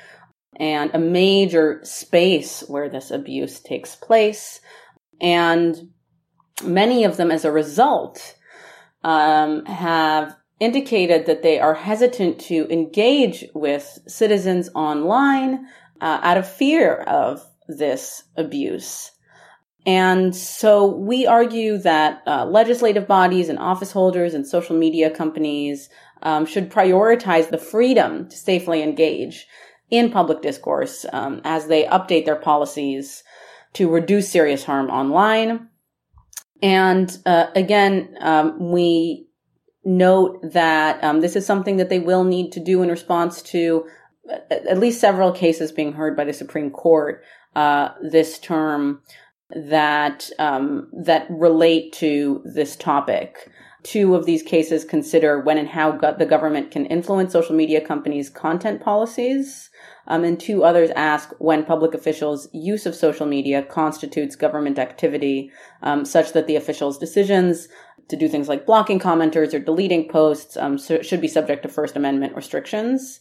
and 0.56 0.90
a 0.94 0.98
major 0.98 1.80
space 1.84 2.64
where 2.68 2.88
this 2.88 3.10
abuse 3.10 3.60
takes 3.60 3.94
place. 3.94 4.60
And 5.20 5.90
many 6.64 7.04
of 7.04 7.16
them, 7.16 7.30
as 7.30 7.44
a 7.44 7.52
result, 7.52 8.36
um, 9.04 9.64
have 9.66 10.36
indicated 10.60 11.26
that 11.26 11.42
they 11.42 11.60
are 11.60 11.74
hesitant 11.74 12.40
to 12.40 12.66
engage 12.72 13.44
with 13.54 13.98
citizens 14.06 14.68
online 14.74 15.66
uh, 16.00 16.20
out 16.22 16.36
of 16.36 16.50
fear 16.50 16.94
of 16.94 17.44
this 17.68 18.24
abuse. 18.36 19.10
And 19.86 20.34
so 20.34 20.86
we 20.86 21.26
argue 21.26 21.78
that 21.78 22.22
uh, 22.26 22.44
legislative 22.44 23.06
bodies 23.06 23.48
and 23.48 23.58
office 23.58 23.92
holders 23.92 24.34
and 24.34 24.46
social 24.46 24.76
media 24.76 25.10
companies 25.10 25.88
um, 26.22 26.46
should 26.46 26.70
prioritize 26.70 27.50
the 27.50 27.58
freedom 27.58 28.28
to 28.28 28.36
safely 28.36 28.82
engage 28.82 29.46
in 29.90 30.10
public 30.10 30.42
discourse 30.42 31.06
um, 31.12 31.40
as 31.44 31.68
they 31.68 31.84
update 31.84 32.24
their 32.26 32.36
policies 32.36 33.22
to 33.74 33.88
reduce 33.88 34.28
serious 34.28 34.64
harm 34.64 34.90
online. 34.90 35.68
And 36.60 37.16
uh, 37.24 37.46
again, 37.54 38.16
um, 38.20 38.72
we 38.72 39.28
note 39.84 40.40
that 40.42 41.02
um, 41.02 41.20
this 41.20 41.36
is 41.36 41.46
something 41.46 41.76
that 41.76 41.88
they 41.88 42.00
will 42.00 42.24
need 42.24 42.52
to 42.52 42.60
do 42.60 42.82
in 42.82 42.88
response 42.88 43.40
to 43.42 43.86
at 44.50 44.78
least 44.78 45.00
several 45.00 45.32
cases 45.32 45.72
being 45.72 45.92
heard 45.92 46.16
by 46.16 46.24
the 46.24 46.32
Supreme 46.32 46.70
Court 46.70 47.22
uh, 47.56 47.90
this 48.02 48.38
term 48.38 49.02
that 49.50 50.30
um, 50.38 50.88
that 50.92 51.26
relate 51.30 51.92
to 51.94 52.42
this 52.44 52.76
topic. 52.76 53.50
Two 53.84 54.14
of 54.14 54.26
these 54.26 54.42
cases 54.42 54.84
consider 54.84 55.40
when 55.40 55.56
and 55.56 55.68
how 55.68 55.92
go- 55.92 56.14
the 56.16 56.26
government 56.26 56.70
can 56.70 56.84
influence 56.86 57.32
social 57.32 57.54
media 57.54 57.80
companies' 57.80 58.28
content 58.28 58.82
policies. 58.82 59.70
Um, 60.08 60.24
and 60.24 60.38
two 60.38 60.64
others 60.64 60.90
ask 60.96 61.30
when 61.38 61.64
public 61.64 61.94
officials' 61.94 62.48
use 62.52 62.86
of 62.86 62.94
social 62.94 63.26
media 63.26 63.62
constitutes 63.62 64.36
government 64.36 64.78
activity, 64.78 65.50
um, 65.82 66.04
such 66.04 66.32
that 66.32 66.46
the 66.46 66.56
officials' 66.56 66.98
decisions 66.98 67.68
to 68.08 68.16
do 68.16 68.28
things 68.28 68.48
like 68.48 68.66
blocking 68.66 68.98
commenters 68.98 69.52
or 69.52 69.58
deleting 69.58 70.08
posts 70.08 70.56
um, 70.56 70.78
so 70.78 71.02
should 71.02 71.20
be 71.20 71.28
subject 71.28 71.62
to 71.62 71.68
First 71.68 71.94
Amendment 71.94 72.34
restrictions. 72.34 73.20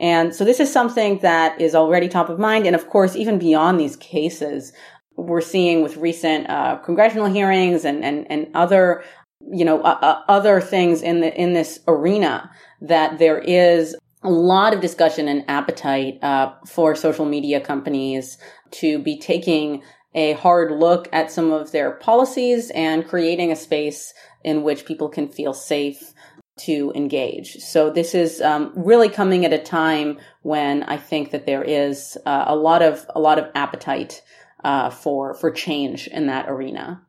And 0.00 0.34
so 0.34 0.44
this 0.44 0.60
is 0.60 0.72
something 0.72 1.18
that 1.18 1.60
is 1.60 1.74
already 1.74 2.08
top 2.08 2.28
of 2.28 2.38
mind. 2.38 2.66
And 2.66 2.74
of 2.74 2.88
course, 2.88 3.14
even 3.14 3.38
beyond 3.38 3.78
these 3.78 3.96
cases, 3.96 4.72
we're 5.16 5.40
seeing 5.40 5.82
with 5.82 5.96
recent 5.96 6.50
uh, 6.50 6.76
congressional 6.76 7.26
hearings 7.26 7.84
and, 7.84 8.04
and, 8.04 8.26
and 8.30 8.48
other, 8.54 9.04
you 9.52 9.64
know, 9.64 9.80
uh, 9.82 9.98
uh, 10.02 10.22
other 10.28 10.60
things 10.60 11.02
in 11.02 11.20
the, 11.20 11.32
in 11.40 11.52
this 11.52 11.78
arena 11.86 12.50
that 12.80 13.18
there 13.18 13.38
is 13.38 13.94
a 14.22 14.30
lot 14.30 14.74
of 14.74 14.80
discussion 14.80 15.28
and 15.28 15.44
appetite 15.48 16.18
uh, 16.22 16.52
for 16.66 16.96
social 16.96 17.26
media 17.26 17.60
companies 17.60 18.38
to 18.72 18.98
be 18.98 19.18
taking 19.18 19.82
a 20.14 20.32
hard 20.34 20.72
look 20.72 21.08
at 21.12 21.30
some 21.30 21.52
of 21.52 21.72
their 21.72 21.92
policies 21.92 22.70
and 22.70 23.06
creating 23.06 23.52
a 23.52 23.56
space 23.56 24.14
in 24.42 24.62
which 24.62 24.86
people 24.86 25.08
can 25.08 25.28
feel 25.28 25.52
safe 25.52 26.13
to 26.56 26.92
engage. 26.94 27.56
So 27.56 27.90
this 27.90 28.14
is 28.14 28.40
um, 28.40 28.72
really 28.76 29.08
coming 29.08 29.44
at 29.44 29.52
a 29.52 29.58
time 29.58 30.18
when 30.42 30.82
I 30.84 30.96
think 30.96 31.32
that 31.32 31.46
there 31.46 31.64
is 31.64 32.16
uh, 32.26 32.44
a 32.46 32.56
lot 32.56 32.82
of 32.82 33.06
a 33.14 33.20
lot 33.20 33.38
of 33.38 33.50
appetite 33.54 34.22
uh, 34.62 34.90
for 34.90 35.34
for 35.34 35.50
change 35.50 36.06
in 36.06 36.26
that 36.26 36.48
arena. 36.48 37.02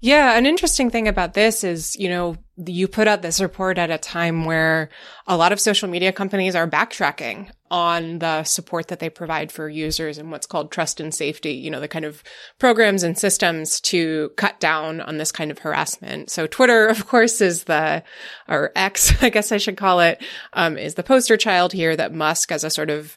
Yeah, 0.00 0.36
an 0.36 0.44
interesting 0.44 0.90
thing 0.90 1.08
about 1.08 1.32
this 1.32 1.64
is, 1.64 1.96
you 1.96 2.10
know, 2.10 2.36
you 2.58 2.88
put 2.88 3.08
out 3.08 3.22
this 3.22 3.40
report 3.40 3.78
at 3.78 3.90
a 3.90 3.96
time 3.96 4.44
where 4.44 4.90
a 5.26 5.34
lot 5.34 5.50
of 5.50 5.58
social 5.58 5.88
media 5.88 6.12
companies 6.12 6.54
are 6.54 6.68
backtracking 6.68 7.50
on 7.74 8.20
the 8.20 8.44
support 8.44 8.86
that 8.86 9.00
they 9.00 9.10
provide 9.10 9.50
for 9.50 9.68
users 9.68 10.16
and 10.16 10.30
what's 10.30 10.46
called 10.46 10.70
trust 10.70 11.00
and 11.00 11.12
safety, 11.12 11.54
you 11.54 11.68
know, 11.68 11.80
the 11.80 11.88
kind 11.88 12.04
of 12.04 12.22
programs 12.60 13.02
and 13.02 13.18
systems 13.18 13.80
to 13.80 14.30
cut 14.36 14.60
down 14.60 15.00
on 15.00 15.18
this 15.18 15.32
kind 15.32 15.50
of 15.50 15.58
harassment. 15.58 16.30
So 16.30 16.46
Twitter, 16.46 16.86
of 16.86 17.08
course, 17.08 17.40
is 17.40 17.64
the, 17.64 18.04
or 18.48 18.70
X, 18.76 19.12
I 19.22 19.28
guess 19.28 19.50
I 19.50 19.56
should 19.56 19.76
call 19.76 19.98
it, 19.98 20.22
um, 20.52 20.78
is 20.78 20.94
the 20.94 21.02
poster 21.02 21.36
child 21.36 21.72
here 21.72 21.96
that 21.96 22.14
Musk 22.14 22.52
as 22.52 22.62
a 22.62 22.70
sort 22.70 22.90
of 22.90 23.16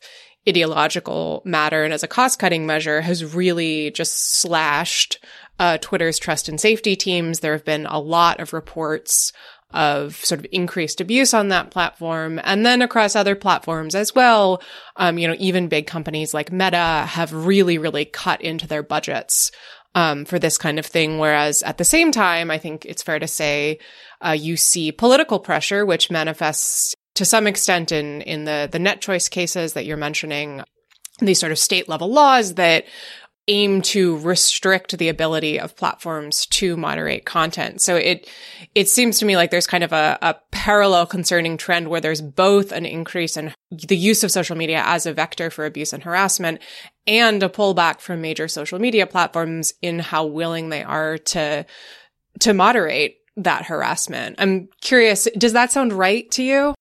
ideological 0.49 1.43
matter 1.45 1.83
and 1.83 1.93
as 1.93 2.01
a 2.01 2.07
cost 2.07 2.39
cutting 2.39 2.65
measure 2.65 3.01
has 3.01 3.35
really 3.35 3.91
just 3.91 4.37
slashed 4.37 5.19
uh, 5.59 5.77
Twitter's 5.77 6.17
trust 6.17 6.49
and 6.49 6.59
safety 6.59 6.95
teams. 6.95 7.41
There 7.41 7.53
have 7.53 7.65
been 7.65 7.85
a 7.85 7.99
lot 7.99 8.39
of 8.39 8.53
reports 8.53 9.33
of 9.71 10.15
sort 10.15 10.39
of 10.39 10.47
increased 10.51 11.01
abuse 11.01 11.33
on 11.33 11.49
that 11.49 11.71
platform. 11.71 12.39
And 12.43 12.65
then 12.65 12.81
across 12.81 13.15
other 13.15 13.35
platforms 13.35 13.95
as 13.95 14.15
well, 14.15 14.61
um, 14.95 15.17
you 15.17 15.27
know, 15.27 15.35
even 15.39 15.67
big 15.67 15.87
companies 15.87 16.33
like 16.33 16.51
Meta 16.51 17.05
have 17.07 17.33
really, 17.33 17.77
really 17.77 18.05
cut 18.05 18.41
into 18.41 18.67
their 18.67 18.83
budgets 18.83 19.51
um, 19.93 20.25
for 20.25 20.39
this 20.39 20.57
kind 20.57 20.79
of 20.79 20.85
thing. 20.85 21.19
Whereas 21.19 21.63
at 21.63 21.77
the 21.77 21.83
same 21.83 22.11
time, 22.11 22.49
I 22.49 22.57
think 22.57 22.85
it's 22.85 23.03
fair 23.03 23.19
to 23.19 23.27
say 23.27 23.79
uh, 24.25 24.31
you 24.31 24.55
see 24.55 24.91
political 24.91 25.39
pressure, 25.39 25.85
which 25.85 26.11
manifests 26.11 26.95
to 27.15 27.25
some 27.25 27.47
extent 27.47 27.91
in 27.91 28.21
in 28.21 28.45
the 28.45 28.69
the 28.71 28.77
NetChoice 28.77 29.29
cases 29.29 29.73
that 29.73 29.85
you're 29.85 29.97
mentioning, 29.97 30.63
these 31.19 31.39
sort 31.39 31.51
of 31.51 31.57
state 31.57 31.89
level 31.89 32.11
laws 32.11 32.53
that 32.55 32.85
aim 33.47 33.81
to 33.81 34.17
restrict 34.17 34.97
the 34.97 35.07
ability 35.07 35.59
of 35.59 35.75
platforms 35.75 36.45
to 36.47 36.75
moderate 36.75 37.25
content. 37.25 37.81
So 37.81 37.95
it 37.95 38.29
it 38.75 38.89
seems 38.89 39.19
to 39.19 39.25
me 39.25 39.37
like 39.37 39.51
there's 39.51 39.67
kind 39.67 39.83
of 39.83 39.93
a, 39.93 40.17
a 40.21 40.35
parallel 40.51 41.05
concerning 41.05 41.57
trend 41.57 41.87
where 41.87 42.01
there's 42.01 42.21
both 42.21 42.71
an 42.71 42.85
increase 42.85 43.37
in 43.37 43.53
the 43.71 43.97
use 43.97 44.23
of 44.23 44.31
social 44.31 44.57
media 44.57 44.83
as 44.85 45.05
a 45.05 45.13
vector 45.13 45.49
for 45.49 45.65
abuse 45.65 45.93
and 45.93 46.03
harassment 46.03 46.61
and 47.05 47.41
a 47.41 47.49
pullback 47.49 48.01
from 48.01 48.21
major 48.21 48.47
social 48.47 48.79
media 48.79 49.07
platforms 49.07 49.73
in 49.81 49.99
how 49.99 50.25
willing 50.25 50.69
they 50.69 50.83
are 50.83 51.17
to 51.17 51.65
to 52.39 52.53
moderate 52.53 53.17
that 53.37 53.65
harassment. 53.65 54.35
I'm 54.39 54.67
curious, 54.81 55.27
does 55.37 55.53
that 55.53 55.71
sound 55.71 55.93
right 55.93 56.29
to 56.31 56.43
you? 56.43 56.73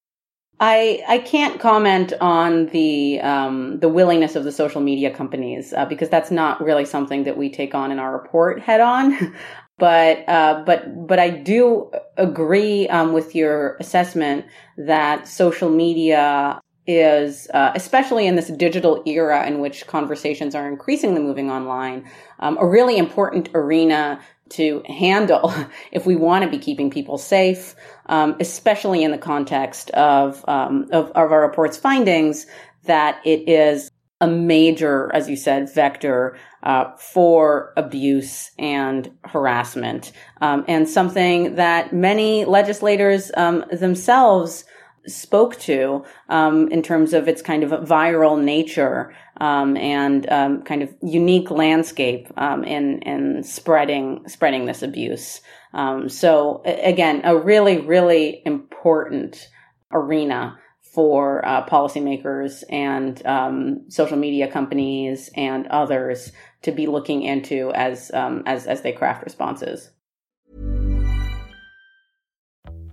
I 0.59 1.03
I 1.07 1.19
can't 1.19 1.61
comment 1.61 2.13
on 2.21 2.67
the 2.67 3.21
um, 3.21 3.79
the 3.81 3.89
willingness 3.89 4.37
of 4.37 4.45
the 4.45 4.53
social 4.53 4.81
media 4.81 5.11
companies 5.11 5.73
uh, 5.73 5.85
because 5.85 6.09
that's 6.09 6.31
not 6.31 6.63
really 6.63 6.85
something 6.85 7.25
that 7.25 7.37
we 7.37 7.51
take 7.51 7.75
on 7.75 7.93
in 7.93 7.99
our 7.99 8.13
report 8.13 8.61
head 8.61 8.81
on. 8.81 9.35
but 9.79 10.27
uh, 10.29 10.63
but 10.65 11.07
but 11.07 11.19
I 11.19 11.29
do 11.31 11.91
agree 12.17 12.89
um, 12.89 13.13
with 13.13 13.35
your 13.35 13.77
assessment 13.81 14.47
that 14.79 15.29
social 15.29 15.69
media 15.69 16.61
is 16.87 17.49
uh, 17.53 17.73
especially 17.75 18.27
in 18.27 18.37
this 18.37 18.49
digital 18.49 19.03
era 19.07 19.47
in 19.47 19.61
which 19.61 19.87
conversations 19.87 20.55
are 20.55 20.69
increasingly 20.69 21.21
moving 21.21 21.51
online 21.51 22.09
um, 22.39 22.57
a 22.61 22.67
really 22.67 22.97
important 22.97 23.49
arena 23.55 24.21
to 24.49 24.83
handle 24.87 25.53
if 25.93 26.07
we 26.07 26.17
want 26.17 26.45
to 26.45 26.51
be 26.51 26.59
keeping 26.59 26.91
people 26.91 27.19
safe, 27.19 27.75
um, 28.07 28.37
especially 28.41 29.03
in 29.03 29.11
the 29.11 29.19
context 29.19 29.91
of, 29.91 30.45
um, 30.49 30.87
of, 30.93 31.11
of 31.11 31.33
our 31.33 31.41
report's 31.41 31.77
findings 31.77 32.47
that 32.85 33.21
it 33.25 33.49
is 33.49 33.91
a 34.21 34.27
major, 34.27 35.11
as 35.15 35.29
you 35.29 35.37
said, 35.37 35.73
vector 35.75 36.39
uh, 36.63 36.91
for 36.97 37.73
abuse 37.77 38.51
and 38.59 39.11
harassment, 39.25 40.13
um, 40.41 40.65
and 40.67 40.89
something 40.89 41.57
that 41.57 41.93
many 41.93 42.45
legislators 42.45 43.31
um, 43.37 43.65
themselves 43.71 44.65
spoke 45.07 45.57
to 45.61 46.05
um, 46.29 46.69
in 46.69 46.83
terms 46.83 47.13
of 47.13 47.29
its 47.29 47.43
kind 47.43 47.63
of 47.63 47.71
viral 47.87 48.43
nature 48.43 49.15
um, 49.41 49.77
and 49.77 50.29
um, 50.31 50.63
kind 50.63 50.83
of 50.83 50.93
unique 51.03 51.51
landscape 51.51 52.27
um, 52.37 52.65
in 52.65 53.01
in 53.03 53.43
spreading 53.43 54.27
spreading 54.27 54.65
this 54.65 54.83
abuse. 54.83 55.41
Um, 55.77 56.09
so 56.09 56.63
again, 56.65 57.21
a 57.25 57.37
really 57.37 57.79
really 57.79 58.43
important 58.45 59.49
arena 59.93 60.59
for 60.81 61.47
uh, 61.47 61.67
policymakers 61.67 62.65
and 62.71 63.25
um, 63.27 63.91
social 63.91 64.17
media 64.17 64.51
companies 64.51 65.31
and 65.37 65.67
others 65.67 66.33
to 66.63 66.73
be 66.73 66.87
looking 66.87 67.23
into 67.23 67.71
as 67.75 68.11
as 68.15 68.67
as 68.67 68.81
they 68.81 68.93
craft 68.93 69.23
responses. 69.23 69.91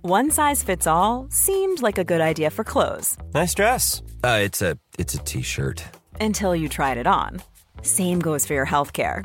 One 0.02 0.30
size 0.30 0.62
fits 0.62 0.86
all 0.86 1.28
seemed 1.30 1.80
like 1.80 1.96
a 1.96 2.04
good 2.04 2.20
idea 2.20 2.50
for 2.50 2.62
clothes. 2.62 3.16
Nice 3.32 3.54
dress. 3.54 4.02
Uh, 4.22 4.40
it's 4.42 4.60
a 4.60 4.78
it's 4.98 5.14
a 5.14 5.18
t-shirt. 5.18 5.82
Until 6.20 6.54
you 6.54 6.68
tried 6.68 6.98
it 6.98 7.06
on. 7.06 7.40
Same 7.80 8.20
goes 8.20 8.44
for 8.44 8.52
your 8.52 8.66
health 8.66 8.92
care. 8.92 9.24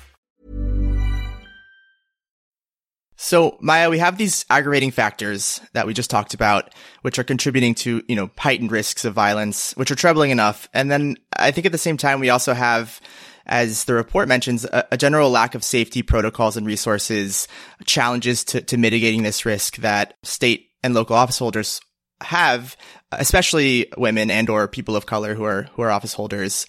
So, 3.23 3.55
Maya, 3.61 3.91
we 3.91 3.99
have 3.99 4.17
these 4.17 4.45
aggravating 4.49 4.89
factors 4.89 5.61
that 5.73 5.85
we 5.85 5.93
just 5.93 6.09
talked 6.09 6.33
about, 6.33 6.73
which 7.03 7.19
are 7.19 7.23
contributing 7.23 7.75
to, 7.75 8.01
you 8.07 8.15
know, 8.15 8.31
heightened 8.35 8.71
risks 8.71 9.05
of 9.05 9.13
violence, 9.13 9.73
which 9.73 9.91
are 9.91 9.95
troubling 9.95 10.31
enough. 10.31 10.67
And 10.73 10.89
then 10.89 11.17
I 11.37 11.51
think 11.51 11.67
at 11.67 11.71
the 11.71 11.77
same 11.77 11.97
time, 11.97 12.19
we 12.19 12.31
also 12.31 12.55
have, 12.55 12.99
as 13.45 13.83
the 13.83 13.93
report 13.93 14.27
mentions, 14.27 14.65
a, 14.65 14.87
a 14.91 14.97
general 14.97 15.29
lack 15.29 15.53
of 15.53 15.63
safety 15.63 16.01
protocols 16.01 16.57
and 16.57 16.65
resources, 16.65 17.47
challenges 17.85 18.43
to, 18.45 18.61
to 18.61 18.75
mitigating 18.75 19.21
this 19.21 19.45
risk 19.45 19.75
that 19.77 20.15
state 20.23 20.71
and 20.81 20.95
local 20.95 21.15
office 21.15 21.37
holders 21.37 21.79
have, 22.23 22.75
especially 23.11 23.85
women 23.97 24.31
and 24.31 24.49
or 24.49 24.67
people 24.67 24.95
of 24.95 25.05
color 25.05 25.35
who 25.35 25.43
are, 25.43 25.69
who 25.75 25.83
are 25.83 25.91
office 25.91 26.15
holders. 26.15 26.65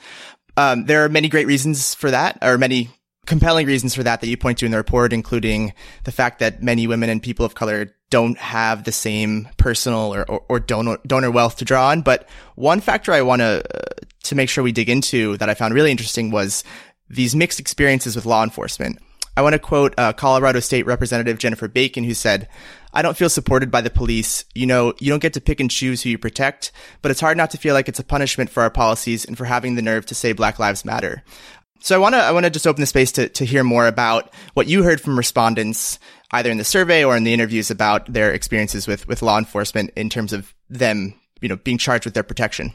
Um, 0.58 0.84
there 0.84 1.02
are 1.02 1.08
many 1.08 1.30
great 1.30 1.46
reasons 1.46 1.94
for 1.94 2.10
that, 2.10 2.36
or 2.42 2.58
many 2.58 2.90
compelling 3.26 3.66
reasons 3.66 3.94
for 3.94 4.02
that 4.02 4.20
that 4.20 4.28
you 4.28 4.37
point 4.37 4.58
to 4.58 4.66
in 4.66 4.72
the 4.72 4.78
report, 4.78 5.12
including 5.12 5.72
the 6.04 6.12
fact 6.12 6.40
that 6.40 6.62
many 6.62 6.87
women 6.87 7.08
and 7.08 7.22
people 7.22 7.46
of 7.46 7.54
color 7.54 7.94
don't 8.11 8.37
have 8.38 8.85
the 8.85 8.92
same 8.92 9.48
personal 9.56 10.14
or, 10.14 10.28
or, 10.28 10.44
or 10.48 10.61
donor, 10.61 10.98
donor 11.06 11.30
wealth 11.30 11.56
to 11.56 11.64
draw 11.64 11.88
on. 11.88 12.02
But 12.02 12.28
one 12.56 12.80
factor 12.80 13.12
I 13.12 13.22
want 13.22 13.40
to, 13.40 13.62
uh, 13.74 13.94
to 14.24 14.35
make 14.35 14.48
sure 14.48 14.62
we 14.62 14.72
dig 14.72 14.90
into 14.90 15.37
that 15.38 15.48
I 15.48 15.54
found 15.54 15.74
really 15.74 15.90
interesting 15.90 16.30
was 16.30 16.64
these 17.08 17.35
mixed 17.35 17.61
experiences 17.61 18.16
with 18.16 18.26
law 18.26 18.42
enforcement. 18.42 18.98
I 19.35 19.40
want 19.40 19.54
to 19.54 19.58
quote 19.58 19.94
uh, 19.96 20.12
Colorado 20.12 20.61
State 20.61 20.85
Representative 20.85 21.38
Jennifer 21.38 21.66
Bacon, 21.66 22.04
who 22.04 22.12
said, 22.12 22.48
I 22.92 23.00
don't 23.00 23.16
feel 23.16 23.30
supported 23.30 23.70
by 23.70 23.80
the 23.80 23.88
police. 23.88 24.44
You 24.54 24.66
know, 24.66 24.92
you 24.98 25.11
don't 25.11 25.22
get 25.22 25.32
to 25.35 25.40
pick 25.40 25.58
and 25.58 25.70
choose 25.70 26.02
who 26.02 26.11
you 26.11 26.18
protect, 26.18 26.70
but 27.00 27.11
it's 27.11 27.20
hard 27.20 27.38
not 27.38 27.50
to 27.52 27.58
feel 27.58 27.72
like 27.72 27.88
it's 27.88 27.98
a 27.98 28.04
punishment 28.04 28.50
for 28.50 28.62
our 28.62 28.70
policies 28.70 29.24
and 29.24 29.38
for 29.38 29.46
having 29.46 29.74
the 29.74 29.80
nerve 29.80 30.04
to 30.06 30.14
say 30.14 30.32
Black 30.32 30.58
Lives 30.58 30.85
Matter. 30.85 31.24
So 31.82 31.96
I 31.96 31.98
want 31.98 32.14
to 32.14 32.20
I 32.20 32.30
want 32.30 32.44
to 32.44 32.50
just 32.50 32.66
open 32.66 32.80
the 32.80 32.86
space 32.86 33.10
to 33.12 33.28
to 33.30 33.44
hear 33.44 33.64
more 33.64 33.86
about 33.88 34.32
what 34.54 34.68
you 34.68 34.84
heard 34.84 35.00
from 35.00 35.18
respondents 35.18 35.98
either 36.30 36.48
in 36.48 36.56
the 36.56 36.64
survey 36.64 37.04
or 37.04 37.16
in 37.16 37.24
the 37.24 37.34
interviews 37.34 37.70
about 37.70 38.10
their 38.10 38.32
experiences 38.32 38.86
with 38.86 39.08
with 39.08 39.20
law 39.20 39.36
enforcement 39.36 39.90
in 39.96 40.08
terms 40.08 40.32
of 40.32 40.54
them, 40.70 41.14
you 41.40 41.48
know, 41.48 41.56
being 41.56 41.78
charged 41.78 42.04
with 42.04 42.14
their 42.14 42.22
protection. 42.22 42.72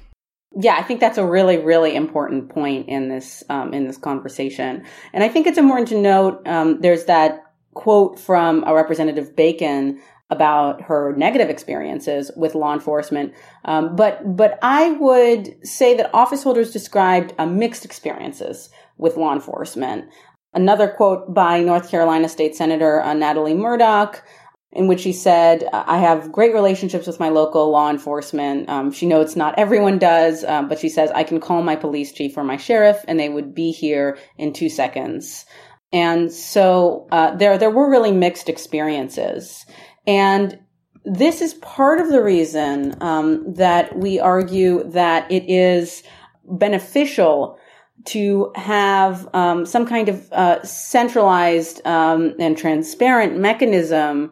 Yeah, 0.60 0.76
I 0.78 0.84
think 0.84 1.00
that's 1.00 1.18
a 1.18 1.26
really, 1.26 1.58
really 1.58 1.96
important 1.96 2.50
point 2.50 2.90
in 2.90 3.08
this 3.08 3.44
um, 3.50 3.74
in 3.74 3.88
this 3.88 3.98
conversation, 3.98 4.84
and 5.14 5.24
I 5.24 5.30
think 5.30 5.48
it's 5.48 5.58
important 5.58 5.88
to 5.90 6.02
note 6.02 6.46
um, 6.46 6.82
there's 6.82 7.06
that 7.06 7.44
quote 7.76 8.20
from 8.20 8.66
a 8.66 8.74
representative 8.74 9.36
Bacon 9.36 10.02
about 10.30 10.82
her 10.82 11.16
negative 11.16 11.50
experiences 11.50 12.30
with 12.36 12.56
law 12.56 12.74
enforcement. 12.74 13.34
Um, 13.64 13.96
but 13.96 14.36
but 14.36 14.60
I 14.62 14.92
would 14.92 15.66
say 15.66 15.96
that 15.96 16.14
office 16.14 16.44
holders 16.44 16.74
described 16.74 17.34
uh, 17.38 17.46
mixed 17.46 17.86
experiences 17.86 18.70
with 18.98 19.18
law 19.18 19.34
enforcement. 19.34 20.06
Another 20.54 20.88
quote 20.88 21.34
by 21.34 21.62
North 21.62 21.90
Carolina 21.90 22.30
State 22.30 22.56
Senator 22.56 23.02
uh, 23.02 23.14
Natalie 23.14 23.54
Murdock, 23.54 24.24
in 24.72 24.88
which 24.88 25.02
she 25.02 25.14
said, 25.14 25.68
I 25.72 25.98
have 26.00 26.32
great 26.32 26.54
relationships 26.54 27.08
with 27.08 27.20
my 27.20 27.30
local 27.30 27.72
law 27.72 27.90
enforcement. 27.90 28.70
Um, 28.70 28.92
she 28.92 29.06
notes 29.06 29.36
not 29.36 29.58
everyone 29.58 29.98
does, 29.98 30.44
uh, 30.44 30.64
but 30.64 30.80
she 30.80 30.90
says, 30.90 31.10
I 31.12 31.24
can 31.24 31.40
call 31.40 31.62
my 31.64 31.76
police 31.76 32.12
chief 32.12 32.38
or 32.38 32.44
my 32.44 32.58
sheriff 32.58 33.04
and 33.08 33.20
they 33.20 33.30
would 33.30 33.56
be 33.56 33.72
here 33.72 34.18
in 34.38 34.54
two 34.54 34.70
seconds. 34.70 35.46
And 35.94 36.32
so 36.32 37.08
uh, 37.12 37.36
there, 37.36 37.58
there 37.58 37.72
were 37.72 37.90
really 37.90 38.12
mixed 38.12 38.50
experiences. 38.50 39.66
And 40.06 40.60
this 41.06 41.42
is 41.42 41.54
part 41.56 42.02
of 42.02 42.10
the 42.10 42.22
reason 42.22 42.96
um, 43.02 43.54
that 43.54 43.98
we 43.98 44.20
argue 44.20 44.84
that 44.92 45.32
it 45.32 45.50
is 45.50 46.04
beneficial 46.44 47.58
to 48.06 48.52
have 48.56 49.28
um, 49.34 49.66
some 49.66 49.86
kind 49.86 50.10
of 50.10 50.32
uh, 50.32 50.64
centralized 50.64 51.86
um, 51.86 52.34
and 52.40 52.58
transparent 52.58 53.38
mechanism 53.38 54.32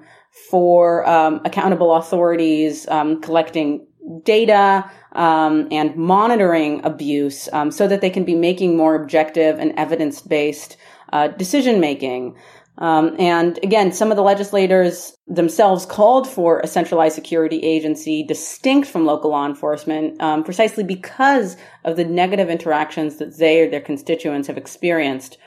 for 0.50 1.08
um, 1.10 1.42
accountable 1.46 1.96
authorities 1.96 2.88
um, 2.90 3.22
collecting 3.22 3.86
data 4.24 4.90
um, 5.14 5.68
and 5.72 5.96
monitoring 5.96 6.84
abuse 6.86 7.50
um, 7.54 7.72
so 7.72 7.88
that 7.88 8.02
they 8.02 8.10
can 8.10 8.24
be 8.24 8.36
making 8.36 8.78
more 8.78 8.96
objective 8.96 9.58
and 9.60 9.74
evidence 9.78 10.22
based 10.22 10.78
uh, 11.14 11.28
decision 11.30 11.80
making. 11.80 12.36
Um, 12.78 13.16
and 13.20 13.58
again, 13.64 13.92
some 13.94 14.12
of 14.12 14.18
the 14.18 14.24
legislators 14.24 15.16
themselves 15.28 15.86
called 15.86 16.28
for 16.28 16.60
a 16.60 16.68
centralized 16.68 17.16
security 17.16 17.60
agency 17.60 18.24
distinct 18.24 18.88
from 18.90 19.06
local 19.06 19.32
law 19.32 19.46
enforcement, 19.46 20.22
um, 20.22 20.44
precisely 20.44 20.84
because 20.84 21.56
of 21.86 21.96
the 21.96 22.06
negative 22.06 22.50
interactions 22.50 23.18
that 23.18 23.38
they 23.38 23.62
or 23.62 23.70
their 23.70 23.82
constituents 23.82 24.48
have 24.48 24.58
experienced 24.58 25.38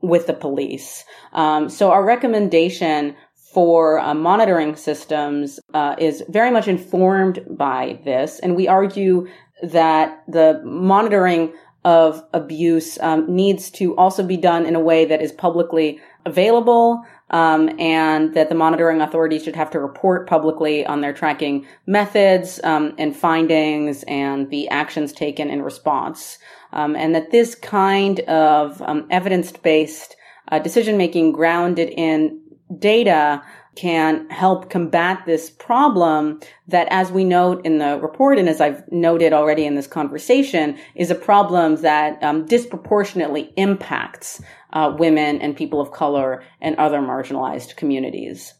with 0.00 0.26
the 0.26 0.32
police. 0.32 1.04
Um, 1.32 1.68
so 1.68 1.90
our 1.90 2.04
recommendation 2.04 3.16
for 3.52 3.98
uh, 3.98 4.14
monitoring 4.14 4.76
systems 4.76 5.58
uh, 5.74 5.96
is 5.98 6.22
very 6.28 6.50
much 6.50 6.68
informed 6.68 7.44
by 7.50 7.98
this, 8.04 8.38
and 8.40 8.54
we 8.54 8.68
argue 8.68 9.26
that 9.62 10.22
the 10.28 10.60
monitoring 10.64 11.52
of 11.84 12.22
abuse 12.34 12.98
um, 13.00 13.24
needs 13.34 13.70
to 13.70 13.96
also 13.96 14.22
be 14.22 14.36
done 14.36 14.66
in 14.66 14.74
a 14.74 14.80
way 14.80 15.04
that 15.04 15.22
is 15.22 15.30
publicly 15.32 16.00
available 16.26 17.02
um, 17.30 17.70
and 17.80 18.34
that 18.34 18.48
the 18.48 18.54
monitoring 18.54 19.00
authorities 19.00 19.44
should 19.44 19.56
have 19.56 19.70
to 19.70 19.80
report 19.80 20.28
publicly 20.28 20.84
on 20.84 21.00
their 21.00 21.12
tracking 21.12 21.66
methods 21.86 22.60
um, 22.62 22.94
and 22.98 23.16
findings 23.16 24.04
and 24.06 24.50
the 24.50 24.68
actions 24.68 25.12
taken 25.12 25.48
in 25.48 25.62
response. 25.62 26.38
Um, 26.72 26.94
and 26.94 27.14
that 27.14 27.30
this 27.30 27.54
kind 27.54 28.20
of 28.20 28.82
um, 28.82 29.06
evidence-based 29.10 30.16
uh, 30.52 30.58
decision 30.58 30.96
making 30.98 31.32
grounded 31.32 31.88
in 31.88 32.40
data 32.78 33.42
can 33.76 34.28
help 34.30 34.70
combat 34.70 35.22
this 35.26 35.50
problem 35.50 36.40
that, 36.68 36.88
as 36.90 37.12
we 37.12 37.24
note 37.24 37.64
in 37.64 37.78
the 37.78 37.98
report 38.00 38.38
and 38.38 38.48
as 38.48 38.60
I've 38.60 38.90
noted 38.90 39.32
already 39.32 39.66
in 39.66 39.74
this 39.74 39.86
conversation, 39.86 40.78
is 40.94 41.10
a 41.10 41.14
problem 41.14 41.76
that 41.76 42.22
um, 42.22 42.46
disproportionately 42.46 43.52
impacts 43.56 44.42
uh, 44.72 44.94
women 44.98 45.40
and 45.40 45.56
people 45.56 45.80
of 45.80 45.92
color 45.92 46.42
and 46.60 46.76
other 46.76 46.98
marginalized 46.98 47.76
communities. 47.76 48.54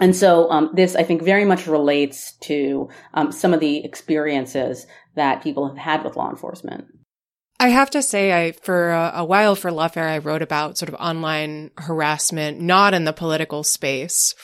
And 0.00 0.14
so 0.14 0.50
um, 0.50 0.70
this, 0.74 0.94
I 0.94 1.02
think, 1.02 1.22
very 1.22 1.44
much 1.44 1.66
relates 1.66 2.32
to 2.42 2.88
um, 3.14 3.32
some 3.32 3.52
of 3.52 3.60
the 3.60 3.84
experiences 3.84 4.86
that 5.16 5.42
people 5.42 5.68
have 5.68 5.78
had 5.78 6.04
with 6.04 6.16
law 6.16 6.30
enforcement. 6.30 6.86
I 7.60 7.70
have 7.70 7.90
to 7.90 8.02
say, 8.02 8.32
I 8.32 8.52
for 8.52 8.90
a, 8.90 9.12
a, 9.16 9.24
while 9.24 9.56
for 9.56 9.70
Lawfare, 9.70 10.08
I 10.08 10.18
wrote 10.18 10.42
about 10.42 10.78
sort 10.78 10.88
of 10.88 10.94
online 10.94 11.72
harassment, 11.76 12.60
not 12.60 12.94
in 12.94 13.04
the 13.04 13.12
political 13.12 13.64
space, 13.64 14.34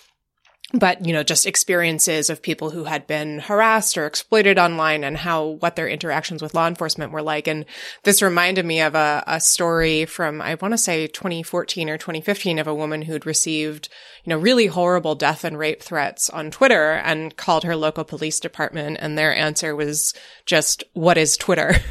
but 0.73 1.05
you 1.05 1.13
know 1.13 1.23
just 1.23 1.47
experiences 1.47 2.31
of 2.31 2.43
people 2.43 2.71
who 2.71 2.85
had 2.85 3.07
been 3.07 3.39
harassed 3.39 3.99
or 3.99 4.07
exploited 4.07 4.59
online 4.59 5.05
and 5.05 5.19
how 5.19 5.47
what 5.61 5.77
their 5.77 5.89
interactions 5.89 6.43
with 6.43 6.55
law 6.55 6.67
enforcement 6.67 7.13
were 7.13 7.23
like. 7.23 7.47
And 7.47 7.65
this 8.03 8.23
reminded 8.23 8.65
me 8.65 8.81
of 8.81 8.95
a, 8.95 9.23
a 9.27 9.41
story 9.41 10.05
from 10.05 10.41
i 10.41 10.55
want 10.55 10.73
to 10.73 10.79
say 10.79 11.07
2014 11.07 11.89
or 11.89 11.99
2015 11.99 12.59
of 12.59 12.67
a 12.67 12.75
woman 12.75 13.03
who'd 13.03 13.27
received 13.27 13.89
you 14.25 14.31
know 14.31 14.39
really 14.39 14.67
horrible 14.67 15.15
death 15.15 15.45
and 15.45 15.59
rape 15.59 15.83
threats 15.83 16.31
on 16.31 16.51
twitter 16.51 16.93
and 16.93 17.37
called 17.37 17.65
her 17.65 17.77
local 17.77 18.05
police 18.05 18.41
department 18.41 18.97
and 19.01 19.17
their 19.17 19.35
answer 19.35 19.77
was 19.77 20.15
just 20.47 20.83
what 20.93 21.19
is 21.19 21.37
twitter? 21.37 21.75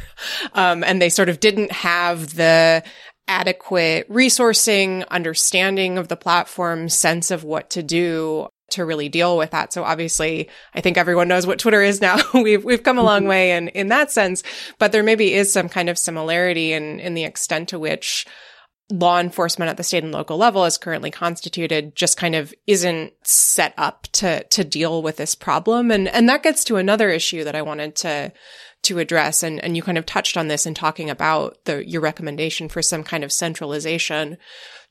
Um, 0.54 0.84
and 0.84 1.02
they 1.02 1.10
sort 1.10 1.30
of 1.30 1.40
didn't 1.40 1.72
have 1.72 2.36
the 2.36 2.84
adequate 3.28 4.10
resourcing, 4.10 5.08
understanding 5.10 5.98
of 5.98 6.08
the 6.08 6.16
platform, 6.16 6.90
sense 6.90 7.32
of 7.32 7.44
what 7.44 7.70
to 7.72 7.84
do 7.84 8.48
to 8.74 8.86
really 8.86 9.10
deal 9.10 9.38
with 9.38 9.52
that. 9.52 9.74
So 9.74 9.84
obviously, 9.84 10.50
I 10.74 10.82
think 10.82 10.98
everyone 10.98 11.28
knows 11.28 11.48
what 11.48 11.60
Twitter 11.60 11.82
is 11.82 12.02
now. 12.02 12.18
we've 12.34 12.64
we've 12.64 12.84
come 12.84 12.98
a 12.98 13.04
long 13.04 13.22
mm-hmm. 13.22 13.30
way 13.30 13.52
in 13.52 13.68
in 13.70 13.88
that 13.88 14.12
sense, 14.12 14.44
but 14.80 14.92
there 14.92 15.04
maybe 15.04 15.34
is 15.34 15.52
some 15.52 15.70
kind 15.70 15.90
of 15.90 15.98
similarity 15.98 16.74
in 16.74 17.00
in 17.00 17.14
the 17.14 17.24
extent 17.24 17.70
to 17.70 17.80
which 17.80 18.26
law 18.90 19.20
enforcement 19.20 19.70
at 19.70 19.78
the 19.78 19.84
state 19.84 20.04
and 20.04 20.12
local 20.12 20.38
level 20.38 20.66
is 20.66 20.78
currently 20.78 21.10
constituted 21.10 21.96
just 21.96 22.18
kind 22.18 22.36
of 22.36 22.54
isn't 22.68 23.14
set 23.24 23.74
up 23.78 24.04
to 24.12 24.44
to 24.46 24.64
deal 24.64 25.02
with 25.02 25.18
this 25.18 25.36
problem 25.36 25.90
and 25.90 26.08
and 26.10 26.28
that 26.28 26.44
gets 26.44 26.64
to 26.66 26.76
another 26.76 27.10
issue 27.10 27.44
that 27.44 27.56
I 27.56 27.62
wanted 27.62 27.96
to 27.98 28.32
to 28.84 29.00
address 29.00 29.42
and 29.42 29.64
and 29.64 29.76
you 29.78 29.82
kind 29.82 29.98
of 29.98 30.06
touched 30.06 30.36
on 30.36 30.48
this 30.48 30.66
in 30.66 30.74
talking 30.74 31.10
about 31.10 31.58
the 31.66 31.88
your 31.88 32.02
recommendation 32.02 32.68
for 32.68 32.82
some 32.82 33.04
kind 33.04 33.24
of 33.24 33.32
centralization 33.32 34.38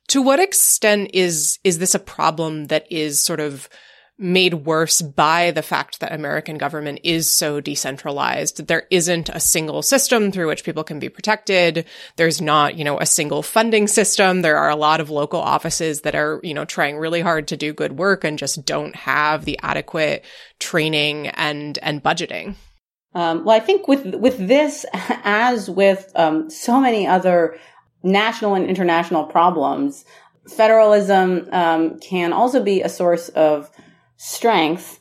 to 0.08 0.22
what 0.22 0.40
extent 0.40 1.10
is 1.14 1.58
is 1.64 1.78
this 1.78 1.94
a 1.94 1.98
problem 1.98 2.66
that 2.66 2.90
is 2.90 3.20
sort 3.20 3.40
of 3.40 3.68
made 4.18 4.54
worse 4.54 5.02
by 5.02 5.50
the 5.50 5.62
fact 5.62 6.00
that 6.00 6.12
American 6.12 6.56
government 6.56 7.00
is 7.02 7.28
so 7.28 7.60
decentralized. 7.60 8.66
There 8.68 8.86
isn't 8.90 9.28
a 9.30 9.40
single 9.40 9.82
system 9.82 10.30
through 10.30 10.48
which 10.48 10.64
people 10.64 10.84
can 10.84 10.98
be 10.98 11.08
protected. 11.08 11.86
There's 12.16 12.40
not, 12.40 12.76
you 12.76 12.84
know, 12.84 13.00
a 13.00 13.06
single 13.06 13.42
funding 13.42 13.88
system. 13.88 14.42
There 14.42 14.58
are 14.58 14.70
a 14.70 14.76
lot 14.76 15.00
of 15.00 15.10
local 15.10 15.40
offices 15.40 16.02
that 16.02 16.14
are, 16.14 16.40
you 16.42 16.54
know, 16.54 16.64
trying 16.64 16.98
really 16.98 17.20
hard 17.20 17.48
to 17.48 17.56
do 17.56 17.72
good 17.72 17.98
work 17.98 18.22
and 18.22 18.38
just 18.38 18.64
don't 18.64 18.94
have 18.94 19.44
the 19.44 19.58
adequate 19.62 20.24
training 20.60 21.28
and 21.28 21.78
and 21.82 22.02
budgeting. 22.02 22.54
Um, 23.14 23.44
well, 23.44 23.56
I 23.56 23.60
think 23.60 23.88
with 23.88 24.14
with 24.14 24.38
this, 24.38 24.86
as 24.94 25.68
with 25.68 26.12
um, 26.14 26.48
so 26.48 26.80
many 26.80 27.06
other 27.06 27.58
national 28.02 28.54
and 28.54 28.66
international 28.66 29.24
problems, 29.24 30.04
federalism 30.48 31.48
um, 31.52 31.98
can 32.00 32.32
also 32.32 32.62
be 32.62 32.82
a 32.82 32.88
source 32.88 33.28
of 33.30 33.70
strength. 34.16 34.98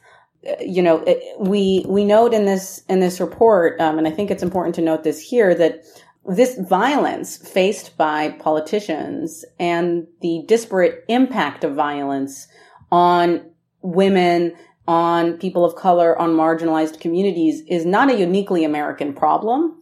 Uh, 0.47 0.55
you 0.61 0.81
know, 0.81 1.03
it, 1.05 1.21
we 1.39 1.85
we 1.87 2.03
note 2.05 2.33
in 2.33 2.45
this 2.45 2.83
in 2.89 2.99
this 2.99 3.19
report, 3.19 3.79
um, 3.79 3.97
and 3.97 4.07
I 4.07 4.11
think 4.11 4.31
it's 4.31 4.43
important 4.43 4.75
to 4.75 4.81
note 4.81 5.03
this 5.03 5.19
here 5.19 5.53
that 5.55 5.83
this 6.25 6.57
violence 6.59 7.37
faced 7.37 7.97
by 7.97 8.29
politicians 8.29 9.43
and 9.59 10.05
the 10.21 10.43
disparate 10.47 11.03
impact 11.07 11.63
of 11.63 11.73
violence 11.73 12.47
on 12.91 13.43
women, 13.81 14.55
on 14.87 15.37
people 15.37 15.65
of 15.65 15.75
color, 15.75 16.19
on 16.19 16.31
marginalized 16.31 16.99
communities 16.99 17.63
is 17.67 17.85
not 17.85 18.11
a 18.11 18.19
uniquely 18.19 18.63
American 18.63 19.13
problem 19.13 19.80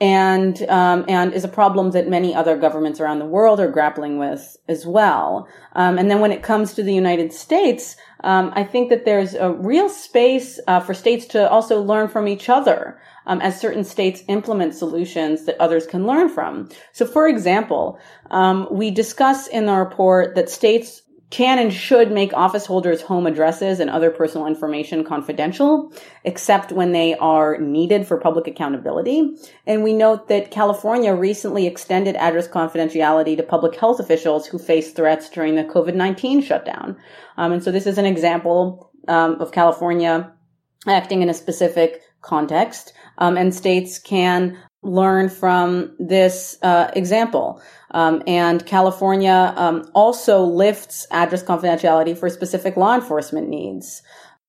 and 0.00 0.62
um, 0.68 1.04
and 1.08 1.32
is 1.32 1.44
a 1.44 1.48
problem 1.48 1.92
that 1.92 2.08
many 2.08 2.34
other 2.34 2.56
governments 2.56 3.00
around 3.00 3.18
the 3.18 3.26
world 3.26 3.60
are 3.60 3.70
grappling 3.70 4.18
with 4.18 4.56
as 4.68 4.84
well. 4.84 5.48
Um, 5.72 5.98
and 5.98 6.10
then 6.10 6.20
when 6.20 6.32
it 6.32 6.42
comes 6.42 6.74
to 6.74 6.82
the 6.82 6.94
United 6.94 7.32
States, 7.32 7.96
um, 8.22 8.52
I 8.54 8.64
think 8.64 8.90
that 8.90 9.04
there's 9.06 9.34
a 9.34 9.52
real 9.52 9.88
space 9.88 10.60
uh, 10.66 10.80
for 10.80 10.92
states 10.92 11.26
to 11.28 11.48
also 11.48 11.80
learn 11.80 12.08
from 12.08 12.28
each 12.28 12.48
other 12.50 13.00
um, 13.26 13.40
as 13.40 13.60
certain 13.60 13.84
states 13.84 14.22
implement 14.28 14.74
solutions 14.74 15.46
that 15.46 15.58
others 15.60 15.86
can 15.86 16.06
learn 16.06 16.28
from. 16.28 16.68
So, 16.92 17.06
for 17.06 17.26
example, 17.26 17.98
um, 18.30 18.68
we 18.70 18.90
discuss 18.90 19.46
in 19.46 19.66
the 19.66 19.74
report 19.74 20.34
that 20.34 20.50
states 20.50 21.02
can 21.30 21.58
and 21.58 21.72
should 21.72 22.12
make 22.12 22.32
office 22.34 22.66
holders' 22.66 23.02
home 23.02 23.26
addresses 23.26 23.80
and 23.80 23.90
other 23.90 24.10
personal 24.10 24.46
information 24.46 25.04
confidential, 25.04 25.92
except 26.24 26.70
when 26.70 26.92
they 26.92 27.14
are 27.16 27.58
needed 27.58 28.06
for 28.06 28.16
public 28.18 28.46
accountability. 28.46 29.36
And 29.66 29.82
we 29.82 29.92
note 29.92 30.28
that 30.28 30.52
California 30.52 31.14
recently 31.14 31.66
extended 31.66 32.14
address 32.16 32.46
confidentiality 32.46 33.36
to 33.36 33.42
public 33.42 33.74
health 33.74 33.98
officials 33.98 34.46
who 34.46 34.58
faced 34.58 34.94
threats 34.94 35.28
during 35.28 35.56
the 35.56 35.64
COVID-19 35.64 36.44
shutdown. 36.44 36.96
Um, 37.36 37.52
and 37.52 37.62
so 37.62 37.72
this 37.72 37.86
is 37.86 37.98
an 37.98 38.06
example 38.06 38.92
um, 39.08 39.40
of 39.40 39.50
California 39.50 40.32
acting 40.86 41.22
in 41.22 41.28
a 41.28 41.34
specific 41.34 42.02
context. 42.20 42.92
Um, 43.18 43.36
and 43.36 43.54
states 43.54 43.98
can 43.98 44.58
learn 44.82 45.28
from 45.28 45.96
this 45.98 46.58
uh, 46.62 46.90
example. 46.94 47.60
Um, 47.96 48.22
and 48.26 48.66
California 48.66 49.54
um, 49.56 49.90
also 49.94 50.42
lifts 50.42 51.06
address 51.10 51.42
confidentiality 51.42 52.16
for 52.16 52.28
specific 52.28 52.76
law 52.76 52.94
enforcement 52.94 53.48
needs. 53.48 54.02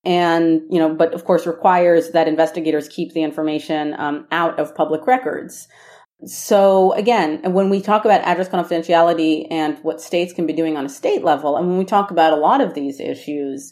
And, 0.03 0.63
you 0.69 0.77
know, 0.77 0.93
but 0.93 1.13
of 1.13 1.23
course 1.23 1.47
requires 1.47 2.11
that 2.11 2.27
investigators 2.27 2.89
keep 2.89 3.13
the 3.13 3.23
information 3.23 3.95
um, 3.97 4.27
out 4.33 4.59
of 4.59 4.75
public 4.75 5.07
records. 5.07 5.69
So 6.25 6.91
again, 6.93 7.53
when 7.53 7.69
we 7.69 7.79
talk 7.79 8.03
about 8.03 8.19
address 8.23 8.49
confidentiality 8.49 9.47
and 9.49 9.77
what 9.79 10.01
states 10.01 10.33
can 10.33 10.45
be 10.45 10.51
doing 10.51 10.75
on 10.75 10.85
a 10.85 10.89
state 10.89 11.23
level, 11.23 11.55
and 11.55 11.69
when 11.69 11.77
we 11.77 11.85
talk 11.85 12.11
about 12.11 12.33
a 12.33 12.41
lot 12.41 12.59
of 12.59 12.73
these 12.73 12.99
issues, 12.99 13.71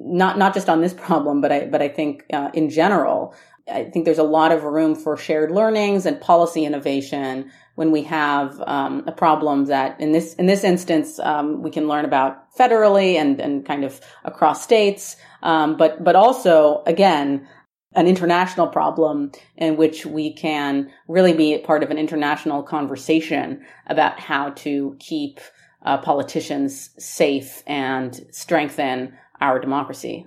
not 0.00 0.36
not 0.36 0.52
just 0.52 0.68
on 0.68 0.80
this 0.80 0.94
problem, 1.06 1.40
but 1.40 1.52
I 1.52 1.66
but 1.66 1.80
I 1.80 1.88
think 1.88 2.24
uh, 2.32 2.50
in 2.54 2.70
general, 2.70 3.36
I 3.72 3.84
think 3.84 4.04
there's 4.04 4.18
a 4.18 4.24
lot 4.24 4.50
of 4.50 4.64
room 4.64 4.96
for 4.96 5.16
shared 5.16 5.52
learnings 5.52 6.06
and 6.06 6.20
policy 6.20 6.64
innovation 6.64 7.52
when 7.74 7.90
we 7.90 8.02
have 8.02 8.60
um, 8.66 9.04
a 9.06 9.12
problem 9.12 9.66
that 9.66 9.98
in 10.00 10.12
this 10.12 10.34
in 10.34 10.46
this 10.46 10.64
instance 10.64 11.18
um, 11.20 11.62
we 11.62 11.70
can 11.70 11.88
learn 11.88 12.04
about 12.04 12.52
federally 12.56 13.14
and 13.14 13.40
and 13.40 13.64
kind 13.66 13.84
of 13.84 14.00
across 14.24 14.62
states, 14.62 15.16
um, 15.42 15.76
but 15.76 16.02
but 16.04 16.16
also 16.16 16.82
again 16.86 17.46
an 17.94 18.06
international 18.06 18.66
problem 18.66 19.30
in 19.56 19.76
which 19.76 20.06
we 20.06 20.32
can 20.32 20.90
really 21.08 21.34
be 21.34 21.58
part 21.58 21.82
of 21.82 21.90
an 21.90 21.98
international 21.98 22.62
conversation 22.62 23.62
about 23.86 24.18
how 24.18 24.50
to 24.50 24.96
keep 24.98 25.40
uh, 25.84 25.98
politicians 25.98 26.90
safe 26.98 27.62
and 27.66 28.26
strengthen 28.30 29.12
our 29.40 29.58
democracy. 29.58 30.26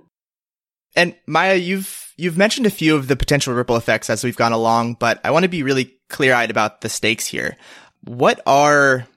And 0.96 1.16
Maya, 1.26 1.56
you've 1.56 2.14
you've 2.18 2.38
mentioned 2.38 2.66
a 2.66 2.72
few 2.72 2.96
of 2.96 3.08
the 3.08 3.16
potential 3.16 3.54
ripple 3.54 3.76
effects 3.76 4.10
as 4.10 4.24
we've 4.24 4.38
gone 4.38 4.54
along, 4.54 4.96
but 5.00 5.20
I 5.24 5.32
want 5.32 5.44
to 5.44 5.50
be 5.50 5.64
really 5.64 5.95
clear-eyed 6.10 6.52
about 6.52 6.82
the 6.82 6.90
stakes 6.90 7.26
here. 7.26 7.58
What 8.04 8.40
are 8.46 9.08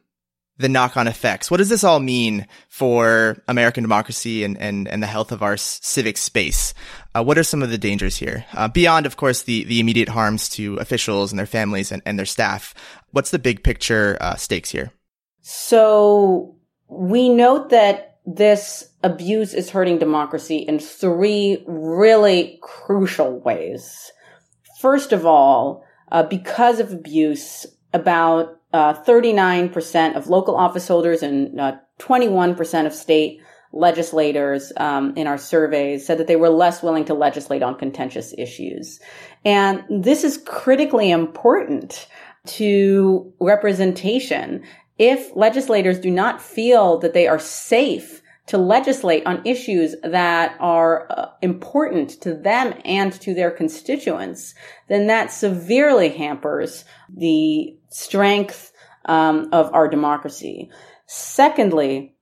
the 0.59 0.69
knock-on 0.69 1.07
effects? 1.07 1.51
What 1.51 1.59
does 1.59 1.69
this 1.69 1.85
all 1.85 2.01
mean 2.01 2.47
for 2.69 3.43
American 3.47 3.85
democracy 3.85 4.43
and 4.43 4.59
and, 4.59 4.89
and 4.89 5.03
the 5.03 5.07
health 5.07 5.31
of 5.31 5.43
our 5.43 5.57
civic 5.57 6.17
space? 6.17 6.75
Uh, 7.15 7.23
what 7.23 7.39
are 7.39 7.45
some 7.45 7.63
of 7.63 7.71
the 7.71 7.79
dangers 7.79 8.17
here 8.17 8.45
uh, 8.55 8.67
beyond, 8.67 9.07
of 9.07 9.17
course, 9.17 9.43
the 9.43 9.65
the 9.65 9.79
immediate 9.79 10.09
harms 10.09 10.49
to 10.51 10.77
officials 10.77 11.31
and 11.31 11.39
their 11.39 11.47
families 11.47 11.93
and, 11.93 12.03
and 12.05 12.19
their 12.19 12.27
staff? 12.27 12.75
What's 13.13 13.31
the 13.31 13.39
big 13.39 13.63
picture 13.63 14.17
uh, 14.21 14.35
stakes 14.35 14.71
here? 14.71 14.91
So 15.41 16.57
we 16.89 17.29
note 17.29 17.71
that 17.71 18.19
this 18.27 18.91
abuse 19.03 19.55
is 19.55 19.71
hurting 19.71 19.99
democracy 19.99 20.59
in 20.59 20.81
three 20.81 21.65
really 21.67 22.59
crucial 22.63 23.39
ways. 23.41 24.11
First 24.81 25.13
of 25.13 25.25
all, 25.25 25.85
uh, 26.11 26.23
because 26.23 26.81
of 26.81 26.93
abuse, 26.93 27.67
about 27.93 28.61
uh, 28.73 28.95
39% 29.05 30.17
of 30.17 30.29
local 30.29 30.57
office 30.57 30.87
holders 30.87 31.23
and 31.23 31.59
uh, 31.59 31.77
21% 31.99 32.87
of 32.87 32.93
state 32.93 33.41
legislators 33.73 34.73
um, 34.77 35.15
in 35.17 35.27
our 35.27 35.39
surveys 35.39 36.07
said 36.07 36.19
that 36.19 36.27
they 36.27 36.37
were 36.37 36.49
less 36.49 36.83
willing 36.83 37.05
to 37.05 37.15
legislate 37.15 37.63
on 37.63 37.79
contentious 37.79 38.35
issues. 38.39 39.01
And 39.45 39.85
this 39.91 40.25
is 40.25 40.43
critically 40.47 41.11
important 41.11 42.09
to 42.47 43.33
representation. 43.41 44.63
If 44.99 45.35
legislators 45.37 45.99
do 45.99 46.11
not 46.11 46.41
feel 46.41 46.99
that 46.99 47.15
they 47.15 47.27
are 47.27 47.39
safe 47.39 48.23
to 48.49 48.59
legislate 48.59 49.25
on 49.27 49.47
issues 49.47 49.95
that 50.03 50.57
are 50.59 51.07
uh, 51.11 51.27
important 51.43 52.11
to 52.23 52.35
them 52.35 52.75
and 52.85 53.13
to 53.13 53.35
their 53.35 53.51
constituents, 53.51 54.55
then 54.89 55.07
that 55.07 55.31
severely 55.31 56.09
hampers 56.09 56.85
the 57.15 57.77
strength 57.91 58.73
um, 59.05 59.49
of 59.53 59.73
our 59.75 59.89
democracy. 59.89 60.71
Secondly, 61.07 62.15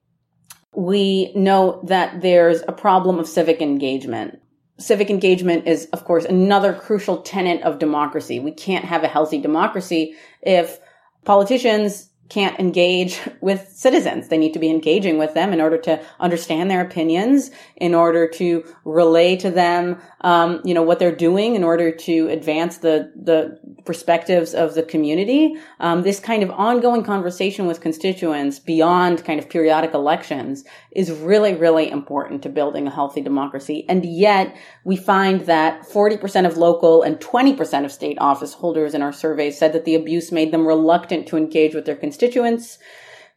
we 0.75 1.33
know 1.35 1.81
that 1.87 2.21
there's 2.23 2.63
a 2.69 2.73
problem 2.73 3.19
of 3.19 3.29
civic 3.29 3.63
engagement. 3.63 4.41
Civic 4.79 5.11
engagement 5.11 5.67
is, 5.67 5.87
of 5.87 6.05
course, 6.05 6.25
another 6.25 6.75
crucial 6.75 7.23
tenet 7.23 7.63
of 7.63 7.79
democracy. 7.79 8.41
We 8.41 8.53
can't 8.53 8.85
have 8.85 9.03
a 9.05 9.09
healthy 9.09 9.41
democracy 9.41 10.15
if 10.43 10.79
politicians 11.25 12.06
can't 12.29 12.59
engage 12.59 13.21
with 13.41 13.69
citizens. 13.69 14.29
They 14.29 14.39
need 14.39 14.53
to 14.53 14.59
be 14.59 14.71
engaging 14.71 15.19
with 15.19 15.35
them 15.35 15.53
in 15.53 15.61
order 15.61 15.79
to 15.79 16.03
understand 16.19 16.71
their 16.71 16.81
opinions, 16.81 17.51
in 17.77 17.95
order 17.95 18.29
to 18.29 18.65
relay 18.85 19.37
to 19.37 19.51
them, 19.51 20.01
um, 20.23 20.61
you 20.65 20.75
know, 20.75 20.83
what 20.83 20.99
they're 20.99 21.15
doing, 21.15 21.55
in 21.55 21.65
order 21.65 21.91
to 21.91 22.29
advance 22.29 22.79
the 22.79 23.13
the 23.15 23.59
perspectives 23.85 24.55
of 24.55 24.75
the 24.75 24.83
community. 24.83 25.57
Um, 25.81 26.03
this 26.03 26.19
kind 26.19 26.43
of 26.43 26.51
ongoing 26.51 27.05
conversation 27.05 27.67
with 27.67 27.81
constituents 27.81 28.59
beyond 28.59 29.25
kind 29.25 29.39
of 29.39 29.49
periodic 29.49 29.95
elections 29.95 30.65
is 30.97 31.11
really, 31.11 31.55
really 31.55 31.91
important 31.91 32.43
to 32.43 32.49
building 32.49 32.87
a 32.87 32.91
healthy 32.91 33.21
democracy. 33.21 33.85
And 33.89 34.05
yet, 34.05 34.57
we 34.85 34.97
find 34.97 35.43
that 35.43 35.83
40% 35.83 36.47
of 36.47 36.57
local 36.57 37.03
and 37.03 37.21
20% 37.21 37.85
of 37.85 37.93
state 37.93 38.17
office 38.21 38.55
holders 38.55 38.95
in 38.95 39.03
our 39.03 39.13
survey 39.13 39.51
said 39.51 39.75
that 39.75 39.85
the 39.85 39.95
abuse 39.95 40.33
made 40.33 40.53
them 40.53 40.67
reluctant 40.67 41.29
to 41.29 41.37
engage 41.37 41.75
with 41.75 41.85
their 41.85 41.97
constituents. 41.97 42.79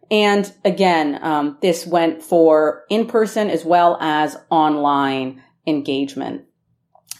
And 0.09 0.51
again, 0.63 1.19
um, 1.21 1.57
this 1.61 1.85
went 1.85 2.23
for 2.23 2.85
in 2.89 3.07
person 3.07 3.49
as 3.49 3.65
well 3.65 3.97
as 3.99 4.37
online 4.49 5.43
engagement. 5.67 6.45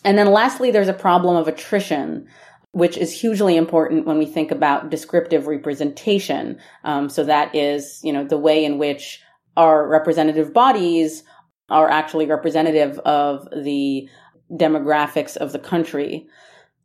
And 0.05 0.17
then 0.17 0.31
lastly, 0.31 0.71
there's 0.71 0.87
a 0.87 0.93
problem 0.93 1.35
of 1.35 1.47
attrition 1.47 2.27
which 2.71 2.97
is 2.97 3.19
hugely 3.19 3.57
important 3.57 4.05
when 4.05 4.19
we 4.19 4.27
think 4.27 4.51
about 4.51 4.91
descriptive 4.91 5.47
representation. 5.47 6.59
Um, 6.83 7.09
so 7.09 7.23
that 7.23 7.55
is, 7.55 7.99
you 8.03 8.13
know, 8.13 8.23
the 8.23 8.37
way 8.37 8.63
in 8.63 8.77
which 8.77 9.21
our 9.59 9.85
representative 9.85 10.53
bodies 10.53 11.23
are 11.69 11.89
actually 11.89 12.25
representative 12.25 12.97
of 12.99 13.45
the 13.51 14.07
demographics 14.49 15.35
of 15.35 15.51
the 15.51 15.59
country. 15.59 16.27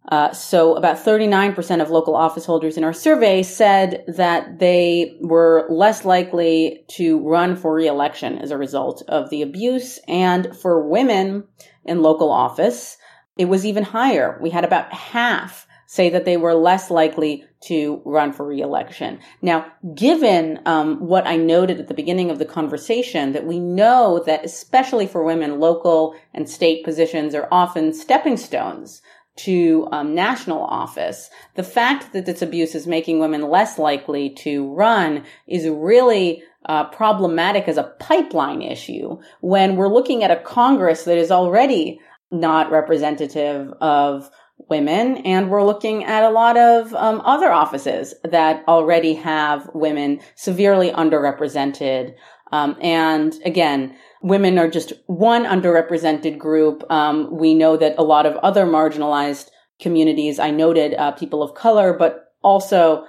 Uh, 0.08 0.32
so 0.32 0.74
about 0.74 0.96
39% 0.96 1.80
of 1.80 1.88
local 1.88 2.16
office 2.16 2.44
holders 2.44 2.76
in 2.76 2.82
our 2.82 2.92
survey 2.92 3.44
said 3.44 4.04
that 4.08 4.58
they 4.58 5.16
were 5.20 5.66
less 5.70 6.04
likely 6.04 6.84
to 6.88 7.26
run 7.26 7.54
for 7.54 7.72
reelection 7.72 8.38
as 8.38 8.50
a 8.50 8.58
result 8.58 9.04
of 9.06 9.30
the 9.30 9.40
abuse. 9.40 10.00
And 10.08 10.54
for 10.56 10.86
women 10.86 11.44
in 11.84 12.02
local 12.02 12.30
office, 12.30 12.98
it 13.38 13.44
was 13.44 13.64
even 13.64 13.84
higher. 13.84 14.36
We 14.42 14.50
had 14.50 14.64
about 14.64 14.92
half 14.92 15.66
say 15.94 16.10
that 16.10 16.24
they 16.24 16.36
were 16.36 16.54
less 16.54 16.90
likely 16.90 17.44
to 17.60 18.02
run 18.04 18.32
for 18.32 18.44
reelection. 18.44 19.20
Now, 19.40 19.64
given 19.94 20.58
um, 20.66 20.98
what 20.98 21.24
I 21.24 21.36
noted 21.36 21.78
at 21.78 21.86
the 21.86 21.94
beginning 21.94 22.32
of 22.32 22.40
the 22.40 22.44
conversation, 22.44 23.32
that 23.32 23.46
we 23.46 23.60
know 23.60 24.20
that 24.26 24.44
especially 24.44 25.06
for 25.06 25.22
women, 25.22 25.60
local 25.60 26.16
and 26.34 26.50
state 26.50 26.84
positions 26.84 27.32
are 27.32 27.46
often 27.52 27.92
stepping 27.92 28.36
stones 28.36 29.02
to 29.36 29.86
um, 29.92 30.16
national 30.16 30.64
office. 30.64 31.30
The 31.54 31.62
fact 31.62 32.12
that 32.12 32.26
this 32.26 32.42
abuse 32.42 32.74
is 32.74 32.88
making 32.88 33.20
women 33.20 33.48
less 33.48 33.78
likely 33.78 34.30
to 34.38 34.74
run 34.74 35.24
is 35.46 35.68
really 35.68 36.42
uh, 36.66 36.88
problematic 36.88 37.68
as 37.68 37.76
a 37.76 37.94
pipeline 38.00 38.62
issue 38.62 39.20
when 39.42 39.76
we're 39.76 39.94
looking 39.94 40.24
at 40.24 40.32
a 40.32 40.42
Congress 40.42 41.04
that 41.04 41.18
is 41.18 41.30
already 41.30 42.00
not 42.32 42.72
representative 42.72 43.72
of 43.80 44.28
women 44.68 45.18
and 45.18 45.50
we're 45.50 45.64
looking 45.64 46.04
at 46.04 46.22
a 46.22 46.30
lot 46.30 46.56
of 46.56 46.94
um, 46.94 47.20
other 47.24 47.50
offices 47.50 48.14
that 48.24 48.64
already 48.66 49.14
have 49.14 49.68
women 49.74 50.20
severely 50.36 50.90
underrepresented 50.90 52.14
um, 52.52 52.76
and 52.80 53.34
again 53.44 53.96
women 54.22 54.58
are 54.58 54.68
just 54.68 54.92
one 55.06 55.44
underrepresented 55.44 56.38
group 56.38 56.82
um, 56.90 57.28
we 57.36 57.54
know 57.54 57.76
that 57.76 57.94
a 57.98 58.02
lot 58.02 58.26
of 58.26 58.36
other 58.36 58.64
marginalized 58.64 59.50
communities 59.80 60.38
i 60.38 60.50
noted 60.50 60.94
uh, 60.94 61.12
people 61.12 61.42
of 61.42 61.54
color 61.54 61.92
but 61.92 62.32
also 62.42 63.04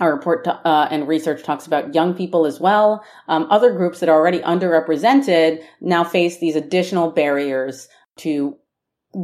our 0.00 0.14
report 0.14 0.46
uh, 0.46 0.88
and 0.90 1.08
research 1.08 1.42
talks 1.42 1.66
about 1.66 1.94
young 1.94 2.14
people 2.14 2.46
as 2.46 2.60
well. 2.60 3.04
Um, 3.26 3.46
other 3.50 3.72
groups 3.72 4.00
that 4.00 4.08
are 4.08 4.16
already 4.16 4.38
underrepresented 4.40 5.62
now 5.80 6.04
face 6.04 6.38
these 6.38 6.54
additional 6.54 7.10
barriers 7.10 7.88
to 8.18 8.56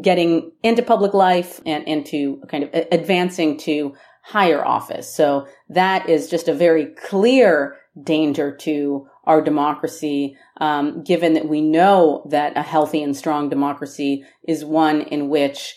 getting 0.01 0.53
into 0.63 0.83
public 0.83 1.15
life 1.15 1.61
and 1.67 1.87
into 1.87 2.43
kind 2.49 2.65
of 2.65 2.71
advancing 2.91 3.59
to 3.59 3.95
higher 4.23 4.65
office. 4.65 5.15
So 5.15 5.47
that 5.69 6.09
is 6.09 6.31
just 6.31 6.49
a 6.49 6.55
very 6.55 6.87
clear 6.87 7.77
danger 8.03 8.57
to 8.57 9.07
our 9.25 9.41
democracy, 9.41 10.37
um, 10.61 11.03
given 11.05 11.35
that 11.35 11.49
we 11.49 11.61
know 11.61 12.27
that 12.31 12.57
a 12.57 12.63
healthy 12.63 13.03
and 13.03 13.17
strong 13.17 13.49
democracy 13.49 14.25
is 14.47 14.65
one 14.65 15.03
in 15.03 15.29
which 15.29 15.77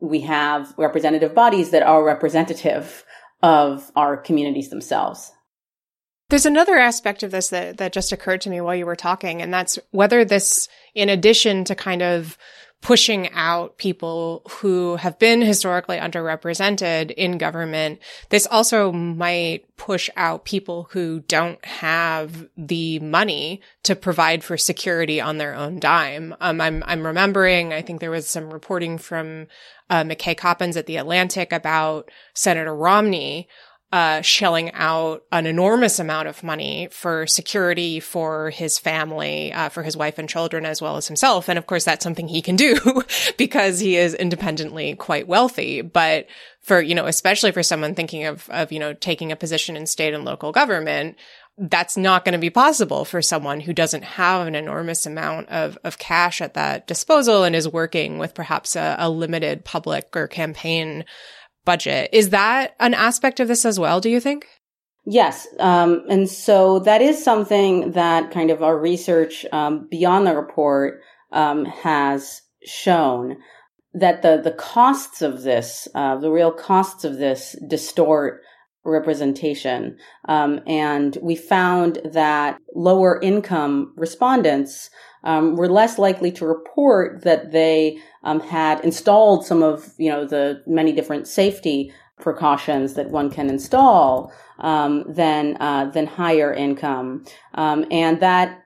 we 0.00 0.20
have 0.20 0.72
representative 0.78 1.34
bodies 1.34 1.70
that 1.70 1.82
are 1.82 2.04
representative 2.04 3.04
of 3.42 3.90
our 3.96 4.16
communities 4.16 4.70
themselves. 4.70 5.32
There's 6.28 6.46
another 6.46 6.76
aspect 6.76 7.22
of 7.22 7.30
this 7.30 7.48
that, 7.48 7.78
that 7.78 7.92
just 7.92 8.12
occurred 8.12 8.42
to 8.42 8.50
me 8.50 8.60
while 8.60 8.74
you 8.74 8.84
were 8.86 8.96
talking, 8.96 9.40
and 9.40 9.52
that's 9.52 9.78
whether 9.90 10.24
this, 10.24 10.68
in 10.94 11.08
addition 11.08 11.64
to 11.64 11.74
kind 11.74 12.02
of 12.02 12.36
pushing 12.80 13.28
out 13.32 13.76
people 13.76 14.42
who 14.48 14.96
have 14.96 15.18
been 15.18 15.42
historically 15.42 15.98
underrepresented 15.98 17.10
in 17.10 17.36
government. 17.36 17.98
This 18.28 18.46
also 18.46 18.92
might 18.92 19.64
push 19.76 20.08
out 20.16 20.44
people 20.44 20.88
who 20.92 21.20
don't 21.20 21.62
have 21.64 22.48
the 22.56 23.00
money 23.00 23.60
to 23.82 23.96
provide 23.96 24.44
for 24.44 24.56
security 24.56 25.20
on 25.20 25.38
their 25.38 25.54
own 25.54 25.80
dime. 25.80 26.34
Um, 26.40 26.60
I'm, 26.60 26.84
I'm 26.86 27.04
remembering, 27.04 27.72
I 27.72 27.82
think 27.82 28.00
there 28.00 28.10
was 28.10 28.28
some 28.28 28.52
reporting 28.52 28.96
from 28.96 29.48
uh, 29.90 30.04
McKay 30.04 30.36
Coppins 30.36 30.76
at 30.76 30.86
The 30.86 30.98
Atlantic 30.98 31.52
about 31.52 32.10
Senator 32.34 32.74
Romney 32.74 33.48
uh, 33.90 34.20
shelling 34.20 34.70
out 34.72 35.24
an 35.32 35.46
enormous 35.46 35.98
amount 35.98 36.28
of 36.28 36.42
money 36.42 36.88
for 36.90 37.26
security 37.26 38.00
for 38.00 38.50
his 38.50 38.78
family, 38.78 39.50
uh, 39.52 39.70
for 39.70 39.82
his 39.82 39.96
wife 39.96 40.18
and 40.18 40.28
children, 40.28 40.66
as 40.66 40.82
well 40.82 40.98
as 40.98 41.06
himself. 41.06 41.48
And 41.48 41.58
of 41.58 41.66
course, 41.66 41.84
that's 41.84 42.02
something 42.04 42.28
he 42.28 42.42
can 42.42 42.56
do 42.56 42.76
because 43.38 43.80
he 43.80 43.96
is 43.96 44.12
independently 44.12 44.94
quite 44.94 45.26
wealthy. 45.26 45.80
But 45.80 46.26
for, 46.60 46.82
you 46.82 46.94
know, 46.94 47.06
especially 47.06 47.50
for 47.50 47.62
someone 47.62 47.94
thinking 47.94 48.24
of, 48.24 48.48
of, 48.50 48.72
you 48.72 48.78
know, 48.78 48.92
taking 48.92 49.32
a 49.32 49.36
position 49.36 49.74
in 49.74 49.86
state 49.86 50.12
and 50.12 50.24
local 50.24 50.52
government, 50.52 51.16
that's 51.56 51.96
not 51.96 52.24
going 52.24 52.34
to 52.34 52.38
be 52.38 52.50
possible 52.50 53.04
for 53.04 53.20
someone 53.20 53.60
who 53.60 53.72
doesn't 53.72 54.04
have 54.04 54.46
an 54.46 54.54
enormous 54.54 55.06
amount 55.06 55.48
of, 55.48 55.76
of 55.82 55.98
cash 55.98 56.40
at 56.40 56.54
that 56.54 56.86
disposal 56.86 57.42
and 57.42 57.56
is 57.56 57.66
working 57.66 58.18
with 58.18 58.34
perhaps 58.34 58.76
a, 58.76 58.96
a 58.98 59.10
limited 59.10 59.64
public 59.64 60.14
or 60.14 60.28
campaign 60.28 61.04
budget. 61.68 62.08
Is 62.14 62.30
that 62.30 62.74
an 62.80 62.94
aspect 62.94 63.40
of 63.40 63.48
this 63.48 63.66
as 63.66 63.78
well, 63.78 64.00
do 64.00 64.08
you 64.08 64.20
think? 64.20 64.46
Yes. 65.04 65.46
Um, 65.58 66.02
and 66.08 66.26
so 66.26 66.78
that 66.78 67.02
is 67.02 67.22
something 67.22 67.92
that 67.92 68.30
kind 68.30 68.50
of 68.50 68.62
our 68.62 68.78
research 68.78 69.44
um, 69.52 69.86
beyond 69.90 70.26
the 70.26 70.34
report 70.34 71.02
um, 71.30 71.66
has 71.66 72.40
shown 72.64 73.36
that 73.92 74.22
the 74.22 74.40
the 74.42 74.52
costs 74.52 75.20
of 75.20 75.42
this, 75.42 75.88
uh, 75.94 76.16
the 76.16 76.30
real 76.30 76.52
costs 76.52 77.04
of 77.04 77.18
this, 77.18 77.54
distort 77.68 78.40
representation. 78.84 79.98
Um, 80.26 80.60
and 80.66 81.18
we 81.20 81.36
found 81.36 82.00
that 82.12 82.58
lower 82.74 83.20
income 83.20 83.92
respondents 83.96 84.88
um, 85.28 85.56
were 85.56 85.68
less 85.68 85.98
likely 85.98 86.32
to 86.32 86.46
report 86.46 87.22
that 87.22 87.52
they 87.52 87.98
um, 88.24 88.40
had 88.40 88.82
installed 88.82 89.44
some 89.44 89.62
of 89.62 89.92
you 89.98 90.10
know 90.10 90.24
the 90.24 90.62
many 90.66 90.92
different 90.92 91.28
safety 91.28 91.92
precautions 92.18 92.94
that 92.94 93.10
one 93.10 93.30
can 93.30 93.50
install 93.50 94.32
um, 94.60 95.04
than 95.06 95.56
uh, 95.60 95.84
than 95.92 96.06
higher 96.06 96.50
income, 96.52 97.24
um, 97.54 97.84
and 97.90 98.20
that 98.20 98.64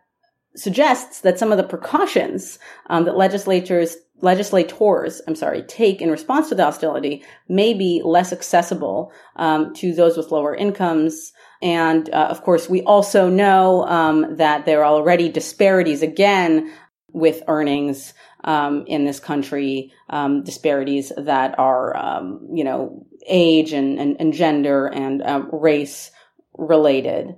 suggests 0.54 1.20
that 1.22 1.38
some 1.38 1.50
of 1.50 1.58
the 1.58 1.64
precautions 1.64 2.60
um, 2.90 3.04
that 3.06 3.16
legislatures 3.16 3.96
legislators, 4.20 5.20
I'm 5.26 5.34
sorry, 5.34 5.62
take 5.62 6.00
in 6.00 6.10
response 6.10 6.48
to 6.48 6.54
the 6.54 6.64
hostility 6.64 7.24
may 7.48 7.74
be 7.74 8.00
less 8.04 8.32
accessible 8.32 9.12
um, 9.34 9.74
to 9.74 9.92
those 9.92 10.16
with 10.16 10.30
lower 10.30 10.54
incomes. 10.54 11.32
And 11.62 12.10
uh, 12.10 12.26
of 12.28 12.42
course, 12.42 12.68
we 12.68 12.82
also 12.82 13.30
know 13.30 13.86
um, 13.86 14.36
that 14.36 14.66
there 14.66 14.80
are 14.80 14.92
already 14.92 15.28
disparities 15.28 16.02
again 16.02 16.72
with 17.12 17.42
earnings 17.46 18.14
um, 18.44 18.84
in 18.88 19.04
this 19.04 19.20
country, 19.20 19.92
um, 20.10 20.42
disparities 20.42 21.12
that 21.16 21.58
are, 21.58 21.96
um, 21.96 22.48
you 22.52 22.64
know, 22.64 23.06
age 23.26 23.72
and, 23.72 24.00
and, 24.00 24.16
and 24.18 24.32
gender 24.32 24.86
and 24.86 25.22
uh, 25.22 25.44
race 25.52 26.10
related. 26.58 27.36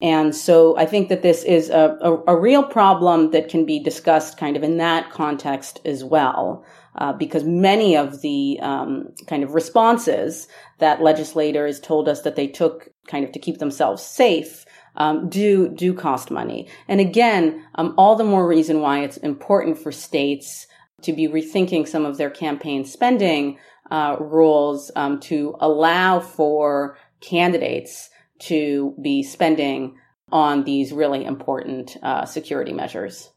And 0.00 0.34
so 0.34 0.76
I 0.76 0.86
think 0.86 1.08
that 1.08 1.22
this 1.22 1.42
is 1.42 1.70
a, 1.70 1.96
a, 2.00 2.34
a, 2.34 2.36
real 2.38 2.62
problem 2.62 3.30
that 3.30 3.48
can 3.48 3.64
be 3.64 3.82
discussed 3.82 4.36
kind 4.36 4.56
of 4.56 4.62
in 4.62 4.76
that 4.76 5.10
context 5.10 5.80
as 5.84 6.04
well, 6.04 6.64
uh, 6.96 7.12
because 7.14 7.44
many 7.44 7.96
of 7.96 8.20
the 8.20 8.58
um, 8.60 9.14
kind 9.26 9.42
of 9.42 9.54
responses 9.54 10.46
that 10.78 11.02
legislators 11.02 11.80
told 11.80 12.08
us 12.08 12.22
that 12.22 12.36
they 12.36 12.46
took 12.46 12.90
kind 13.06 13.24
of 13.24 13.32
to 13.32 13.38
keep 13.38 13.58
themselves 13.58 14.02
safe 14.02 14.64
um, 14.96 15.28
do 15.28 15.68
do 15.68 15.92
cost 15.94 16.30
money. 16.30 16.68
And 16.88 17.00
again, 17.00 17.66
um, 17.74 17.94
all 17.98 18.16
the 18.16 18.24
more 18.24 18.46
reason 18.46 18.80
why 18.80 19.00
it's 19.02 19.16
important 19.18 19.78
for 19.78 19.92
states 19.92 20.66
to 21.02 21.12
be 21.12 21.28
rethinking 21.28 21.86
some 21.86 22.04
of 22.04 22.16
their 22.16 22.30
campaign 22.30 22.84
spending 22.84 23.58
uh, 23.90 24.16
rules 24.18 24.90
um, 24.96 25.20
to 25.20 25.56
allow 25.60 26.20
for 26.20 26.96
candidates 27.20 28.10
to 28.38 28.94
be 29.00 29.22
spending 29.22 29.96
on 30.32 30.64
these 30.64 30.92
really 30.92 31.24
important 31.24 31.96
uh, 32.02 32.24
security 32.24 32.72
measures. 32.72 33.30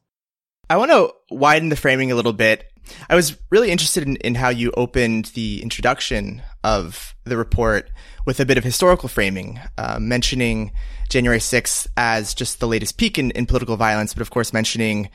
I 0.70 0.78
want 0.78 0.92
to 0.92 1.14
widen 1.30 1.70
the 1.70 1.76
framing 1.76 2.12
a 2.12 2.16
little 2.16 2.34
bit. 2.34 2.72
I 3.10 3.16
was 3.16 3.38
really 3.50 3.72
interested 3.72 4.04
in, 4.04 4.16
in 4.18 4.36
how 4.36 4.50
you 4.50 4.72
opened 4.78 5.26
the 5.36 5.62
introduction 5.62 6.42
of 6.64 7.16
the 7.24 7.38
report 7.38 7.90
with 8.26 8.40
a 8.40 8.46
bit 8.46 8.58
of 8.58 8.64
historical 8.64 9.10
framing, 9.10 9.60
uh, 9.78 9.98
mentioning 10.00 10.72
January 11.10 11.40
6th 11.40 11.88
as 11.96 12.34
just 12.34 12.60
the 12.60 12.68
latest 12.68 12.98
peak 12.98 13.18
in, 13.18 13.32
in 13.32 13.46
political 13.46 13.78
violence, 13.78 14.14
but 14.14 14.22
of 14.22 14.30
course 14.30 14.54
mentioning 14.54 15.10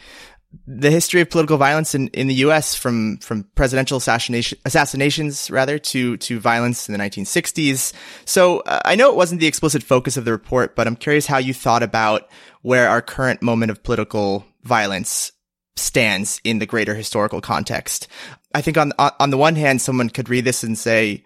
the 0.67 0.91
history 0.91 1.21
of 1.21 1.31
political 1.31 1.57
violence 1.57 1.95
in, 1.95 2.09
in 2.09 2.27
the 2.27 2.35
U.S. 2.35 2.75
from 2.75 3.19
from 3.19 3.45
presidential 3.55 3.97
assassination, 3.97 4.59
assassinations 4.65 5.51
rather 5.51 5.79
to 5.79 6.17
to 6.19 6.41
violence 6.41 6.89
in 6.89 6.93
the 6.93 6.99
1960s. 6.99 7.93
So 8.25 8.61
uh, 8.61 8.81
I 8.85 8.95
know 8.95 9.09
it 9.11 9.17
wasn't 9.17 9.41
the 9.41 9.47
explicit 9.47 9.83
focus 9.83 10.17
of 10.17 10.25
the 10.25 10.33
report, 10.33 10.77
but 10.77 10.87
I'm 10.87 10.97
curious 10.97 11.27
how 11.27 11.39
you 11.39 11.55
thought 11.55 11.83
about 11.83 12.29
where 12.61 12.89
our 12.89 13.03
current 13.03 13.43
moment 13.43 13.71
of 13.71 13.83
political 13.83 14.45
violence 14.63 15.33
stands 15.77 16.41
in 16.45 16.59
the 16.59 16.67
greater 16.67 16.95
historical 16.95 17.41
context. 17.41 18.09
I 18.55 18.61
think 18.61 18.77
on 18.77 18.93
on 18.99 19.31
the 19.31 19.39
one 19.39 19.57
hand, 19.57 19.81
someone 19.81 20.11
could 20.11 20.29
read 20.29 20.45
this 20.45 20.63
and 20.63 20.79
say. 20.79 21.25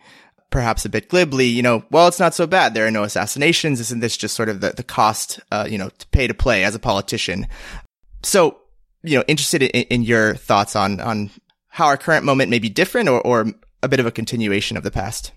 Perhaps 0.48 0.84
a 0.84 0.88
bit 0.88 1.08
glibly, 1.08 1.46
you 1.46 1.60
know, 1.60 1.84
well, 1.90 2.06
it's 2.06 2.20
not 2.20 2.32
so 2.32 2.46
bad. 2.46 2.72
There 2.72 2.86
are 2.86 2.90
no 2.90 3.02
assassinations. 3.02 3.80
Isn't 3.80 3.98
this 3.98 4.16
just 4.16 4.36
sort 4.36 4.48
of 4.48 4.60
the, 4.60 4.70
the 4.70 4.84
cost, 4.84 5.40
uh, 5.50 5.66
you 5.68 5.76
know, 5.76 5.88
to 5.88 6.06
pay 6.08 6.28
to 6.28 6.34
play 6.34 6.62
as 6.62 6.76
a 6.76 6.78
politician? 6.78 7.48
So 8.22 8.60
you 9.06 9.16
know, 9.16 9.24
interested 9.28 9.62
in, 9.62 9.82
in 9.84 10.02
your 10.02 10.34
thoughts 10.34 10.76
on, 10.76 11.00
on 11.00 11.30
how 11.68 11.86
our 11.86 11.96
current 11.96 12.24
moment 12.24 12.50
may 12.50 12.58
be 12.58 12.68
different 12.68 13.08
or, 13.08 13.20
or 13.20 13.46
a 13.82 13.88
bit 13.88 14.00
of 14.00 14.06
a 14.06 14.10
continuation 14.10 14.76
of 14.76 14.82
the 14.82 14.90
past. 14.90 15.32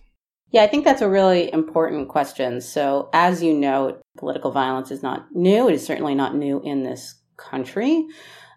Yeah, 0.51 0.63
I 0.63 0.67
think 0.67 0.83
that's 0.83 1.01
a 1.01 1.09
really 1.09 1.53
important 1.53 2.09
question. 2.09 2.59
So, 2.61 3.09
as 3.13 3.43
you 3.43 3.53
know, 3.53 3.99
political 4.17 4.51
violence 4.51 4.89
is 4.89 5.03
not 5.03 5.27
new. 5.33 5.69
It 5.69 5.75
is 5.75 5.85
certainly 5.85 6.15
not 6.15 6.35
new 6.35 6.59
in 6.61 6.83
this 6.83 7.15
country. 7.37 8.07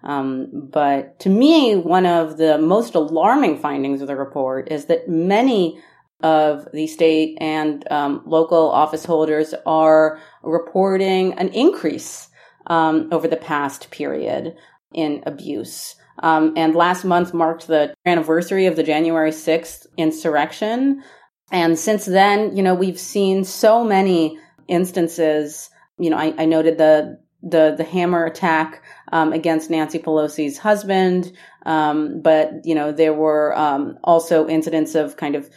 Um, 0.05 0.49
but 0.53 1.21
to 1.21 1.29
me, 1.29 1.77
one 1.77 2.07
of 2.07 2.37
the 2.37 2.59
most 2.59 2.95
alarming 2.95 3.59
findings 3.59 4.01
of 4.01 4.09
the 4.09 4.17
report 4.17 4.71
is 4.71 4.87
that 4.87 5.09
many 5.09 5.81
of 6.23 6.69
the 6.73 6.87
state 6.87 7.37
and 7.41 7.91
um, 7.91 8.23
local 8.27 8.71
office 8.71 9.05
holders 9.05 9.55
are 9.67 10.21
reporting 10.43 11.35
an 11.35 11.49
increase 11.49 12.29
um, 12.67 13.09
over 13.13 13.27
the 13.27 13.37
past 13.37 13.91
period 13.91 14.57
in 14.93 15.23
abuse. 15.27 15.97
Um, 16.19 16.55
and 16.57 16.75
last 16.75 17.05
month 17.05 17.35
marked 17.35 17.67
the 17.67 17.95
anniversary 18.07 18.67
of 18.67 18.77
the 18.77 18.83
January 18.83 19.31
6th 19.31 19.87
insurrection. 19.97 21.03
And 21.51 21.79
since 21.79 22.05
then, 22.05 22.57
you 22.57 22.63
know, 22.63 22.75
we've 22.75 23.01
seen 23.01 23.45
so 23.45 23.83
many 23.85 24.39
instances. 24.69 25.71
You 25.99 26.11
know, 26.11 26.17
I, 26.17 26.35
I 26.39 26.45
noted 26.45 26.79
the 26.79 27.21
the 27.43 27.75
the 27.77 27.85
hammer 27.85 28.25
attack 28.25 28.85
um, 29.13 29.33
against 29.33 29.71
Nancy 29.71 29.99
Pelosi's 29.99 30.59
husband, 30.59 31.33
um, 31.65 32.21
but 32.21 32.65
you 32.65 32.75
know 32.75 32.91
there 32.91 33.15
were 33.15 33.57
um, 33.57 33.99
also 34.03 34.49
incidents 34.49 34.95
of 34.95 35.17
kind 35.17 35.37
of 35.37 35.49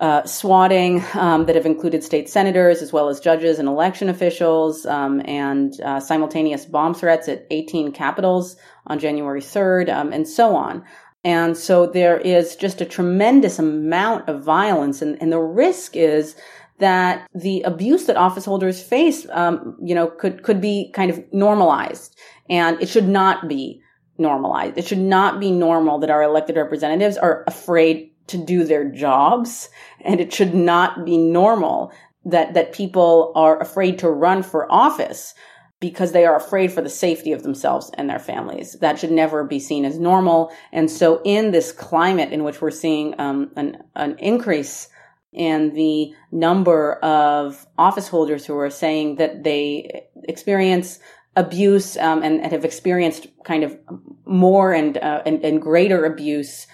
uh, 0.00 0.24
swatting 0.24 1.04
um, 1.14 1.46
that 1.46 1.56
have 1.56 1.66
included 1.66 2.02
state 2.02 2.28
senators 2.28 2.80
as 2.80 2.92
well 2.92 3.08
as 3.08 3.20
judges 3.20 3.58
and 3.58 3.68
election 3.68 4.08
officials, 4.08 4.86
um, 4.86 5.22
and 5.24 5.80
uh, 5.82 6.00
simultaneous 6.00 6.64
bomb 6.64 6.94
threats 6.94 7.28
at 7.28 7.46
18 7.50 7.92
capitals 7.92 8.56
on 8.86 8.98
January 8.98 9.40
3rd, 9.40 9.94
um, 9.94 10.12
and 10.12 10.26
so 10.26 10.56
on. 10.56 10.84
And 11.22 11.54
so 11.54 11.86
there 11.86 12.18
is 12.18 12.56
just 12.56 12.80
a 12.80 12.86
tremendous 12.86 13.58
amount 13.58 14.28
of 14.28 14.42
violence, 14.42 15.02
and, 15.02 15.20
and 15.20 15.30
the 15.30 15.38
risk 15.38 15.94
is 15.94 16.34
that 16.78 17.28
the 17.34 17.60
abuse 17.62 18.06
that 18.06 18.16
office 18.16 18.46
holders 18.46 18.82
face, 18.82 19.26
um, 19.30 19.76
you 19.82 19.94
know, 19.94 20.08
could 20.08 20.42
could 20.42 20.60
be 20.62 20.90
kind 20.94 21.10
of 21.10 21.22
normalized, 21.30 22.16
and 22.50 22.82
it 22.82 22.88
should 22.88 23.08
not 23.08 23.48
be 23.48 23.80
normalized. 24.18 24.76
It 24.76 24.86
should 24.86 24.98
not 24.98 25.40
be 25.40 25.50
normal 25.50 25.98
that 26.00 26.10
our 26.10 26.22
elected 26.22 26.56
representatives 26.56 27.16
are 27.16 27.44
afraid 27.46 28.10
to 28.26 28.44
do 28.44 28.64
their 28.64 28.84
jobs. 28.90 29.70
And 30.02 30.20
it 30.20 30.32
should 30.32 30.54
not 30.54 31.06
be 31.06 31.16
normal 31.16 31.92
that, 32.24 32.54
that 32.54 32.72
people 32.72 33.32
are 33.34 33.58
afraid 33.60 33.98
to 34.00 34.10
run 34.10 34.42
for 34.42 34.70
office 34.70 35.34
because 35.80 36.12
they 36.12 36.26
are 36.26 36.36
afraid 36.36 36.70
for 36.70 36.82
the 36.82 36.90
safety 36.90 37.32
of 37.32 37.42
themselves 37.42 37.90
and 37.94 38.10
their 38.10 38.18
families. 38.18 38.74
That 38.80 38.98
should 38.98 39.10
never 39.10 39.44
be 39.44 39.58
seen 39.58 39.86
as 39.86 39.98
normal. 39.98 40.52
And 40.72 40.90
so 40.90 41.22
in 41.24 41.52
this 41.52 41.72
climate 41.72 42.32
in 42.32 42.44
which 42.44 42.60
we're 42.60 42.70
seeing 42.70 43.18
um, 43.18 43.50
an, 43.56 43.82
an 43.96 44.18
increase 44.18 44.88
in 45.32 45.72
the 45.74 46.12
number 46.30 46.94
of 46.96 47.66
office 47.78 48.08
holders 48.08 48.44
who 48.44 48.58
are 48.58 48.68
saying 48.68 49.16
that 49.16 49.44
they 49.44 50.02
experience 50.24 50.98
abuse 51.36 51.96
um, 51.96 52.22
and, 52.22 52.40
and, 52.40 52.52
have 52.52 52.64
experienced 52.64 53.28
kind 53.44 53.62
of 53.62 53.78
more 54.26 54.72
and, 54.72 54.98
uh, 54.98 55.22
and, 55.24 55.44
and 55.44 55.62
greater 55.62 56.04
abuse 56.04 56.66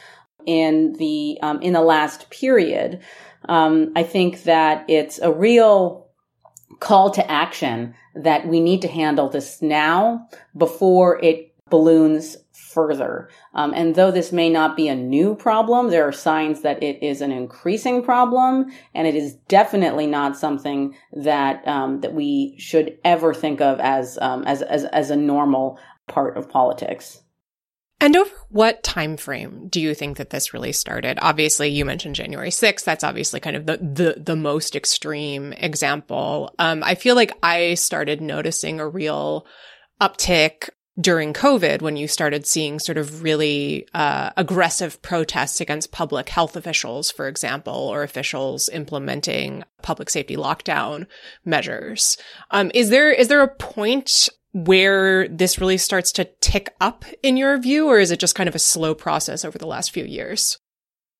in 0.47 0.95
the 0.95 1.39
um, 1.43 1.61
in 1.61 1.73
the 1.73 1.83
last 1.83 2.31
period. 2.31 3.01
Um, 3.49 3.93
I 3.95 4.03
think 4.03 4.45
that 4.45 4.85
it's 4.89 5.19
a 5.19 5.31
real 5.31 6.09
call 6.81 7.11
to 7.11 7.31
action 7.31 7.95
that 8.15 8.47
we 8.47 8.61
need 8.61 8.83
to 8.83 8.89
handle 8.89 9.29
this 9.29 9.61
now 9.61 10.29
before 10.57 11.23
it 11.23 11.53
balloons 11.69 12.37
further. 12.57 13.29
Um, 13.55 13.73
and 13.75 13.95
though 13.95 14.11
this 14.11 14.33
may 14.33 14.49
not 14.49 14.77
be 14.77 14.89
a 14.89 14.95
new 14.95 15.35
problem, 15.35 15.91
there 15.91 16.07
are 16.07 16.13
signs 16.13 16.63
that 16.63 16.83
it 16.83 17.03
is 17.03 17.21
an 17.21 17.33
increasing 17.33 18.03
problem, 18.03 18.67
and 18.95 19.07
it 19.07 19.15
is 19.15 19.35
definitely 19.49 20.07
not 20.07 20.37
something 20.37 20.97
that 21.13 21.67
um, 21.67 22.01
that 22.01 22.15
we 22.15 22.55
should 22.59 22.99
ever 23.05 23.35
think 23.35 23.61
of 23.61 23.81
as, 23.81 24.19
um, 24.21 24.45
as 24.45 24.63
as 24.63 24.85
as 24.85 25.11
a 25.11 25.17
normal 25.17 25.79
part 26.07 26.37
of 26.37 26.49
politics. 26.49 27.23
And 27.99 28.15
over 28.15 28.31
what 28.51 28.83
time 28.83 29.17
frame 29.17 29.69
do 29.69 29.81
you 29.81 29.95
think 29.95 30.19
that 30.19 30.29
this 30.29 30.53
really 30.53 30.73
started? 30.73 31.19
Obviously, 31.23 31.71
you 31.71 31.87
mentioned 31.87 32.15
January 32.15 32.51
6th. 32.51 32.85
That's 32.85 33.05
obviously 33.05 33.41
kind 33.41 33.57
of 33.57 33.67
the 33.67 33.79
the, 33.79 34.23
the 34.23 34.37
most 34.37 34.77
extreme 34.77 35.53
example. 35.55 36.55
Um, 36.59 36.83
I 36.85 36.95
feel 36.95 37.15
like 37.15 37.33
I 37.43 37.75
started 37.75 38.21
noticing 38.21 38.81
a 38.81 38.89
real 38.89 39.47
uptick 40.01 40.69
during 40.99 41.33
COVID 41.33 41.83
when 41.83 41.97
you 41.97 42.09
started 42.09 42.47
seeing 42.47 42.79
sort 42.79 42.97
of 42.97 43.23
really 43.23 43.87
uh, 43.93 44.31
aggressive 44.37 45.01
protests 45.03 45.61
against 45.61 45.93
public 45.93 46.29
health 46.29 46.57
officials, 46.57 47.11
for 47.11 47.29
example, 47.29 47.75
or 47.75 48.03
officials 48.03 48.69
implementing 48.71 49.63
public 49.83 50.09
safety 50.09 50.37
lockdown 50.37 51.07
measures. 51.45 52.17
Um, 52.51 52.71
is 52.75 52.91
there 52.91 53.11
is 53.11 53.29
there 53.29 53.43
a 53.43 53.55
point 53.55 54.29
where 54.53 55.29
this 55.29 55.61
really 55.61 55.77
starts 55.77 56.13
to 56.13 56.25
tick 56.41 56.75
up 56.81 57.05
in 57.23 57.37
your 57.37 57.59
view, 57.59 57.89
or 57.89 57.99
is 57.99 58.11
it 58.11 58.21
just 58.21 58.35
kind 58.35 58.49
of 58.49 58.55
a 58.55 58.61
slow 58.61 58.95
process 58.95 59.45
over 59.45 59.59
the 59.59 59.67
last 59.67 59.91
few 59.91 60.05
years? 60.05 60.59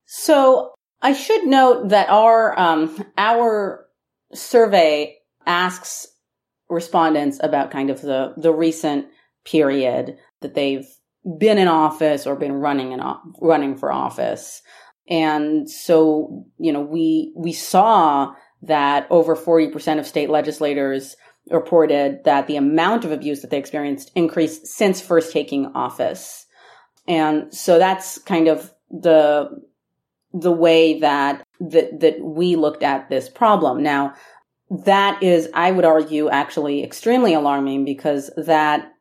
So 0.05 0.73
I 1.01 1.13
should 1.13 1.45
note 1.45 1.89
that 1.89 2.09
our 2.09 2.57
um, 2.57 3.05
our 3.15 3.85
survey 4.33 5.17
asks 5.45 6.07
respondents 6.67 7.39
about 7.43 7.69
kind 7.69 7.91
of 7.91 8.01
the 8.01 8.33
the 8.37 8.51
recent 8.51 9.05
period 9.49 10.17
that 10.41 10.53
they've 10.53 10.87
been 11.37 11.57
in 11.57 11.67
office 11.67 12.25
or 12.27 12.35
been 12.35 12.53
running 12.53 12.91
in 12.91 13.01
running 13.41 13.75
for 13.75 13.91
office. 13.91 14.61
And 15.09 15.69
so, 15.69 16.45
you 16.57 16.71
know, 16.71 16.81
we 16.81 17.33
we 17.35 17.53
saw 17.53 18.33
that 18.63 19.07
over 19.09 19.35
40% 19.35 19.99
of 19.99 20.07
state 20.07 20.29
legislators 20.29 21.15
reported 21.49 22.23
that 22.25 22.47
the 22.47 22.57
amount 22.57 23.05
of 23.05 23.11
abuse 23.11 23.41
that 23.41 23.51
they 23.51 23.57
experienced 23.57 24.11
increased 24.15 24.67
since 24.67 24.99
first 24.99 25.31
taking 25.31 25.67
office. 25.67 26.45
And 27.07 27.53
so 27.53 27.79
that's 27.79 28.17
kind 28.17 28.47
of 28.47 28.73
the 28.89 29.49
the 30.33 30.51
way 30.51 30.99
that 30.99 31.45
that 31.59 31.99
that 31.99 32.19
we 32.21 32.55
looked 32.55 32.83
at 32.83 33.09
this 33.09 33.29
problem. 33.29 33.81
Now, 33.81 34.13
that 34.69 35.23
is, 35.23 35.49
I 35.53 35.71
would 35.71 35.85
argue, 35.85 36.29
actually 36.29 36.83
extremely 36.83 37.33
alarming 37.33 37.85
because 37.85 38.29
that 38.35 38.91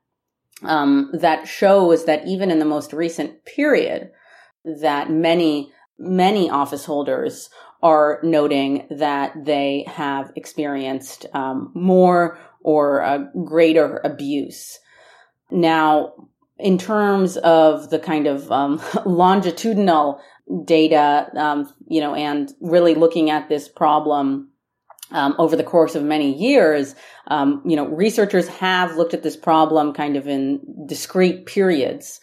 um, 0.62 1.10
that 1.12 1.46
shows 1.46 2.04
that 2.06 2.26
even 2.26 2.50
in 2.50 2.58
the 2.58 2.64
most 2.64 2.92
recent 2.92 3.44
period, 3.44 4.10
that 4.64 5.10
many 5.10 5.72
many 5.98 6.50
office 6.50 6.84
holders 6.84 7.48
are 7.82 8.20
noting 8.22 8.86
that 8.90 9.32
they 9.44 9.84
have 9.86 10.32
experienced 10.36 11.26
um, 11.32 11.70
more 11.74 12.38
or 12.60 13.30
greater 13.44 14.00
abuse. 14.04 14.78
Now, 15.50 16.12
in 16.58 16.78
terms 16.78 17.36
of 17.38 17.90
the 17.90 17.98
kind 17.98 18.26
of 18.26 18.50
um, 18.50 18.80
longitudinal 19.06 20.20
data, 20.64 21.30
um, 21.36 21.72
you 21.88 22.00
know, 22.00 22.14
and 22.14 22.52
really 22.60 22.94
looking 22.94 23.30
at 23.30 23.48
this 23.48 23.68
problem 23.68 24.50
um, 25.10 25.34
over 25.38 25.56
the 25.56 25.64
course 25.64 25.94
of 25.94 26.02
many 26.02 26.34
years, 26.34 26.94
um, 27.28 27.62
you 27.64 27.76
know, 27.76 27.86
researchers 27.86 28.48
have 28.48 28.96
looked 28.96 29.14
at 29.14 29.22
this 29.22 29.36
problem 29.36 29.92
kind 29.92 30.16
of 30.16 30.26
in 30.26 30.60
discrete 30.86 31.46
periods. 31.46 32.20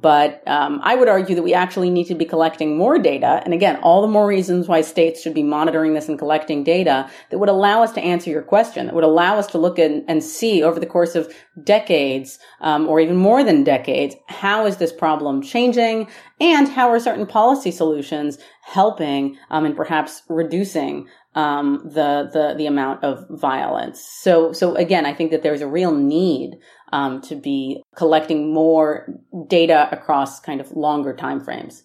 But 0.00 0.42
um, 0.46 0.80
I 0.82 0.94
would 0.94 1.08
argue 1.08 1.34
that 1.34 1.42
we 1.42 1.52
actually 1.52 1.90
need 1.90 2.06
to 2.06 2.14
be 2.14 2.24
collecting 2.24 2.78
more 2.78 2.98
data. 2.98 3.42
And 3.44 3.52
again, 3.52 3.76
all 3.82 4.00
the 4.00 4.08
more 4.08 4.26
reasons 4.26 4.66
why 4.66 4.80
states 4.80 5.20
should 5.20 5.34
be 5.34 5.42
monitoring 5.42 5.92
this 5.92 6.08
and 6.08 6.18
collecting 6.18 6.64
data 6.64 7.10
that 7.30 7.38
would 7.38 7.50
allow 7.50 7.82
us 7.82 7.92
to 7.92 8.00
answer 8.00 8.30
your 8.30 8.42
question, 8.42 8.86
that 8.86 8.94
would 8.94 9.04
allow 9.04 9.38
us 9.38 9.48
to 9.48 9.58
look 9.58 9.78
in, 9.78 10.04
and 10.08 10.24
see 10.24 10.62
over 10.62 10.80
the 10.80 10.86
course 10.86 11.14
of 11.14 11.32
decades, 11.62 12.38
um, 12.62 12.88
or 12.88 13.00
even 13.00 13.16
more 13.16 13.44
than 13.44 13.64
decades, 13.64 14.16
how 14.28 14.64
is 14.64 14.78
this 14.78 14.92
problem 14.92 15.42
changing 15.42 16.08
and 16.40 16.68
how 16.68 16.88
are 16.88 16.98
certain 16.98 17.26
policy 17.26 17.70
solutions 17.70 18.38
helping 18.62 19.36
um, 19.50 19.64
and 19.66 19.76
perhaps 19.76 20.22
reducing 20.28 21.06
um, 21.34 21.80
the 21.84 22.28
the 22.32 22.54
the 22.56 22.66
amount 22.66 23.02
of 23.02 23.26
violence. 23.30 24.04
So 24.22 24.52
so 24.52 24.74
again, 24.74 25.06
I 25.06 25.14
think 25.14 25.30
that 25.30 25.42
there's 25.42 25.62
a 25.62 25.66
real 25.66 25.92
need 25.92 26.58
um, 26.92 27.20
to 27.22 27.34
be 27.34 27.82
collecting 27.96 28.52
more 28.52 29.08
data 29.48 29.88
across 29.90 30.40
kind 30.40 30.60
of 30.60 30.70
longer 30.72 31.14
time 31.14 31.40
frames. 31.40 31.84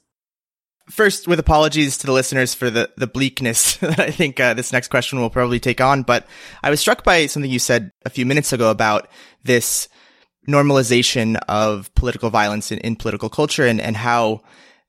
First, 0.90 1.28
with 1.28 1.40
apologies 1.40 1.98
to 1.98 2.06
the 2.06 2.14
listeners 2.14 2.54
for 2.54 2.70
the, 2.70 2.90
the 2.96 3.08
bleakness 3.08 3.76
that 3.78 4.00
I 4.00 4.12
think 4.12 4.40
uh, 4.40 4.54
this 4.54 4.72
next 4.72 4.90
question 4.90 5.20
will 5.20 5.30
probably 5.30 5.60
take 5.60 5.82
on, 5.82 6.04
but 6.04 6.26
I 6.64 6.70
was 6.70 6.80
struck 6.80 7.04
by 7.04 7.26
something 7.26 7.52
you 7.52 7.60
said 7.60 7.92
a 8.06 8.10
few 8.10 8.26
minutes 8.26 8.54
ago 8.54 8.70
about 8.70 9.10
this 9.44 9.90
normalization 10.48 11.38
of 11.50 11.94
political 11.96 12.30
violence 12.30 12.72
in, 12.72 12.80
in 12.80 12.96
political 12.96 13.30
culture 13.30 13.66
and, 13.66 13.82
and 13.82 13.98
how 13.98 14.42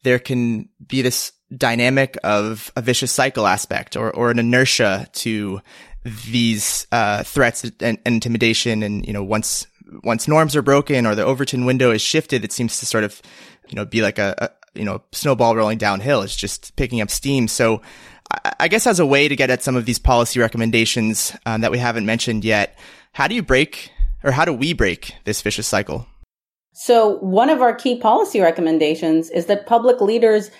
there 0.04 0.20
can 0.20 0.68
be 0.86 1.02
this 1.02 1.32
dynamic 1.56 2.16
of 2.22 2.70
a 2.76 2.82
vicious 2.82 3.10
cycle 3.10 3.46
aspect 3.46 3.96
or, 3.96 4.14
or 4.14 4.30
an 4.30 4.38
inertia 4.38 5.08
to 5.12 5.60
these 6.04 6.86
uh, 6.92 7.22
threats 7.24 7.64
and, 7.64 7.74
and, 7.80 7.98
intimidation. 8.04 8.82
And, 8.82 9.04
you 9.06 9.12
know, 9.12 9.24
once 9.24 9.66
once 10.02 10.28
norms 10.28 10.56
are 10.56 10.62
broken 10.62 11.06
or 11.06 11.14
the 11.14 11.24
Overton 11.24 11.64
window 11.64 11.90
is 11.90 12.02
shifted, 12.02 12.44
it 12.44 12.52
seems 12.52 12.78
to 12.80 12.86
sort 12.86 13.04
of, 13.04 13.20
you 13.68 13.76
know, 13.76 13.84
be 13.84 14.02
like 14.02 14.18
a, 14.18 14.34
a 14.38 14.78
you 14.78 14.84
know, 14.84 15.02
snowball 15.12 15.56
rolling 15.56 15.78
downhill. 15.78 16.22
It's 16.22 16.36
just 16.36 16.76
picking 16.76 17.00
up 17.00 17.10
steam. 17.10 17.48
So 17.48 17.82
I, 18.32 18.52
I 18.60 18.68
guess 18.68 18.86
as 18.86 19.00
a 19.00 19.06
way 19.06 19.28
to 19.28 19.36
get 19.36 19.50
at 19.50 19.62
some 19.62 19.76
of 19.76 19.86
these 19.86 19.98
policy 19.98 20.40
recommendations 20.40 21.34
um, 21.46 21.62
that 21.62 21.70
we 21.70 21.78
haven't 21.78 22.06
mentioned 22.06 22.44
yet, 22.44 22.78
how 23.12 23.28
do 23.28 23.34
you 23.34 23.42
break 23.42 23.90
or 24.22 24.32
how 24.32 24.44
do 24.44 24.52
we 24.52 24.72
break 24.72 25.14
this 25.24 25.42
vicious 25.42 25.66
cycle? 25.66 26.06
So 26.72 27.18
one 27.18 27.50
of 27.50 27.60
our 27.60 27.74
key 27.74 27.98
policy 27.98 28.40
recommendations 28.40 29.30
is 29.30 29.46
that 29.46 29.66
public 29.66 30.00
leaders 30.00 30.50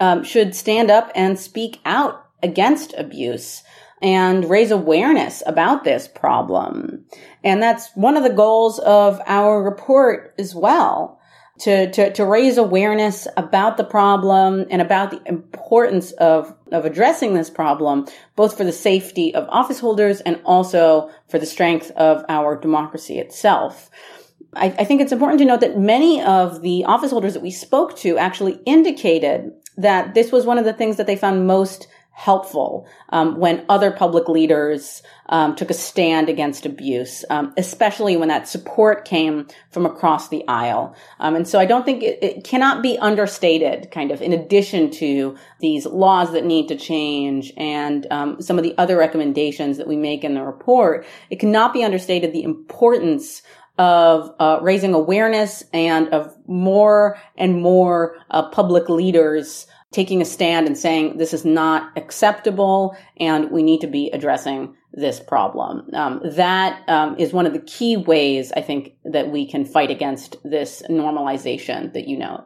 um, 0.00 0.22
should 0.24 0.54
stand 0.54 0.90
up 0.90 1.10
and 1.14 1.38
speak 1.38 1.80
out 1.84 2.26
against 2.42 2.92
abuse 2.94 3.62
and 4.02 4.50
raise 4.50 4.70
awareness 4.70 5.42
about 5.46 5.84
this 5.84 6.08
problem. 6.08 7.04
And 7.44 7.62
that's 7.62 7.90
one 7.94 8.16
of 8.16 8.24
the 8.24 8.30
goals 8.30 8.78
of 8.80 9.20
our 9.26 9.62
report 9.62 10.34
as 10.38 10.54
well. 10.54 11.18
To, 11.60 11.88
to, 11.92 12.12
to 12.14 12.24
raise 12.24 12.56
awareness 12.56 13.28
about 13.36 13.76
the 13.76 13.84
problem 13.84 14.66
and 14.68 14.82
about 14.82 15.10
the 15.12 15.22
importance 15.26 16.10
of, 16.12 16.52
of 16.72 16.84
addressing 16.84 17.34
this 17.34 17.50
problem, 17.50 18.06
both 18.34 18.56
for 18.56 18.64
the 18.64 18.72
safety 18.72 19.32
of 19.32 19.48
office 19.48 19.78
holders 19.78 20.20
and 20.22 20.40
also 20.44 21.10
for 21.28 21.38
the 21.38 21.46
strength 21.46 21.92
of 21.92 22.24
our 22.28 22.56
democracy 22.56 23.18
itself. 23.18 23.90
I, 24.54 24.66
I 24.66 24.84
think 24.84 25.02
it's 25.02 25.12
important 25.12 25.38
to 25.38 25.44
note 25.44 25.60
that 25.60 25.78
many 25.78 26.20
of 26.22 26.62
the 26.62 26.84
office 26.84 27.12
holders 27.12 27.34
that 27.34 27.42
we 27.42 27.52
spoke 27.52 27.96
to 27.98 28.18
actually 28.18 28.58
indicated 28.66 29.52
that 29.76 30.14
this 30.14 30.32
was 30.32 30.44
one 30.44 30.58
of 30.58 30.64
the 30.64 30.72
things 30.72 30.96
that 30.96 31.06
they 31.06 31.16
found 31.16 31.46
most 31.46 31.86
helpful 32.12 32.86
um, 33.08 33.38
when 33.38 33.64
other 33.68 33.90
public 33.90 34.28
leaders 34.28 35.02
um, 35.30 35.56
took 35.56 35.70
a 35.70 35.74
stand 35.74 36.28
against 36.28 36.66
abuse, 36.66 37.24
um, 37.30 37.54
especially 37.56 38.16
when 38.16 38.28
that 38.28 38.46
support 38.46 39.06
came 39.06 39.46
from 39.70 39.86
across 39.86 40.28
the 40.28 40.46
aisle. 40.46 40.94
Um, 41.20 41.34
and 41.34 41.48
so 41.48 41.58
I 41.58 41.64
don't 41.64 41.84
think 41.84 42.02
it, 42.02 42.22
it, 42.22 42.44
cannot 42.44 42.82
be 42.82 42.98
understated, 42.98 43.90
kind 43.90 44.10
of, 44.10 44.20
in 44.20 44.32
addition 44.32 44.90
to 44.92 45.36
these 45.60 45.86
laws 45.86 46.32
that 46.32 46.44
need 46.44 46.68
to 46.68 46.76
change 46.76 47.52
and 47.56 48.06
um, 48.10 48.42
some 48.42 48.58
of 48.58 48.62
the 48.62 48.76
other 48.76 48.98
recommendations 48.98 49.78
that 49.78 49.88
we 49.88 49.96
make 49.96 50.22
in 50.22 50.34
the 50.34 50.42
report. 50.42 51.06
It 51.30 51.40
cannot 51.40 51.72
be 51.72 51.82
understated 51.82 52.32
the 52.32 52.42
importance 52.42 53.42
of 53.78 54.34
uh, 54.38 54.58
raising 54.60 54.92
awareness 54.92 55.64
and 55.72 56.08
of 56.10 56.36
more 56.46 57.18
and 57.38 57.62
more 57.62 58.16
uh, 58.30 58.48
public 58.50 58.88
leaders 58.90 59.66
taking 59.92 60.22
a 60.22 60.24
stand 60.24 60.66
and 60.66 60.76
saying 60.76 61.18
this 61.18 61.34
is 61.34 61.44
not 61.44 61.96
acceptable 61.96 62.96
and 63.18 63.50
we 63.50 63.62
need 63.62 63.80
to 63.82 63.86
be 63.86 64.10
addressing 64.10 64.74
this 64.92 65.20
problem. 65.20 65.88
Um, 65.94 66.20
that 66.24 66.88
um, 66.88 67.16
is 67.18 67.32
one 67.32 67.46
of 67.46 67.52
the 67.52 67.60
key 67.60 67.96
ways 67.96 68.52
I 68.56 68.60
think 68.60 68.94
that 69.04 69.30
we 69.30 69.46
can 69.46 69.64
fight 69.64 69.90
against 69.90 70.36
this 70.44 70.82
normalization 70.90 71.92
that 71.94 72.08
you 72.08 72.18
know. 72.18 72.44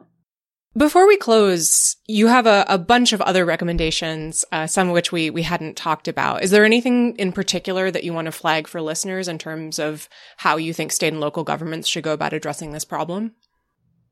Before 0.75 1.07
we 1.07 1.17
close, 1.17 1.95
you 2.05 2.27
have 2.27 2.45
a, 2.45 2.63
a 2.69 2.77
bunch 2.77 3.11
of 3.11 3.21
other 3.21 3.45
recommendations, 3.45 4.45
uh, 4.51 4.67
some 4.67 4.89
of 4.89 4.93
which 4.93 5.11
we 5.11 5.31
we 5.31 5.41
hadn't 5.41 5.75
talked 5.75 6.07
about. 6.07 6.43
Is 6.43 6.51
there 6.51 6.65
anything 6.65 7.15
in 7.15 7.31
particular 7.31 7.89
that 7.89 8.03
you 8.03 8.13
want 8.13 8.25
to 8.25 8.31
flag 8.31 8.67
for 8.67 8.79
listeners 8.79 9.27
in 9.27 9.39
terms 9.39 9.79
of 9.79 10.07
how 10.37 10.57
you 10.57 10.73
think 10.73 10.91
state 10.91 11.13
and 11.13 11.19
local 11.19 11.43
governments 11.43 11.87
should 11.87 12.03
go 12.03 12.13
about 12.13 12.33
addressing 12.33 12.73
this 12.73 12.85
problem? 12.85 13.33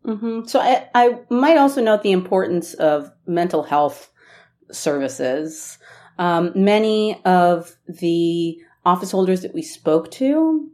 Mm-hmm. 0.06 0.46
So 0.46 0.60
I, 0.60 0.88
I 0.94 1.20
might 1.30 1.58
also 1.58 1.82
note 1.82 2.04
the 2.04 2.12
importance 2.12 2.74
of 2.76 3.12
mental 3.26 3.64
health 3.64 4.12
services. 4.72 5.78
Um, 6.18 6.52
many 6.56 7.22
of 7.26 7.76
the 7.88 8.58
office 8.86 9.12
holders 9.12 9.42
that 9.42 9.54
we 9.54 9.62
spoke 9.62 10.12
to 10.12 10.70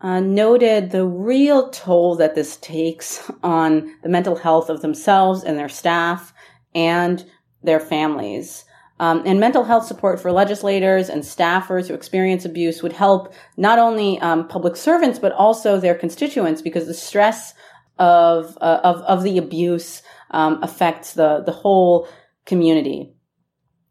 uh, 0.00 0.20
noted 0.20 0.90
the 0.90 1.04
real 1.04 1.68
toll 1.70 2.16
that 2.16 2.34
this 2.34 2.56
takes 2.58 3.30
on 3.42 3.94
the 4.02 4.08
mental 4.08 4.36
health 4.36 4.70
of 4.70 4.80
themselves 4.82 5.44
and 5.44 5.58
their 5.58 5.68
staff 5.68 6.32
and 6.74 7.24
their 7.62 7.80
families. 7.80 8.64
Um, 8.98 9.22
and 9.24 9.40
mental 9.40 9.64
health 9.64 9.86
support 9.86 10.20
for 10.20 10.30
legislators 10.30 11.08
and 11.08 11.22
staffers 11.22 11.88
who 11.88 11.94
experience 11.94 12.44
abuse 12.44 12.82
would 12.82 12.92
help 12.92 13.32
not 13.56 13.78
only 13.78 14.18
um, 14.20 14.46
public 14.46 14.76
servants 14.76 15.18
but 15.18 15.32
also 15.32 15.80
their 15.80 15.94
constituents 15.94 16.60
because 16.60 16.86
the 16.86 16.94
stress 16.94 17.54
of 18.00 18.58
uh, 18.60 18.80
of 18.82 18.96
of 19.02 19.22
the 19.22 19.38
abuse 19.38 20.02
um, 20.32 20.60
affects 20.62 21.12
the 21.12 21.42
the 21.44 21.52
whole 21.52 22.08
community. 22.46 23.14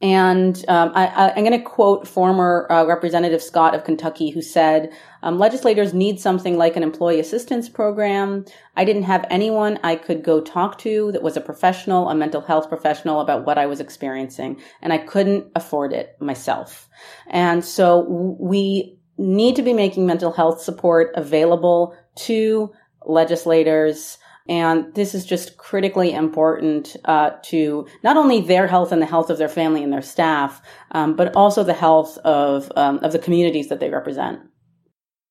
And 0.01 0.63
um, 0.69 0.93
I, 0.95 1.33
am 1.35 1.43
going 1.43 1.59
to 1.59 1.59
quote 1.59 2.07
former 2.07 2.65
uh, 2.71 2.85
Representative 2.85 3.43
Scott 3.43 3.75
of 3.75 3.83
Kentucky, 3.83 4.29
who 4.29 4.41
said, 4.41 4.93
um, 5.23 5.37
"Legislators 5.37 5.93
need 5.93 6.21
something 6.21 6.57
like 6.57 6.77
an 6.77 6.83
employee 6.83 7.19
assistance 7.19 7.67
program. 7.67 8.45
I 8.77 8.85
didn't 8.85 9.03
have 9.03 9.25
anyone 9.29 9.77
I 9.83 9.97
could 9.97 10.23
go 10.23 10.39
talk 10.39 10.77
to 10.79 11.11
that 11.11 11.21
was 11.21 11.35
a 11.35 11.41
professional, 11.41 12.07
a 12.07 12.15
mental 12.15 12.39
health 12.39 12.69
professional, 12.69 13.19
about 13.19 13.45
what 13.45 13.57
I 13.57 13.65
was 13.65 13.81
experiencing, 13.81 14.61
and 14.81 14.93
I 14.93 14.99
couldn't 14.99 15.47
afford 15.53 15.91
it 15.91 16.15
myself. 16.21 16.87
And 17.27 17.63
so 17.65 18.05
we 18.39 18.97
need 19.17 19.57
to 19.57 19.61
be 19.61 19.73
making 19.73 20.05
mental 20.05 20.31
health 20.31 20.61
support 20.61 21.11
available 21.15 21.93
to 22.15 22.71
legislators. 23.09 24.17
And 24.47 24.93
this 24.95 25.13
is 25.13 25.25
just 25.25 25.57
critically 25.57 26.11
important 26.11 26.95
uh, 27.05 27.31
to 27.43 27.87
not 28.03 28.17
only 28.17 28.41
their 28.41 28.67
health 28.67 28.91
and 28.91 29.01
the 29.01 29.05
health 29.05 29.29
of 29.29 29.37
their 29.37 29.49
family 29.49 29.83
and 29.83 29.93
their 29.93 30.01
staff, 30.01 30.61
um, 30.91 31.15
but 31.15 31.35
also 31.35 31.63
the 31.63 31.73
health 31.73 32.17
of 32.19 32.71
um, 32.75 32.99
of 33.03 33.11
the 33.11 33.19
communities 33.19 33.69
that 33.69 33.79
they 33.79 33.89
represent. 33.89 34.39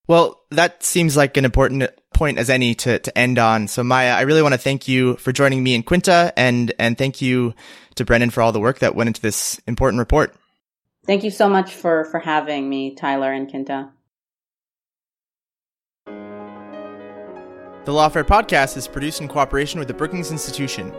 Well, 0.07 0.41
that 0.51 0.83
seems 0.83 1.17
like 1.17 1.37
an 1.37 1.45
important 1.45 1.91
point 2.15 2.39
as 2.39 2.49
any 2.49 2.75
to, 2.77 2.99
to 2.99 3.19
end 3.19 3.39
on. 3.39 3.69
So 3.69 3.85
Maya, 3.85 4.13
I 4.13 4.23
really 4.23 4.41
want 4.41 4.55
to 4.55 4.59
thank 4.59 4.89
you 4.89 5.17
for 5.17 5.33
joining 5.33 5.63
me 5.63 5.75
in 5.75 5.83
Quinta 5.83 6.33
and, 6.35 6.73
and 6.79 6.97
thank 6.97 7.21
you 7.21 7.55
to 7.97 8.05
Brennan 8.07 8.31
for 8.31 8.41
all 8.41 8.51
the 8.51 8.59
work 8.59 8.79
that 8.79 8.95
went 8.95 9.09
into 9.09 9.21
this 9.21 9.61
important 9.67 9.99
report. 9.99 10.35
Thank 11.07 11.25
you 11.25 11.31
so 11.31 11.49
much 11.49 11.75
for, 11.75 12.07
for 12.07 12.21
having 12.21 12.71
me, 12.71 12.95
Tyler 12.95 13.33
and 13.33 13.51
Quinta. 13.51 13.91
The 17.89 17.95
Lawfare 17.95 18.23
podcast 18.23 18.77
is 18.77 18.87
produced 18.87 19.23
in 19.23 19.29
cooperation 19.29 19.79
with 19.79 19.89
the 19.89 19.95
Brookings 19.95 20.31
Institution. 20.31 20.93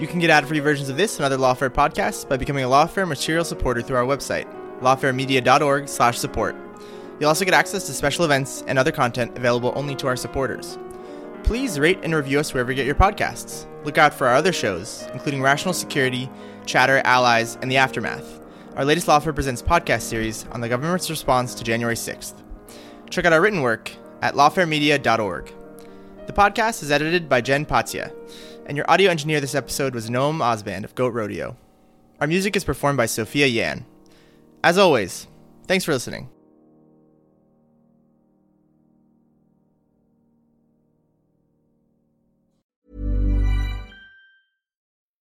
You 0.00 0.08
can 0.08 0.18
get 0.18 0.28
ad-free 0.28 0.58
versions 0.58 0.88
of 0.88 0.96
this 0.96 1.18
and 1.18 1.24
other 1.24 1.36
Lawfare 1.36 1.70
podcasts 1.70 2.28
by 2.28 2.36
becoming 2.36 2.64
a 2.64 2.68
Lawfare 2.68 3.06
material 3.06 3.44
supporter 3.44 3.80
through 3.80 3.98
our 3.98 4.04
website, 4.04 4.52
lawfaremedia.org/support. 4.80 6.56
You'll 7.20 7.28
also 7.28 7.44
get 7.44 7.54
access 7.54 7.86
to 7.86 7.92
special 7.92 8.24
events 8.24 8.64
and 8.66 8.76
other 8.76 8.90
content 8.90 9.38
available 9.38 9.72
only 9.76 9.94
to 9.94 10.08
our 10.08 10.16
supporters. 10.16 10.78
Please 11.44 11.78
rate 11.78 12.00
and 12.02 12.12
review 12.12 12.40
us 12.40 12.52
wherever 12.52 12.72
you 12.72 12.76
get 12.76 12.86
your 12.86 12.96
podcasts. 12.96 13.66
Look 13.84 13.96
out 13.96 14.12
for 14.12 14.26
our 14.26 14.34
other 14.34 14.52
shows, 14.52 15.06
including 15.12 15.42
Rational 15.42 15.74
Security, 15.74 16.28
Chatter, 16.64 17.02
Allies, 17.04 17.56
and 17.62 17.70
The 17.70 17.76
Aftermath, 17.76 18.40
our 18.74 18.84
latest 18.84 19.06
Lawfare 19.06 19.32
Presents 19.32 19.62
podcast 19.62 20.02
series 20.02 20.44
on 20.50 20.60
the 20.60 20.68
government's 20.68 21.08
response 21.08 21.54
to 21.54 21.62
January 21.62 21.94
6th. 21.94 22.34
Check 23.10 23.26
out 23.26 23.32
our 23.32 23.40
written 23.40 23.62
work 23.62 23.92
at 24.22 24.34
lawfaremedia.org. 24.34 25.52
The 26.26 26.32
podcast 26.32 26.82
is 26.82 26.90
edited 26.90 27.28
by 27.28 27.40
Jen 27.40 27.64
Patja, 27.64 28.12
and 28.66 28.76
your 28.76 28.90
audio 28.90 29.12
engineer 29.12 29.40
this 29.40 29.54
episode 29.54 29.94
was 29.94 30.10
Noam 30.10 30.38
Osband 30.38 30.82
of 30.82 30.92
Goat 30.96 31.14
Rodeo. 31.14 31.56
Our 32.20 32.26
music 32.26 32.56
is 32.56 32.64
performed 32.64 32.96
by 32.96 33.06
Sophia 33.06 33.46
Yan. 33.46 33.86
As 34.64 34.76
always, 34.76 35.28
thanks 35.68 35.84
for 35.84 35.92
listening. 35.92 36.28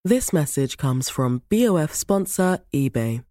This 0.04 0.34
message 0.34 0.78
comes 0.78 1.08
from 1.08 1.44
BOF 1.50 1.94
sponsor 1.94 2.60
eBay. 2.74 3.24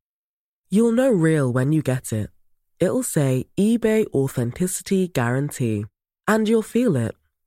You'll 0.70 0.92
know 0.92 1.10
real 1.10 1.52
when 1.52 1.72
you 1.72 1.82
get 1.82 2.12
it. 2.12 2.30
It'll 2.78 3.02
say 3.02 3.46
eBay 3.58 4.06
Authenticity 4.14 5.08
Guarantee. 5.08 5.86
And 6.28 6.48
you'll 6.48 6.62
feel 6.62 6.96
it. 6.96 7.16